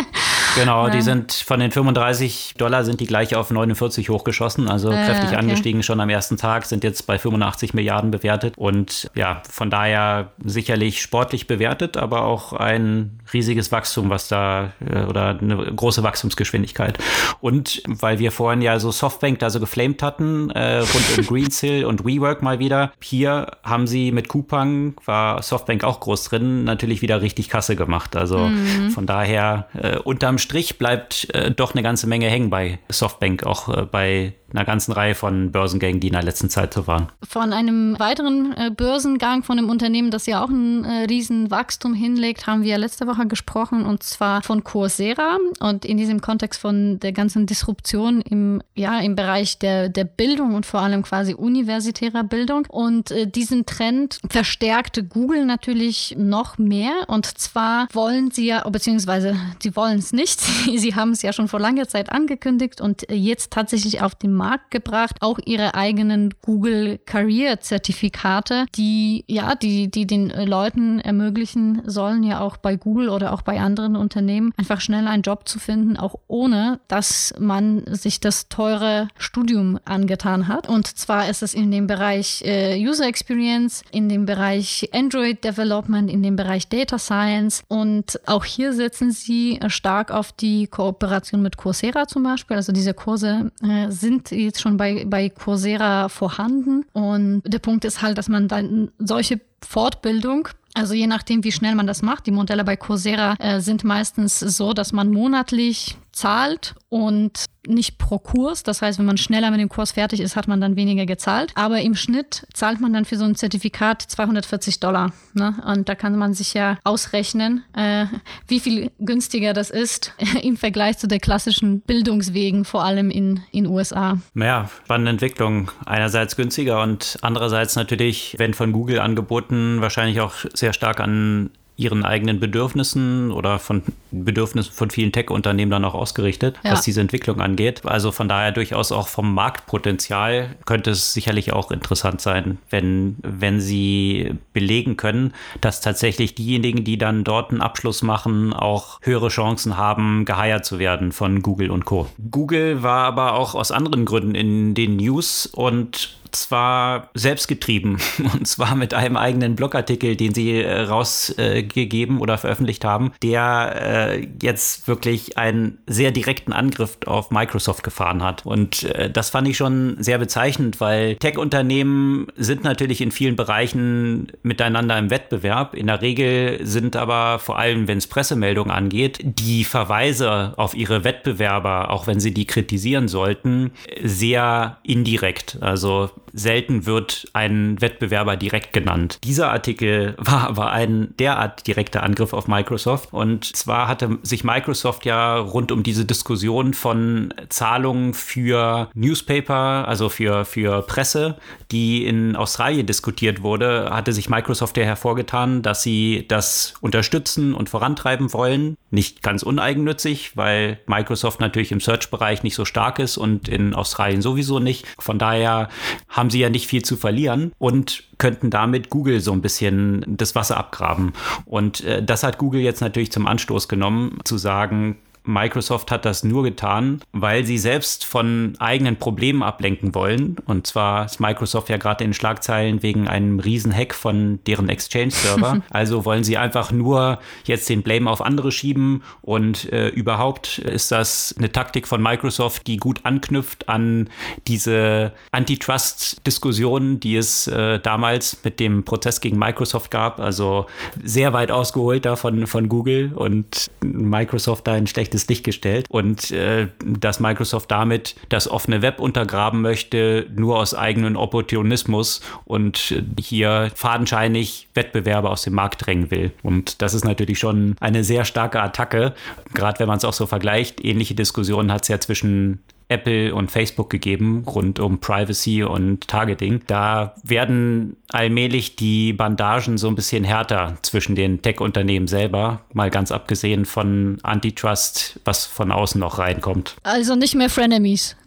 genau, 0.55 0.89
die 0.89 1.03
sind 1.03 1.33
von 1.33 1.61
den 1.61 1.71
35 1.71 2.55
Dollar 2.59 2.85
sind 2.85 3.01
die 3.01 3.07
gleich 3.07 3.35
auf 3.35 3.51
49 3.51 4.09
hochgeschossen, 4.09 4.69
also 4.69 4.91
kräftig 4.91 5.31
okay. 5.31 5.37
angestiegen 5.37 5.83
schon 5.83 6.01
am 6.01 6.11
ersten 6.11 6.37
Tag, 6.37 6.65
sind 6.67 6.85
jetzt 6.85 7.07
bei 7.07 7.19
85 7.19 7.75
Milliarden 7.75 8.11
bewertet 8.11 8.27
bewertet 8.27 8.59
und 8.59 9.11
ja, 9.15 9.43
von 9.49 9.71
daher 9.71 10.33
sicherlich 10.45 11.01
sportlich 11.01 11.47
bewertet, 11.47 11.97
aber 11.97 12.23
auch 12.23 12.53
ein 12.53 13.21
riesiges 13.33 13.73
Wachstum, 13.73 14.11
was 14.11 14.29
da 14.29 14.73
äh, 14.81 15.05
oder 15.05 15.39
eine 15.39 15.57
große 15.57 16.03
Wachstumsgeschwindigkeit. 16.03 16.99
Und 17.41 17.83
weil 17.87 18.19
wir 18.19 18.33
vorhin 18.33 18.63
ja 18.63 18.79
so 18.79 18.91
Softbank 18.91 19.39
da 19.39 19.51
so 19.51 19.61
geflamed 19.61 20.03
hatten, 20.03 20.51
äh, 20.51 20.79
rund 20.79 21.19
um 21.19 21.27
Greensill 21.27 21.85
und 21.85 22.05
WeWork 22.05 22.43
mal 22.43 22.59
wieder, 22.59 22.93
hier 23.01 23.47
haben 23.63 23.87
sie 23.87 24.13
mit 24.13 24.29
Coupang, 24.29 24.95
war 25.07 25.43
Softbank 25.43 25.85
auch 25.85 26.01
groß 26.01 26.25
drin, 26.25 26.65
natürlich 26.65 27.03
wieder 27.03 27.23
richtig 27.23 27.49
Kasse 27.49 27.77
gemacht. 27.77 28.17
Also 28.17 28.39
mhm. 28.39 28.91
von 28.91 29.07
daher, 29.07 29.69
äh, 29.75 29.99
unterm 29.99 30.39
Strich 30.39 30.79
bleibt 30.79 31.33
äh, 31.35 31.51
doch 31.51 31.75
eine 31.75 31.83
ganze 31.83 32.07
Menge 32.07 32.29
hängen 32.29 32.51
bei 32.51 32.79
Softbank, 32.89 33.45
auch 33.45 33.69
äh, 33.69 33.83
bei 33.83 34.35
einer 34.53 34.65
ganzen 34.65 34.93
Reihe 34.93 35.15
von 35.15 35.51
Börsengängen, 35.51 36.01
die 36.01 36.09
in 36.09 36.13
der 36.13 36.23
letzten 36.23 36.51
Zeit 36.51 36.75
so 36.75 36.87
waren. 36.87 37.09
Von 37.29 37.53
einem 37.53 37.99
weiteren 37.99 38.55
äh, 38.57 38.71
Börsengang 38.71 39.43
von 39.43 39.59
einem 39.59 39.71
Unternehmen, 39.71 40.11
das 40.11 40.27
ja 40.27 40.43
auch 40.45 40.49
ein 40.49 40.85
äh, 40.85 41.05
riesen 41.05 41.51
Wachstum 41.51 41.95
hinlegt, 41.95 42.47
haben 42.47 42.63
wir 42.63 42.79
letzte 42.79 43.07
Woche 43.07 43.27
gesprochen 43.27 43.85
und 43.85 44.03
zwar 44.03 44.43
von 44.43 44.63
Coursera 44.63 45.39
und 45.61 45.85
in 45.85 45.97
diesem 45.97 46.21
Kontext 46.21 46.61
von 46.61 47.01
der 47.01 47.13
ganzen 47.13 47.47
Disruption 47.47 48.21
im, 48.21 48.63
ja, 48.75 49.01
im 49.01 49.17
Bereich 49.17 49.59
der, 49.59 49.89
der 49.89 50.05
Bildung 50.05 50.55
und 50.55 50.65
vor 50.65 50.81
allem 50.81 51.03
quasi 51.03 51.35
universitärer 51.35 52.23
Bildung. 52.23 52.67
Und 52.69 53.11
äh, 53.11 53.27
diesen 53.27 53.67
Trend 53.67 54.21
verstärkte 54.31 55.03
Google 55.03 55.45
natürlich 55.45 56.15
noch 56.19 56.59
mehr 56.59 56.93
und 57.09 57.27
zwar 57.27 57.89
wollen 57.93 58.31
sie 58.31 58.47
ja, 58.47 58.69
beziehungsweise 58.69 59.37
sie 59.61 59.75
wollen 59.75 59.99
es 59.99 60.13
nicht, 60.13 60.41
sie 60.77 60.95
haben 60.95 61.11
es 61.11 61.23
ja 61.23 61.33
schon 61.33 61.49
vor 61.49 61.61
langer 61.61 61.89
Zeit 61.89 62.13
angekündigt 62.13 62.81
und 62.81 63.09
äh, 63.11 63.15
jetzt 63.15 63.53
tatsächlich 63.53 64.03
auf 64.03 64.15
den 64.15 64.36
Markt 64.37 64.71
gebracht, 64.71 65.17
auch 65.21 65.39
ihre 65.45 65.75
eigenen 65.75 66.35
Google 66.43 66.99
Career 67.05 67.61
Zertifikate, 67.61 68.67
die 68.75 69.25
ja, 69.27 69.55
die, 69.55 69.91
die 69.91 70.07
den 70.07 70.29
Leuten 70.29 71.01
ermöglichen 71.01 71.83
sollen, 71.87 72.23
ja 72.23 72.41
auch 72.41 72.57
bei 72.57 72.77
Google 72.77 73.09
oder 73.09 73.33
auch 73.33 73.43
bei 73.43 73.61
anderen 73.61 73.97
Unternehmen 73.97 74.53
einfach 74.57 74.81
schnell 74.81 75.07
einen 75.07 75.23
Job 75.23 75.49
zu 75.49 75.59
finden, 75.59 75.97
auch 75.97 76.17
ohne, 76.29 76.81
dass 76.89 77.35
man 77.39 77.83
sich 77.87 78.21
das 78.21 78.49
teure 78.49 79.09
Studium 79.19 79.79
angetan 79.85 80.49
hat. 80.49 80.69
Und 80.69 80.87
zwar 80.87 81.29
ist 81.29 81.43
es 81.43 81.55
in 81.55 81.71
dem 81.71 81.87
Bereich 81.87 82.43
äh, 82.45 82.77
User 82.79 83.07
Experience, 83.07 83.83
in 83.91 84.09
dem 84.09 84.27
Bereich 84.27 84.89
Android 84.93 85.43
Development, 85.43 86.11
in 86.11 86.23
dem 86.23 86.37
Bereich 86.37 86.69
Data 86.69 86.99
Science 86.99 87.63
und 87.69 88.21
auch 88.27 88.45
hier 88.45 88.73
setzen 88.73 89.11
sie 89.11 89.59
stark 89.69 90.11
auf 90.11 90.33
die 90.33 90.67
Kooperation 90.67 91.43
mit 91.43 91.57
Coursera 91.57 92.07
zum 92.07 92.23
Beispiel. 92.23 92.57
Also 92.57 92.73
diese 92.73 92.95
Kurse 92.95 93.51
äh, 93.63 93.91
sind 93.91 94.26
jetzt 94.31 94.61
schon 94.61 94.77
bei, 94.77 95.05
bei 95.07 95.29
Coursera 95.29 96.09
vorhanden. 96.09 96.85
Und 96.93 97.43
der 97.45 97.59
Punkt 97.59 97.85
ist 97.85 98.03
halt, 98.03 98.19
dass 98.19 98.29
man 98.29 98.49
dann 98.49 98.91
solche 98.99 99.41
Fortbildung 99.67 100.49
also 100.77 100.95
je 100.95 101.07
nachdem, 101.07 101.43
wie 101.43 101.53
schnell 101.53 101.75
man 101.75 101.87
das 101.87 102.03
macht. 102.03 102.27
Die 102.27 102.31
Modelle 102.31 102.63
bei 102.63 102.77
Coursera 102.77 103.35
äh, 103.39 103.61
sind 103.61 103.83
meistens 103.83 104.39
so, 104.39 104.75
dass 104.75 104.93
man 104.93 105.11
monatlich 105.11 105.97
zahlt 106.13 106.75
und 106.89 107.45
nicht 107.67 107.99
pro 107.99 108.19
Kurs. 108.19 108.63
Das 108.63 108.81
heißt, 108.81 108.99
wenn 108.99 109.07
man 109.07 109.19
schneller 109.19 109.51
mit 109.51 109.61
dem 109.61 109.69
Kurs 109.69 109.93
fertig 109.93 110.21
ist, 110.21 110.37
hat 110.37 110.49
man 110.49 110.61
dann 110.61 110.77
weniger 110.77 111.05
gezahlt. 111.05 111.53
Aber 111.55 111.81
im 111.81 111.95
Schnitt 111.95 112.47
zahlt 112.55 112.81
man 112.81 112.93
dann 112.93 113.05
für 113.05 113.17
so 113.17 113.25
ein 113.25 113.35
Zertifikat 113.35 114.03
240 114.03 114.81
Dollar. 114.81 115.13
Ne? 115.35 115.55
Und 115.67 115.89
da 115.89 115.95
kann 115.95 116.17
man 116.17 116.33
sich 116.33 116.55
ja 116.55 116.79
ausrechnen, 116.85 117.65
äh, 117.77 118.07
wie 118.47 118.61
viel 118.61 118.91
günstiger 118.99 119.53
das 119.53 119.71
ist 119.71 120.15
im 120.43 120.57
Vergleich 120.57 120.99
zu 120.99 121.07
den 121.07 121.21
klassischen 121.21 121.81
Bildungswegen, 121.81 122.65
vor 122.65 122.85
allem 122.85 123.11
in 123.11 123.41
den 123.53 123.67
USA. 123.67 124.19
Ja, 124.35 124.71
spannende 124.85 125.11
Entwicklung. 125.11 125.71
Einerseits 125.85 126.37
günstiger 126.37 126.83
und 126.83 127.19
andererseits 127.21 127.77
natürlich, 127.77 128.37
wenn 128.39 128.55
von 128.55 128.73
Google 128.73 129.01
angeboten, 129.01 129.81
wahrscheinlich 129.81 130.21
auch 130.21 130.35
sehr 130.55 130.66
stark 130.73 131.01
an 131.01 131.51
ihren 131.77 132.05
eigenen 132.05 132.41
Bedürfnissen 132.41 133.31
oder 133.31 133.59
von 133.59 133.83
Bedürfnissen 134.11 134.73
von 134.73 134.91
vielen 134.91 135.13
Tech-Unternehmen 135.13 135.71
dann 135.71 135.85
auch 135.85 135.95
ausgerichtet, 135.95 136.59
ja. 136.65 136.73
was 136.73 136.83
diese 136.83 137.03
Entwicklung 137.03 137.41
angeht. 137.41 137.85
Also 137.85 138.13
von 138.13 138.29
daher 138.29 138.53
durchaus 138.53 138.93
auch 138.93 139.09
vom 139.09 139.35
Marktpotenzial 139.35 140.57
könnte 140.65 140.91
es 140.91 141.13
sicherlich 141.13 141.53
auch 141.53 141.71
interessant 141.71 142.23
sein, 142.23 142.59
wenn, 142.71 143.17
wenn 143.21 143.61
sie 143.61 144.35
belegen 144.55 144.97
können, 144.97 145.35
dass 145.61 145.83
tatsächlich 145.83 146.35
diejenigen, 146.35 146.83
die 146.83 146.97
dann 146.97 147.25
dort 147.25 147.51
einen 147.51 147.61
Abschluss 147.61 148.03
machen, 148.03 148.55
auch 148.55 148.99
höhere 149.03 149.29
Chancen 149.29 149.77
haben, 149.77 150.25
geheiert 150.25 150.65
zu 150.65 150.79
werden 150.79 151.13
von 151.13 151.43
Google 151.43 151.71
und 151.71 151.85
Co. 151.85 152.07
Google 152.31 152.83
war 152.83 153.05
aber 153.05 153.35
auch 153.35 153.55
aus 153.55 153.71
anderen 153.71 154.07
Gründen 154.07 154.35
in 154.35 154.75
den 154.75 154.97
News 154.97 155.45
und 155.45 156.17
zwar 156.37 157.11
selbstgetrieben 157.15 157.99
und 158.33 158.47
zwar 158.47 158.75
mit 158.75 158.95
einem 158.95 159.17
eigenen 159.17 159.57
Blogartikel, 159.57 160.17
den 160.17 160.35
sie 160.35 160.63
äh, 160.63 160.81
rausgegeben 160.83 162.19
äh, 162.19 162.21
oder 162.21 162.39
veröffentlicht 162.39 162.85
haben, 162.85 163.13
der 163.23 164.13
äh, 164.15 164.29
jetzt 164.43 164.87
wirklich 164.89 165.39
einen 165.39 165.79
sehr 165.87 166.11
direkten 166.11 166.53
Angriff 166.53 166.99
auf 167.07 167.31
Microsoft 167.31 167.83
gefahren 167.83 168.23
hat. 168.23 168.47
Und 168.47 168.85
äh, 168.85 169.11
das 169.11 169.31
fand 169.31 169.49
ich 169.49 169.57
schon 169.57 169.97
sehr 169.99 170.19
bezeichnend, 170.19 170.81
weil 170.81 171.17
Tech-Unternehmen 171.17 172.29
sind 172.37 172.65
natürlich 172.65 173.01
in 173.01 173.11
vielen 173.11 173.37
Bereichen 173.37 174.33
miteinander 174.43 174.99
im 174.99 175.11
Wettbewerb. 175.11 175.75
In 175.75 175.87
der 175.87 176.03
Regel 176.03 176.65
sind 176.67 176.97
aber 176.97 177.39
vor 177.39 177.59
allem, 177.59 177.89
wenn 177.89 177.99
es 177.99 178.07
Pressemeldungen 178.07 178.71
angeht, 178.71 179.19
die 179.23 179.65
Verweise 179.65 180.55
auf 180.57 180.75
ihre 180.75 181.05
Wettbewerber, 181.05 181.91
auch 181.91 182.07
wenn 182.07 182.21
sie 182.21 182.33
die 182.33 182.47
kritisieren 182.47 183.09
sollten, 183.09 183.73
sehr 184.03 184.79
indirekt. 184.83 185.59
Also 185.61 186.11
selten 186.37 186.87
wird 186.87 187.27
ein 187.33 187.81
Wettbewerber 187.81 188.37
direkt 188.37 188.73
genannt. 188.73 189.19
Dieser 189.25 189.51
Artikel 189.51 190.15
war 190.19 190.47
aber 190.47 190.71
ein 190.71 191.15
derart 191.19 191.67
direkter 191.67 192.03
Angriff 192.03 192.33
auf 192.33 192.47
Microsoft. 192.47 193.13
Und 193.13 193.57
zwar 193.57 193.89
hatte 193.89 194.19
sich 194.23 194.45
Microsoft 194.45 195.05
ja 195.05 195.39
rund 195.39 195.73
um 195.73 195.83
diese 195.83 196.05
Diskussion 196.05 196.75
von 196.75 197.35
Zahlungen 197.49 198.15
für 198.15 198.91
Newspaper, 198.95 199.89
also 199.89 200.09
für, 200.09 200.45
für 200.45 200.83
Presse, 200.83 201.37
die 201.73 202.07
in 202.07 202.37
Australien 202.37 202.87
diskutiert 202.87 203.43
wurde, 203.43 203.91
hatte 203.91 204.13
sich 204.13 204.29
Microsoft 204.29 204.77
ja 204.77 204.85
hervorgetan, 204.85 205.63
dass 205.63 205.83
sie 205.83 206.27
das 206.29 206.75
unterstützen 206.81 207.55
und 207.55 207.69
vorantreiben 207.69 208.33
wollen. 208.33 208.77
Nicht 208.91 209.23
ganz 209.23 209.43
uneigennützig, 209.43 210.37
weil 210.37 210.79
Microsoft 210.87 211.41
natürlich 211.41 211.73
im 211.73 211.81
Search-Bereich 211.81 212.43
nicht 212.43 212.55
so 212.55 212.65
stark 212.65 212.99
ist 212.99 213.17
und 213.17 213.49
in 213.49 213.75
Australien 213.75 214.23
sowieso 214.23 214.59
nicht. 214.59 214.87
Von 214.99 215.19
daher 215.19 215.69
haben 216.09 216.26
sie 216.31 216.41
ja 216.41 216.51
nicht 216.51 216.67
viel 216.67 216.83
zu 216.83 216.97
verlieren 216.97 217.53
und 217.59 218.05
könnten 218.19 218.51
damit 218.51 218.91
Google 218.91 219.21
so 219.21 219.33
ein 219.33 219.43
bisschen 219.43 220.05
das 220.07 220.35
Wasser 220.35 220.57
abgraben. 220.57 221.13
Und 221.45 221.85
äh, 221.85 222.03
das 222.03 222.23
hat 222.23 222.39
Google 222.39 222.61
jetzt 222.61 222.81
natürlich 222.81 223.13
zum 223.13 223.27
Anstoß 223.27 223.69
genommen, 223.69 224.19
zu 224.25 224.39
sagen, 224.39 224.99
Microsoft 225.27 225.91
hat 225.91 226.05
das 226.05 226.25
nur 226.25 226.45
getan, 226.45 227.01
weil 227.13 227.45
sie 227.45 227.59
selbst 227.59 228.05
von 228.05 228.55
eigenen 228.59 228.97
Problemen 228.97 229.43
ablenken 229.43 229.95
wollen. 229.95 230.37
Und 230.47 230.67
zwar 230.67 231.07
ist 231.07 231.21
Microsoft 231.21 231.69
ja 231.69 231.77
gerade 231.77 232.05
in 232.05 232.15
Schlagzeilen 232.15 232.83
wegen 232.83 233.09
einem 233.09 233.41
Riesenhack 233.41 233.95
von 233.95 234.39
deren 234.47 234.69
Exchange-Server. 234.69 235.63
also 235.71 236.05
wollen 236.05 236.25
sie 236.25 236.37
einfach 236.37 236.71
nur 236.71 237.19
jetzt 237.45 237.69
den 237.69 237.83
Blame 237.83 238.11
auf 238.11 238.23
andere 238.23 238.53
schieben. 238.53 239.03
Und 239.23 239.73
äh, 239.73 239.89
überhaupt 239.89 240.59
ist 240.59 240.93
das 240.93 241.35
eine 241.39 241.51
Taktik 241.51 241.89
von 241.89 242.03
Microsoft, 242.03 242.67
die 242.67 242.77
gut 242.77 243.01
anknüpft 243.05 243.69
an 243.69 244.09
diese 244.47 245.13
Antitrust-Diskussionen, 245.33 247.01
die 247.01 247.17
es 247.17 247.49
äh, 247.49 247.81
damals 247.81 248.39
mit 248.45 248.61
dem 248.61 248.85
Prozess 248.85 249.21
gegen 249.21 249.39
Microsoft 249.39 249.91
gab. 249.91 250.21
Also 250.21 250.67
sehr 251.03 251.33
weit 251.33 251.51
ausgeholt 251.51 252.05
da 252.05 252.17
von, 252.17 252.47
von 252.47 252.69
Google 252.69 253.13
und 253.15 253.71
Microsoft 253.83 254.67
da 254.67 254.73
ein 254.73 254.87
schlechtes 254.87 255.16
schlechtes 255.17 255.29
Licht 255.29 255.45
gestellt 255.45 255.87
und 255.89 256.31
äh, 256.31 256.69
dass 256.85 257.21
Microsoft 257.21 257.71
damit 257.71 258.15
das 258.29 258.49
offene 258.49 258.83
Web 258.83 259.01
untergraben 259.01 259.63
möchte, 259.63 260.27
nur 260.35 260.59
aus 260.59 260.75
eigenem 260.75 261.17
Opportunismus 261.17 262.21
und 262.45 262.93
äh, 262.93 263.03
hier 263.21 263.71
fadenscheinig 263.75 264.69
Wettbewerber 264.75 265.31
aus 265.31 265.43
dem 265.43 265.55
Markt 265.55 265.87
drängen 265.87 266.11
will. 266.11 266.33
Und 266.43 266.83
das 266.83 266.95
ist 266.95 267.05
natürlich 267.05 267.39
schon 267.39 267.77
eine 267.81 268.05
sehr 268.05 268.25
starke 268.25 268.61
Attacke, 268.61 269.15
gerade 269.55 269.79
wenn 269.81 269.89
man 269.89 269.99
es 269.99 270.05
auch 270.05 270.13
so 270.13 270.27
vergleicht. 270.27 270.85
Ähnliche 270.85 271.15
Diskussionen 271.15 271.73
hat 271.73 271.83
es 271.83 271.89
ja 271.89 271.99
zwischen 271.99 272.61
Apple 272.89 273.35
und 273.35 273.51
Facebook 273.51 273.91
gegeben 273.91 274.45
rund 274.47 274.79
um 274.79 274.99
Privacy 274.99 275.65
und 275.65 276.07
Targeting. 276.07 276.63
Da 276.67 277.15
werden 277.23 277.97
allmählich 278.13 278.77
die 278.77 279.13
Bandagen 279.13 279.77
so 279.77 279.89
ein 279.89 279.97
bisschen 279.97 280.25
härter 280.25 280.77
zwischen 280.83 281.17
den 281.17 281.43
Tech-Unternehmen 281.43 282.07
selber, 282.07 282.61
mal 282.73 282.91
ganz 282.91 283.11
abgesehen 283.11 283.65
von 283.65 284.19
Antitrust, 284.23 285.21
was 285.25 285.47
von 285.47 285.73
außen 285.73 286.01
noch 286.01 286.19
reinkommt. 286.19 286.77
Also 286.85 287.17
nicht 287.17 287.35
mehr 287.35 287.51
Frenemies. 287.51 288.17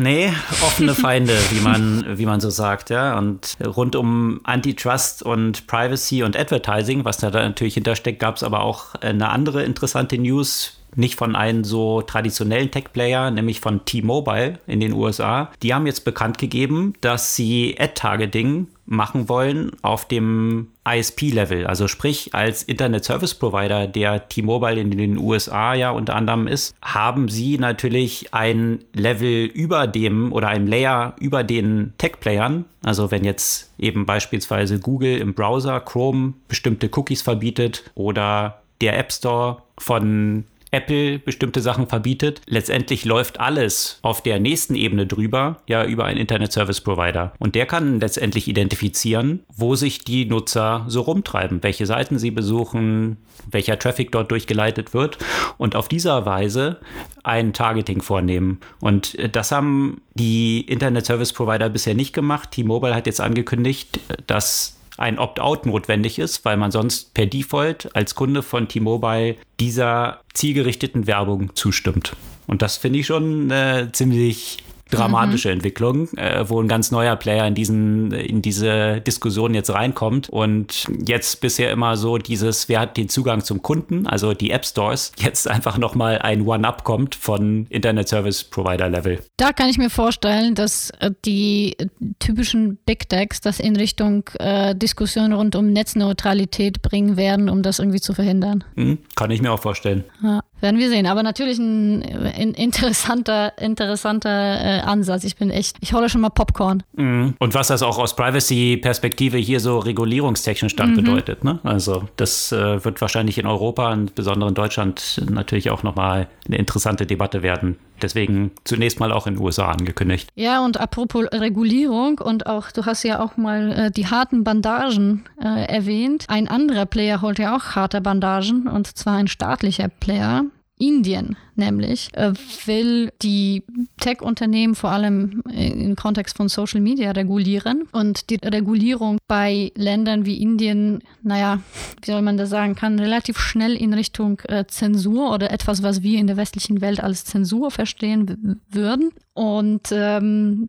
Nee, 0.00 0.32
offene 0.62 0.94
Feinde, 0.94 1.36
wie 1.50 1.58
man, 1.58 2.18
wie 2.18 2.24
man 2.24 2.40
so 2.40 2.50
sagt, 2.50 2.88
ja. 2.88 3.18
Und 3.18 3.56
rund 3.66 3.96
um 3.96 4.40
Antitrust 4.44 5.24
und 5.24 5.66
Privacy 5.66 6.22
und 6.22 6.38
Advertising, 6.38 7.04
was 7.04 7.16
da 7.16 7.30
natürlich 7.30 7.74
hintersteckt, 7.74 8.20
gab 8.20 8.36
es 8.36 8.44
aber 8.44 8.60
auch 8.60 8.94
eine 8.94 9.30
andere 9.30 9.64
interessante 9.64 10.16
News, 10.16 10.77
nicht 10.96 11.16
von 11.16 11.36
einem 11.36 11.64
so 11.64 12.02
traditionellen 12.02 12.70
Tech-Player, 12.70 13.30
nämlich 13.30 13.60
von 13.60 13.84
T-Mobile 13.84 14.58
in 14.66 14.80
den 14.80 14.92
USA. 14.92 15.50
Die 15.62 15.74
haben 15.74 15.86
jetzt 15.86 16.04
bekannt 16.04 16.38
gegeben, 16.38 16.94
dass 17.00 17.36
sie 17.36 17.76
Ad-Targeting 17.78 18.68
machen 18.88 19.28
wollen 19.28 19.72
auf 19.82 20.08
dem 20.08 20.68
ISP-Level. 20.88 21.66
Also 21.66 21.88
sprich, 21.88 22.34
als 22.34 22.62
Internet-Service-Provider, 22.62 23.86
der 23.86 24.28
T-Mobile 24.28 24.80
in 24.80 24.90
den 24.90 25.18
USA 25.18 25.74
ja 25.74 25.90
unter 25.90 26.16
anderem 26.16 26.46
ist, 26.46 26.74
haben 26.80 27.28
sie 27.28 27.58
natürlich 27.58 28.32
ein 28.32 28.80
Level 28.94 29.44
über 29.44 29.86
dem 29.86 30.32
oder 30.32 30.48
ein 30.48 30.66
Layer 30.66 31.14
über 31.20 31.44
den 31.44 31.92
Tech-Playern. 31.98 32.64
Also 32.82 33.10
wenn 33.10 33.24
jetzt 33.24 33.72
eben 33.78 34.06
beispielsweise 34.06 34.80
Google 34.80 35.18
im 35.18 35.34
Browser 35.34 35.80
Chrome 35.80 36.32
bestimmte 36.48 36.88
Cookies 36.94 37.20
verbietet 37.20 37.90
oder 37.94 38.62
der 38.80 38.98
App 38.98 39.12
Store 39.12 39.62
von 39.76 40.44
Apple 40.70 41.18
bestimmte 41.18 41.60
Sachen 41.60 41.86
verbietet. 41.86 42.42
Letztendlich 42.46 43.04
läuft 43.04 43.40
alles 43.40 43.98
auf 44.02 44.22
der 44.22 44.38
nächsten 44.40 44.74
Ebene 44.74 45.06
drüber, 45.06 45.62
ja, 45.66 45.84
über 45.84 46.04
einen 46.04 46.18
Internet 46.18 46.52
Service 46.52 46.80
Provider. 46.80 47.32
Und 47.38 47.54
der 47.54 47.66
kann 47.66 48.00
letztendlich 48.00 48.48
identifizieren, 48.48 49.40
wo 49.54 49.74
sich 49.74 50.00
die 50.00 50.26
Nutzer 50.26 50.84
so 50.88 51.02
rumtreiben, 51.02 51.62
welche 51.62 51.86
Seiten 51.86 52.18
sie 52.18 52.30
besuchen, 52.30 53.16
welcher 53.50 53.78
Traffic 53.78 54.12
dort 54.12 54.30
durchgeleitet 54.30 54.94
wird 54.94 55.18
und 55.56 55.76
auf 55.76 55.88
dieser 55.88 56.26
Weise 56.26 56.78
ein 57.22 57.52
Targeting 57.52 58.02
vornehmen. 58.02 58.60
Und 58.80 59.16
das 59.32 59.52
haben 59.52 60.00
die 60.14 60.60
Internet 60.62 61.06
Service 61.06 61.32
Provider 61.32 61.68
bisher 61.68 61.94
nicht 61.94 62.12
gemacht. 62.12 62.50
T-Mobile 62.52 62.94
hat 62.94 63.06
jetzt 63.06 63.20
angekündigt, 63.20 64.00
dass 64.26 64.77
ein 64.98 65.18
Opt-out 65.18 65.66
notwendig 65.66 66.18
ist, 66.18 66.44
weil 66.44 66.56
man 66.56 66.70
sonst 66.70 67.14
per 67.14 67.26
Default 67.26 67.94
als 67.94 68.14
Kunde 68.14 68.42
von 68.42 68.68
T-Mobile 68.68 69.36
dieser 69.60 70.20
zielgerichteten 70.34 71.06
Werbung 71.06 71.54
zustimmt. 71.54 72.16
Und 72.46 72.62
das 72.62 72.76
finde 72.76 72.98
ich 72.98 73.06
schon 73.06 73.50
äh, 73.50 73.88
ziemlich 73.92 74.58
dramatische 74.90 75.48
mhm. 75.48 75.54
Entwicklung, 75.54 76.08
äh, 76.16 76.44
wo 76.48 76.60
ein 76.60 76.68
ganz 76.68 76.90
neuer 76.90 77.16
Player 77.16 77.46
in 77.46 77.54
diesen 77.54 78.12
in 78.12 78.42
diese 78.42 79.00
Diskussion 79.00 79.54
jetzt 79.54 79.70
reinkommt 79.70 80.28
und 80.28 80.86
jetzt 81.06 81.40
bisher 81.40 81.70
immer 81.70 81.96
so 81.96 82.18
dieses, 82.18 82.68
wer 82.68 82.80
hat 82.80 82.96
den 82.96 83.08
Zugang 83.08 83.44
zum 83.44 83.62
Kunden, 83.62 84.06
also 84.06 84.34
die 84.34 84.50
App 84.50 84.64
Stores, 84.64 85.12
jetzt 85.18 85.48
einfach 85.48 85.78
noch 85.78 85.94
mal 85.94 86.18
ein 86.18 86.42
One-Up 86.46 86.84
kommt 86.84 87.14
von 87.14 87.66
Internet 87.70 88.08
Service 88.08 88.44
Provider 88.44 88.88
Level. 88.88 89.20
Da 89.36 89.52
kann 89.52 89.68
ich 89.68 89.78
mir 89.78 89.90
vorstellen, 89.90 90.54
dass 90.54 90.90
äh, 91.00 91.10
die 91.24 91.76
typischen 92.18 92.78
Big 92.86 93.08
Techs 93.08 93.40
das 93.40 93.60
in 93.60 93.76
Richtung 93.76 94.28
äh, 94.38 94.74
Diskussion 94.74 95.32
rund 95.32 95.56
um 95.56 95.72
Netzneutralität 95.72 96.82
bringen 96.82 97.16
werden, 97.16 97.48
um 97.48 97.62
das 97.62 97.78
irgendwie 97.78 98.00
zu 98.00 98.14
verhindern. 98.14 98.64
Mhm, 98.76 98.98
kann 99.14 99.30
ich 99.30 99.42
mir 99.42 99.52
auch 99.52 99.60
vorstellen. 99.60 100.04
Ja. 100.22 100.42
Werden 100.60 100.78
wir 100.78 100.88
sehen. 100.88 101.06
Aber 101.06 101.22
natürlich 101.22 101.58
ein, 101.58 102.02
ein 102.02 102.52
interessanter, 102.52 103.56
interessanter 103.58 104.30
äh, 104.30 104.80
Ansatz. 104.80 105.24
Ich 105.24 105.36
bin 105.36 105.50
echt, 105.50 105.76
ich 105.80 105.92
hole 105.92 106.08
schon 106.08 106.20
mal 106.20 106.30
Popcorn. 106.30 106.82
Mhm. 106.96 107.34
Und 107.38 107.54
was 107.54 107.68
das 107.68 107.82
auch 107.82 107.98
aus 107.98 108.16
Privacy-Perspektive 108.16 109.36
hier 109.38 109.60
so 109.60 109.78
regulierungstechnisch 109.78 110.76
dann 110.76 110.92
mhm. 110.92 110.96
bedeutet. 110.96 111.44
Ne? 111.44 111.60
Also 111.62 112.08
das 112.16 112.52
äh, 112.52 112.84
wird 112.84 113.00
wahrscheinlich 113.00 113.38
in 113.38 113.46
Europa 113.46 113.92
und 113.92 114.14
besonders 114.14 114.48
in 114.48 114.54
Deutschland 114.54 115.22
natürlich 115.30 115.70
auch 115.70 115.82
nochmal 115.82 116.28
eine 116.46 116.56
interessante 116.56 117.06
Debatte 117.06 117.42
werden. 117.42 117.76
Deswegen 118.02 118.52
zunächst 118.64 119.00
mal 119.00 119.12
auch 119.12 119.26
in 119.26 119.34
den 119.34 119.42
USA 119.42 119.70
angekündigt. 119.70 120.30
Ja, 120.34 120.64
und 120.64 120.78
apropos 120.80 121.26
Regulierung 121.32 122.18
und 122.18 122.46
auch, 122.46 122.70
du 122.70 122.86
hast 122.86 123.02
ja 123.02 123.20
auch 123.20 123.36
mal 123.36 123.72
äh, 123.72 123.90
die 123.90 124.06
harten 124.06 124.44
Bandagen 124.44 125.24
äh, 125.40 125.64
erwähnt. 125.64 126.24
Ein 126.28 126.48
anderer 126.48 126.86
Player 126.86 127.22
holt 127.22 127.38
ja 127.38 127.56
auch 127.56 127.76
harte 127.76 128.00
Bandagen 128.00 128.66
und 128.66 128.86
zwar 128.96 129.16
ein 129.16 129.28
staatlicher 129.28 129.88
Player. 129.88 130.44
Indien 130.78 131.36
nämlich 131.58 132.08
äh, 132.14 132.32
will 132.64 133.10
die 133.20 133.64
Tech-Unternehmen 134.00 134.74
vor 134.74 134.90
allem 134.90 135.42
im 135.52 135.96
Kontext 135.96 136.36
von 136.36 136.48
Social 136.48 136.80
Media 136.80 137.10
regulieren. 137.10 137.82
Und 137.92 138.30
die 138.30 138.36
Regulierung 138.36 139.18
bei 139.26 139.72
Ländern 139.74 140.24
wie 140.24 140.40
Indien, 140.40 141.00
naja, 141.22 141.60
wie 142.02 142.10
soll 142.10 142.22
man 142.22 142.36
das 142.38 142.50
sagen, 142.50 142.74
kann 142.74 142.98
relativ 142.98 143.38
schnell 143.38 143.74
in 143.74 143.92
Richtung 143.92 144.40
äh, 144.48 144.64
Zensur 144.66 145.34
oder 145.34 145.50
etwas, 145.50 145.82
was 145.82 146.02
wir 146.02 146.18
in 146.18 146.28
der 146.28 146.36
westlichen 146.36 146.80
Welt 146.80 147.02
als 147.02 147.24
Zensur 147.24 147.70
verstehen 147.70 148.60
würden. 148.70 149.10
Und 149.34 149.88
ähm, 149.92 150.68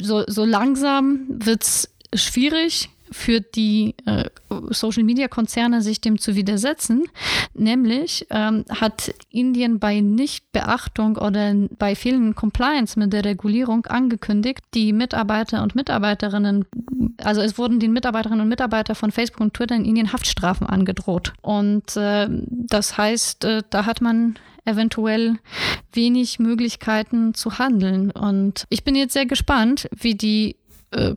so, 0.00 0.22
so 0.26 0.44
langsam 0.44 1.26
wird 1.28 1.62
es 1.62 1.94
schwierig, 2.14 2.90
für 3.10 3.40
die 3.40 3.94
äh, 4.06 4.24
Social-Media-Konzerne, 4.70 5.82
sich 5.82 6.00
dem 6.00 6.18
zu 6.18 6.34
widersetzen. 6.34 7.04
Nämlich 7.54 8.26
ähm, 8.30 8.64
hat 8.68 9.14
Indien 9.30 9.78
bei 9.78 10.00
Nichtbeachtung 10.00 11.16
oder 11.16 11.54
bei 11.78 11.94
fehlenden 11.94 12.34
Compliance 12.34 12.98
mit 12.98 13.12
der 13.12 13.24
Regulierung 13.24 13.86
angekündigt, 13.86 14.60
die 14.74 14.92
Mitarbeiter 14.92 15.62
und 15.62 15.74
Mitarbeiterinnen, 15.74 16.64
also 17.22 17.40
es 17.40 17.58
wurden 17.58 17.80
den 17.80 17.92
Mitarbeiterinnen 17.92 18.42
und 18.42 18.48
Mitarbeitern 18.48 18.96
von 18.96 19.10
Facebook 19.10 19.40
und 19.40 19.54
Twitter 19.54 19.76
in 19.76 19.84
Indien 19.84 20.12
Haftstrafen 20.12 20.66
angedroht. 20.66 21.32
Und 21.42 21.96
äh, 21.96 22.28
das 22.50 22.98
heißt, 22.98 23.44
äh, 23.44 23.62
da 23.70 23.86
hat 23.86 24.00
man 24.00 24.38
eventuell 24.66 25.38
wenig 25.92 26.38
Möglichkeiten 26.38 27.34
zu 27.34 27.58
handeln. 27.58 28.10
Und 28.10 28.66
ich 28.68 28.84
bin 28.84 28.94
jetzt 28.94 29.14
sehr 29.14 29.26
gespannt, 29.26 29.88
wie 29.96 30.14
die 30.14 30.56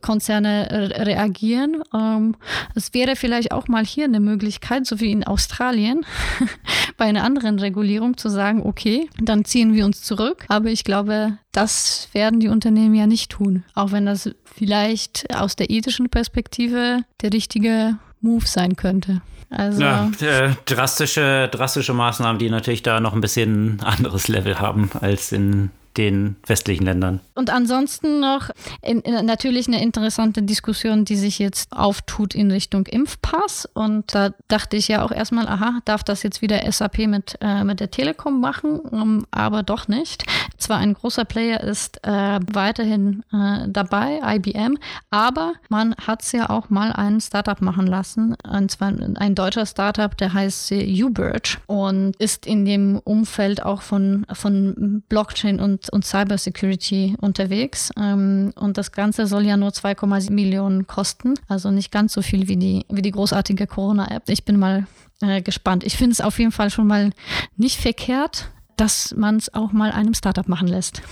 Konzerne 0.00 0.90
reagieren. 0.96 1.82
Ähm, 1.94 2.36
es 2.74 2.92
wäre 2.92 3.16
vielleicht 3.16 3.52
auch 3.52 3.68
mal 3.68 3.84
hier 3.84 4.04
eine 4.04 4.20
Möglichkeit, 4.20 4.86
so 4.86 5.00
wie 5.00 5.12
in 5.12 5.24
Australien, 5.24 6.04
bei 6.96 7.06
einer 7.06 7.24
anderen 7.24 7.58
Regulierung 7.58 8.16
zu 8.16 8.28
sagen, 8.28 8.62
okay, 8.64 9.08
dann 9.20 9.44
ziehen 9.44 9.74
wir 9.74 9.84
uns 9.84 10.02
zurück. 10.02 10.44
Aber 10.48 10.68
ich 10.68 10.84
glaube, 10.84 11.38
das 11.52 12.08
werden 12.12 12.40
die 12.40 12.48
Unternehmen 12.48 12.94
ja 12.94 13.06
nicht 13.06 13.30
tun, 13.30 13.64
auch 13.74 13.92
wenn 13.92 14.06
das 14.06 14.30
vielleicht 14.44 15.34
aus 15.34 15.56
der 15.56 15.70
ethischen 15.70 16.10
Perspektive 16.10 17.04
der 17.22 17.32
richtige 17.32 17.96
Move 18.20 18.46
sein 18.46 18.76
könnte. 18.76 19.22
Also 19.50 19.82
ja, 19.82 20.10
äh, 20.20 20.54
drastische, 20.64 21.48
drastische 21.50 21.92
Maßnahmen, 21.92 22.38
die 22.38 22.50
natürlich 22.50 22.82
da 22.82 23.00
noch 23.00 23.14
ein 23.14 23.20
bisschen 23.20 23.80
anderes 23.82 24.28
Level 24.28 24.60
haben 24.60 24.90
als 25.00 25.32
in 25.32 25.70
den 25.96 26.36
westlichen 26.46 26.84
Ländern. 26.84 27.20
Und 27.34 27.50
ansonsten 27.50 28.20
noch 28.20 28.50
in, 28.82 29.00
in, 29.00 29.26
natürlich 29.26 29.66
eine 29.66 29.82
interessante 29.82 30.42
Diskussion, 30.42 31.04
die 31.04 31.16
sich 31.16 31.38
jetzt 31.38 31.72
auftut 31.72 32.34
in 32.34 32.50
Richtung 32.50 32.86
Impfpass. 32.86 33.68
Und 33.72 34.14
da 34.14 34.30
dachte 34.48 34.76
ich 34.76 34.88
ja 34.88 35.02
auch 35.02 35.10
erstmal, 35.10 35.48
aha, 35.48 35.80
darf 35.84 36.04
das 36.04 36.22
jetzt 36.22 36.42
wieder 36.42 36.70
SAP 36.70 37.06
mit, 37.06 37.38
äh, 37.40 37.64
mit 37.64 37.80
der 37.80 37.90
Telekom 37.90 38.40
machen? 38.40 38.78
Um, 38.80 39.00
ähm, 39.00 39.26
aber 39.30 39.62
doch 39.62 39.88
nicht. 39.88 40.24
Zwar 40.58 40.78
ein 40.78 40.94
großer 40.94 41.24
Player 41.24 41.60
ist 41.60 42.04
äh, 42.06 42.40
weiterhin 42.52 43.24
äh, 43.32 43.66
dabei, 43.68 44.20
IBM, 44.36 44.78
aber 45.10 45.54
man 45.68 45.94
hat 45.96 46.22
es 46.22 46.32
ja 46.32 46.50
auch 46.50 46.70
mal 46.70 46.92
ein 46.92 47.20
Startup 47.20 47.60
machen 47.60 47.86
lassen. 47.86 48.36
Und 48.48 48.70
zwar 48.70 48.92
ein 49.16 49.34
deutscher 49.34 49.66
Startup, 49.66 50.16
der 50.16 50.32
heißt 50.32 50.72
Ubirch 50.72 51.58
und 51.66 52.16
ist 52.16 52.46
in 52.46 52.64
dem 52.64 52.98
Umfeld 52.98 53.62
auch 53.62 53.82
von, 53.82 54.26
von 54.32 55.02
Blockchain 55.08 55.60
und 55.60 55.89
und, 55.90 56.04
Cybersecurity 56.04 57.16
unterwegs. 57.20 57.90
Ähm, 57.98 58.52
und 58.56 58.78
das 58.78 58.92
Ganze 58.92 59.26
soll 59.26 59.46
ja 59.46 59.56
nur 59.56 59.70
2,7 59.70 60.32
Millionen 60.32 60.86
kosten. 60.86 61.34
Also 61.48 61.70
nicht 61.70 61.92
ganz 61.92 62.12
so 62.12 62.22
viel 62.22 62.48
wie 62.48 62.56
die, 62.56 62.84
wie 62.88 63.02
die 63.02 63.10
großartige 63.10 63.66
Corona-App. 63.66 64.24
Ich 64.28 64.44
bin 64.44 64.58
mal 64.58 64.86
äh, 65.20 65.42
gespannt. 65.42 65.84
Ich 65.84 65.96
finde 65.96 66.12
es 66.12 66.20
auf 66.20 66.38
jeden 66.38 66.52
Fall 66.52 66.70
schon 66.70 66.86
mal 66.86 67.10
nicht 67.56 67.80
verkehrt, 67.80 68.50
dass 68.76 69.14
man 69.16 69.36
es 69.36 69.52
auch 69.52 69.72
mal 69.72 69.92
einem 69.92 70.14
Startup 70.14 70.48
machen 70.48 70.68
lässt. 70.68 71.02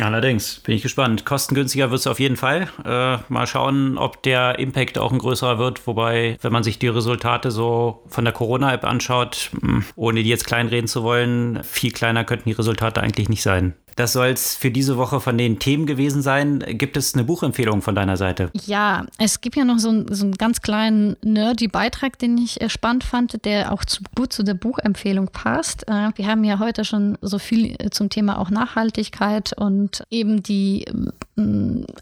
Allerdings, 0.00 0.60
bin 0.60 0.74
ich 0.74 0.82
gespannt. 0.82 1.24
Kostengünstiger 1.24 1.90
wird 1.90 2.00
es 2.00 2.06
auf 2.06 2.18
jeden 2.18 2.36
Fall. 2.36 2.68
Äh, 2.84 3.18
mal 3.28 3.46
schauen, 3.46 3.98
ob 3.98 4.22
der 4.22 4.58
Impact 4.58 4.98
auch 4.98 5.12
ein 5.12 5.18
größerer 5.18 5.58
wird. 5.58 5.86
Wobei, 5.86 6.38
wenn 6.40 6.52
man 6.52 6.64
sich 6.64 6.78
die 6.78 6.88
Resultate 6.88 7.50
so 7.50 8.02
von 8.08 8.24
der 8.24 8.32
Corona-App 8.32 8.84
anschaut, 8.84 9.50
hm, 9.60 9.84
ohne 9.94 10.22
die 10.22 10.28
jetzt 10.28 10.46
kleinreden 10.46 10.88
zu 10.88 11.02
wollen, 11.02 11.62
viel 11.62 11.92
kleiner 11.92 12.24
könnten 12.24 12.48
die 12.48 12.54
Resultate 12.54 13.02
eigentlich 13.02 13.28
nicht 13.28 13.42
sein. 13.42 13.74
Das 13.96 14.12
soll 14.12 14.28
es 14.28 14.54
für 14.54 14.70
diese 14.70 14.98
Woche 14.98 15.20
von 15.20 15.38
den 15.38 15.58
Themen 15.58 15.86
gewesen 15.86 16.20
sein. 16.20 16.62
Gibt 16.68 16.98
es 16.98 17.14
eine 17.14 17.24
Buchempfehlung 17.24 17.80
von 17.80 17.94
deiner 17.94 18.18
Seite? 18.18 18.50
Ja, 18.66 19.06
es 19.16 19.40
gibt 19.40 19.56
ja 19.56 19.64
noch 19.64 19.78
so, 19.78 20.04
so 20.10 20.26
einen 20.26 20.34
ganz 20.34 20.60
kleinen 20.60 21.16
nerdy 21.24 21.66
Beitrag, 21.66 22.18
den 22.18 22.36
ich 22.36 22.60
äh, 22.60 22.68
spannend 22.68 23.04
fand, 23.04 23.44
der 23.46 23.72
auch 23.72 23.86
zu, 23.86 24.02
gut 24.14 24.34
zu 24.34 24.42
der 24.42 24.52
Buchempfehlung 24.52 25.28
passt. 25.28 25.88
Äh, 25.88 26.10
wir 26.14 26.26
haben 26.26 26.44
ja 26.44 26.58
heute 26.58 26.84
schon 26.84 27.16
so 27.22 27.38
viel 27.38 27.74
äh, 27.78 27.88
zum 27.88 28.10
Thema 28.10 28.38
auch 28.38 28.50
Nachhaltigkeit 28.50 29.54
und 29.56 30.04
eben 30.10 30.42
die 30.42 30.84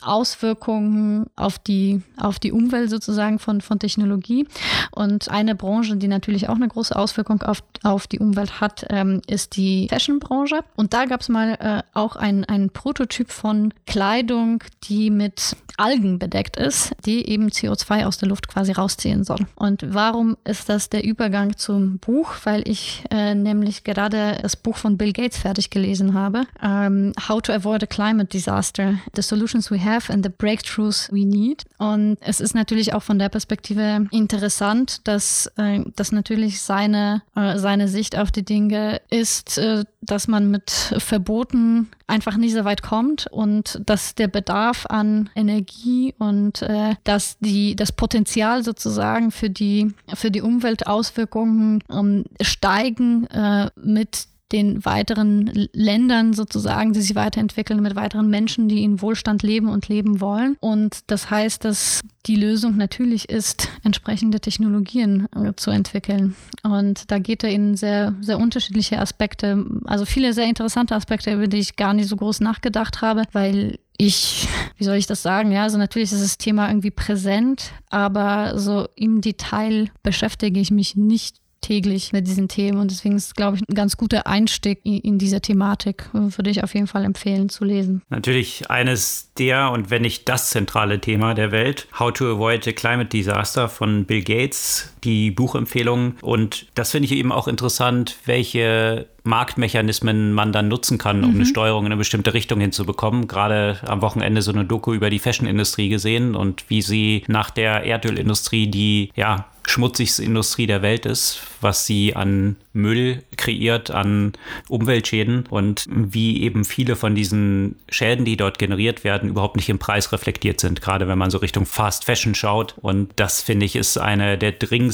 Auswirkungen 0.01 1.27
auf 1.37 1.59
die, 1.59 2.03
auf 2.21 2.39
die 2.39 2.53
Umwelt 2.53 2.91
sozusagen 2.91 3.39
von, 3.39 3.61
von 3.61 3.79
Technologie. 3.79 4.47
Und 4.91 5.29
eine 5.29 5.55
Branche, 5.55 5.97
die 5.97 6.09
natürlich 6.09 6.49
auch 6.49 6.55
eine 6.55 6.69
große 6.69 6.95
Auswirkung 6.95 7.43
auf, 7.43 7.63
auf 7.83 8.07
die 8.07 8.19
Umwelt 8.19 8.61
hat, 8.61 8.87
ähm, 8.91 9.23
ist 9.27 9.57
die 9.57 9.89
Fashion-Branche. 9.89 10.61
Und 10.77 10.93
da 10.93 11.05
gab 11.07 11.21
es 11.21 11.29
mal 11.29 11.55
äh, 11.61 11.84
auch 11.93 12.17
ein, 12.17 12.45
ein 12.45 12.71
Prototyp 12.71 13.31
von 13.31 13.73
Kleidung, 13.87 14.63
die 14.85 15.11
mit 15.11 15.57
Algen 15.77 16.19
bedeckt 16.19 16.57
ist, 16.57 16.93
die 17.05 17.29
eben 17.29 17.49
CO2 17.49 18.07
aus 18.07 18.19
der 18.19 18.29
Luft 18.29 18.49
quasi 18.49 18.73
rausziehen 18.73 19.25
soll. 19.25 19.41
Und 19.57 19.85
warum 19.95 20.37
ist 20.45 20.69
das 20.69 20.89
der 20.89 21.05
Übergang 21.05 21.57
zum 21.57 21.99
Buch? 21.99 22.35
Weil 22.45 22.63
ich 22.69 23.05
äh, 23.11 23.35
nämlich 23.35 23.83
gerade 23.85 24.39
das 24.41 24.57
Buch 24.57 24.77
von 24.77 24.97
Bill 24.97 25.13
Gates 25.13 25.39
fertig 25.39 25.71
gelesen 25.71 26.15
habe. 26.15 26.45
Ähm, 26.63 27.13
How 27.29 27.43
to 27.43 27.53
Avoid 27.53 27.83
a 27.83 27.87
Climate 27.87 28.29
Disaster. 28.29 28.99
The 29.17 29.23
Solutions 29.23 29.71
We 29.71 29.85
Have 29.85 30.13
and 30.13 30.25
the 30.25 30.31
Breakthroughs 30.31 31.11
We 31.11 31.27
Need. 31.27 31.65
Und 31.79 32.19
es 32.21 32.41
ist 32.41 32.55
natürlich 32.55 32.95
auch 32.95 33.03
von 33.03 33.19
der 33.19 33.29
Perspektive 33.29 34.07
interessant, 34.13 35.07
dass 35.09 35.51
äh, 35.57 35.81
das 35.97 36.13
natürlich 36.13 36.61
seine, 36.61 37.23
äh, 37.35 37.59
seine 37.59 37.89
Sicht 37.89 38.17
auf 38.17 38.31
die 38.31 38.45
Dinge 38.45 39.01
ist, 39.11 39.59
äh, 39.59 39.85
dass 40.01 40.29
man 40.29 40.51
mit 40.51 40.71
Verboten 40.99 41.74
einfach 42.07 42.37
nicht 42.37 42.55
so 42.55 42.65
weit 42.65 42.83
kommt 42.83 43.27
und 43.29 43.81
dass 43.87 44.15
der 44.15 44.29
Bedarf 44.29 44.87
an 44.89 45.31
Energie 45.35 46.15
und 46.19 46.63
äh, 46.63 46.95
dass 47.05 47.39
die, 47.39 47.77
das 47.77 47.93
Potenzial 47.93 48.63
sozusagen 48.63 49.31
für 49.31 49.51
die, 49.51 49.93
für 50.15 50.31
die 50.31 50.43
Umweltauswirkungen 50.43 51.83
ähm, 51.91 52.25
steigen 52.41 53.27
äh, 53.29 53.71
mit 53.77 54.27
den 54.53 54.85
weiteren 54.85 55.51
Ländern 55.73 56.33
sozusagen, 56.33 56.93
die 56.93 57.01
sich 57.01 57.15
weiterentwickeln, 57.15 57.83
mit 57.83 57.97
weiteren 57.97 58.29
Menschen, 58.29 58.69
die 58.69 58.85
in 58.85 59.01
Wohlstand 59.01 59.43
leben 59.43 59.69
und 59.69 59.89
leben 59.89 60.21
wollen. 60.21 60.57
Und 60.61 61.01
das 61.09 61.31
heißt, 61.31 61.65
dass 61.65 62.01
die 62.27 62.37
Lösung 62.37 62.77
natürlich 62.77 63.29
ist, 63.29 63.69
entsprechende 63.83 64.41
Technologien 64.41 65.27
äh, 65.35 65.53
zu 65.57 65.71
entwickeln. 65.71 66.37
Und 66.63 67.11
da 67.11 67.19
geht 67.19 67.43
er 67.43 67.51
in 67.51 67.77
sehr, 67.77 68.15
sehr 68.21 68.39
unterschiedliche 68.39 68.99
Aspekte, 68.99 69.65
also 69.85 70.05
viele 70.05 70.33
sehr 70.33 70.47
interessante 70.47 70.95
Aspekte, 70.95 71.33
über 71.33 71.49
die 71.49 71.59
ich 71.59 71.77
gar 71.77 71.95
nicht 71.95 72.09
so 72.09 72.17
groß 72.17 72.41
nachgedacht 72.41 73.03
habe, 73.03 73.25
weil 73.33 73.79
ich, 73.97 74.49
wie 74.77 74.85
soll 74.85 74.97
ich 74.97 75.07
das 75.07 75.23
sagen? 75.23 75.53
Ja, 75.53 75.63
also 75.63 75.79
natürlich 75.79 76.13
ist 76.13 76.23
das 76.23 76.39
Thema 76.39 76.69
irgendwie 76.69 76.91
präsent, 76.91 77.73
aber 77.91 78.59
so 78.59 78.89
im 78.97 79.21
Detail 79.21 79.91
beschäftige 80.03 80.61
ich 80.61 80.71
mich 80.71 80.97
nicht 80.97 81.37
täglich 81.65 82.13
mit 82.13 82.27
diesen 82.27 82.49
Themen 82.49 82.79
und 82.79 82.91
deswegen 82.91 83.17
ist, 83.17 83.37
glaube 83.37 83.57
ich, 83.57 83.63
ein 83.67 83.75
ganz 83.75 83.97
guter 83.97 84.27
Einstieg 84.27 84.81
in, 84.85 84.99
in 84.99 85.19
diese 85.19 85.41
Thematik. 85.41 86.11
Würde 86.13 86.51
ich 86.51 86.63
auf 86.63 86.75
jeden 86.75 86.87
Fall 86.87 87.05
empfehlen 87.05 87.49
zu 87.49 87.65
lesen. 87.65 88.03
Natürlich 88.11 88.71
eines 88.71 89.33
der 89.39 89.71
und 89.71 89.91
wenn 89.91 90.03
nicht 90.03 90.29
das 90.29 90.51
zentrale 90.51 91.01
Thema 91.01 91.35
der 91.35 91.53
Welt, 91.53 91.89
How 91.99 92.13
to 92.13 92.33
Avoid 92.33 92.69
a 92.69 92.73
Climate 92.73 93.09
Disaster 93.09 93.69
von 93.69 94.05
Bill 94.05 94.23
Gates, 94.23 94.94
die 95.05 95.31
Buchempfehlung. 95.31 96.17
Und 96.21 96.67
das 96.75 96.91
finde 96.91 97.07
ich 97.07 97.13
eben 97.13 97.33
auch 97.33 97.49
interessant, 97.49 98.17
welche 98.25 99.07
Marktmechanismen 99.25 100.33
man 100.33 100.53
dann 100.53 100.69
nutzen 100.69 100.99
kann, 100.99 101.25
um 101.25 101.31
mhm. 101.31 101.37
eine 101.37 101.47
Steuerung 101.47 101.87
in 101.87 101.93
eine 101.93 101.99
bestimmte 101.99 102.35
Richtung 102.35 102.61
hinzubekommen. 102.61 103.27
Gerade 103.27 103.79
am 103.87 104.03
Wochenende 104.03 104.43
so 104.43 104.53
eine 104.53 104.65
Doku 104.65 104.93
über 104.93 105.11
die 105.11 105.19
Fashion-Industrie 105.19 105.89
gesehen 105.89 106.35
und 106.35 106.65
wie 106.69 106.83
sie 106.83 107.25
nach 107.27 107.51
der 107.51 107.85
Erdölindustrie 107.85 108.67
die 108.67 109.11
ja 109.15 109.47
schmutzigste 109.67 110.23
Industrie 110.23 110.67
der 110.67 110.83
Welt 110.83 111.07
ist, 111.07 111.41
was 111.61 111.87
sie 111.87 112.15
an 112.15 112.57
Müll 112.73 113.23
kreiert, 113.37 113.91
an 113.91 114.33
Umweltschäden 114.69 115.47
und 115.49 115.87
wie 115.89 116.43
eben 116.43 116.65
viele 116.65 116.97
von 116.97 117.15
diesen 117.15 117.77
Schäden, 117.89 118.25
die 118.25 118.37
dort 118.37 118.59
generiert 118.59 119.05
werden, 119.05 119.31
überhaupt 119.31 119.57
nicht 119.57 119.69
im 119.69 119.79
Preis 119.79 120.13
reflektiert 120.13 120.61
sind, 120.61 120.83
gerade 120.83 121.09
wenn 121.09 121.19
man 121.19 121.31
so 121.31 121.39
Richtung 121.39 121.67
Fast 121.67 122.05
Fashion 122.05 122.35
schaut. 122.35 122.75
Und 122.81 123.13
das 123.17 123.43
finde 123.43 123.67
ich 123.67 123.77
ist 123.77 123.97
eine 123.97 124.37
der 124.37 124.53
dringendsten 124.53 124.94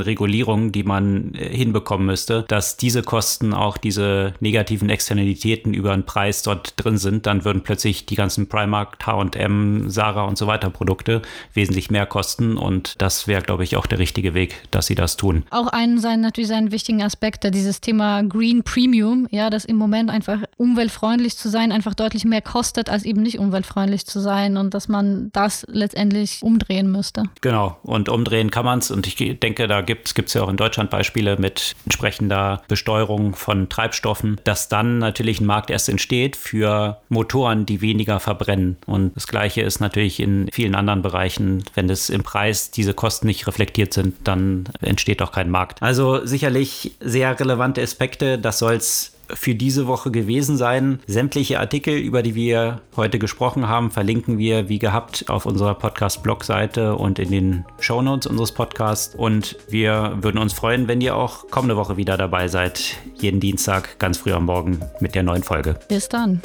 Regulierungen, 0.00 0.72
die 0.72 0.82
man 0.82 1.34
äh, 1.34 1.48
hinbekommen 1.48 2.06
müsste, 2.06 2.44
dass 2.48 2.76
diese 2.76 3.02
Kosten, 3.02 3.54
auch 3.54 3.76
diese 3.76 4.34
negativen 4.40 4.90
Externalitäten 4.90 5.74
über 5.74 5.92
einen 5.92 6.06
Preis 6.06 6.42
dort 6.42 6.74
drin 6.76 6.98
sind, 6.98 7.26
dann 7.26 7.44
würden 7.44 7.62
plötzlich 7.62 8.06
die 8.06 8.16
ganzen 8.16 8.48
Primark, 8.48 8.96
H&M, 9.04 9.88
Sarah 9.88 10.24
und 10.24 10.38
so 10.38 10.46
weiter 10.46 10.70
Produkte 10.70 11.22
wesentlich 11.54 11.90
mehr 11.90 12.06
kosten 12.06 12.56
und 12.56 12.94
das 12.98 13.26
wäre, 13.26 13.42
glaube 13.42 13.64
ich, 13.64 13.76
auch 13.76 13.86
der 13.86 13.98
richtige 13.98 14.34
Weg, 14.34 14.62
dass 14.70 14.86
sie 14.86 14.94
das 14.94 15.16
tun. 15.16 15.44
Auch 15.50 15.68
einen 15.68 15.98
sein, 15.98 16.20
natürlich 16.20 16.48
seinen 16.48 16.72
wichtigen 16.72 17.02
Aspekte, 17.02 17.50
dieses 17.50 17.80
Thema 17.80 18.22
Green 18.22 18.62
Premium, 18.62 19.26
ja, 19.30 19.50
dass 19.50 19.64
im 19.64 19.76
Moment 19.76 20.10
einfach 20.10 20.40
umweltfreundlich 20.56 21.36
zu 21.36 21.48
sein 21.48 21.72
einfach 21.72 21.94
deutlich 21.94 22.24
mehr 22.24 22.42
kostet, 22.42 22.88
als 22.90 23.04
eben 23.04 23.22
nicht 23.22 23.38
umweltfreundlich 23.38 24.06
zu 24.06 24.20
sein 24.20 24.56
und 24.56 24.74
dass 24.74 24.88
man 24.88 25.30
das 25.32 25.64
letztendlich 25.68 26.42
umdrehen 26.42 26.90
müsste. 26.90 27.24
Genau, 27.40 27.78
und 27.82 28.08
umdrehen 28.08 28.50
kann 28.50 28.64
man 28.64 28.80
es 28.80 28.90
und 28.90 29.06
ich 29.06 29.16
denke, 29.40 29.66
da 29.66 29.82
gibt 29.82 30.16
es 30.16 30.34
ja 30.34 30.42
auch 30.42 30.48
in 30.48 30.56
Deutschland 30.56 30.90
Beispiele 30.90 31.36
mit 31.38 31.74
entsprechender 31.84 32.62
Besteuerung 32.68 33.34
von 33.34 33.68
Treibstoffen, 33.68 34.40
dass 34.44 34.68
dann 34.68 34.98
natürlich 34.98 35.40
ein 35.40 35.46
Markt 35.46 35.70
erst 35.70 35.88
entsteht 35.88 36.36
für 36.36 36.98
Motoren, 37.08 37.66
die 37.66 37.80
weniger 37.80 38.20
verbrennen. 38.20 38.76
Und 38.86 39.14
das 39.16 39.26
Gleiche 39.26 39.62
ist 39.62 39.80
natürlich 39.80 40.20
in 40.20 40.48
vielen 40.52 40.74
anderen 40.74 41.02
Bereichen, 41.02 41.64
wenn 41.74 41.90
es 41.90 42.10
im 42.10 42.22
Preis 42.22 42.70
diese 42.70 42.94
Kosten 42.94 43.26
nicht 43.26 43.46
reflektiert 43.46 43.92
sind, 43.92 44.14
dann 44.24 44.64
entsteht 44.80 45.22
auch 45.22 45.32
kein 45.32 45.50
Markt. 45.50 45.82
Also 45.82 46.24
sicherlich 46.24 46.92
sehr 47.00 47.38
relevante 47.38 47.82
Aspekte. 47.82 48.38
Das 48.38 48.58
soll 48.58 48.74
es 48.74 49.15
für 49.34 49.54
diese 49.54 49.86
Woche 49.86 50.10
gewesen 50.10 50.56
sein. 50.56 51.00
Sämtliche 51.06 51.60
Artikel, 51.60 51.96
über 51.96 52.22
die 52.22 52.34
wir 52.34 52.80
heute 52.96 53.18
gesprochen 53.18 53.68
haben, 53.68 53.90
verlinken 53.90 54.38
wir 54.38 54.68
wie 54.68 54.78
gehabt 54.78 55.24
auf 55.28 55.46
unserer 55.46 55.74
Podcast-Blog-Seite 55.74 56.96
und 56.96 57.18
in 57.18 57.30
den 57.30 57.64
Shownotes 57.80 58.26
unseres 58.26 58.52
Podcasts. 58.52 59.14
Und 59.14 59.56
wir 59.68 60.18
würden 60.20 60.38
uns 60.38 60.52
freuen, 60.52 60.88
wenn 60.88 61.00
ihr 61.00 61.16
auch 61.16 61.48
kommende 61.50 61.76
Woche 61.76 61.96
wieder 61.96 62.16
dabei 62.16 62.48
seid. 62.48 62.96
Jeden 63.14 63.40
Dienstag 63.40 63.98
ganz 63.98 64.18
früh 64.18 64.32
am 64.32 64.46
Morgen 64.46 64.80
mit 65.00 65.14
der 65.14 65.22
neuen 65.22 65.42
Folge. 65.42 65.78
Bis 65.88 66.08
dann. 66.08 66.42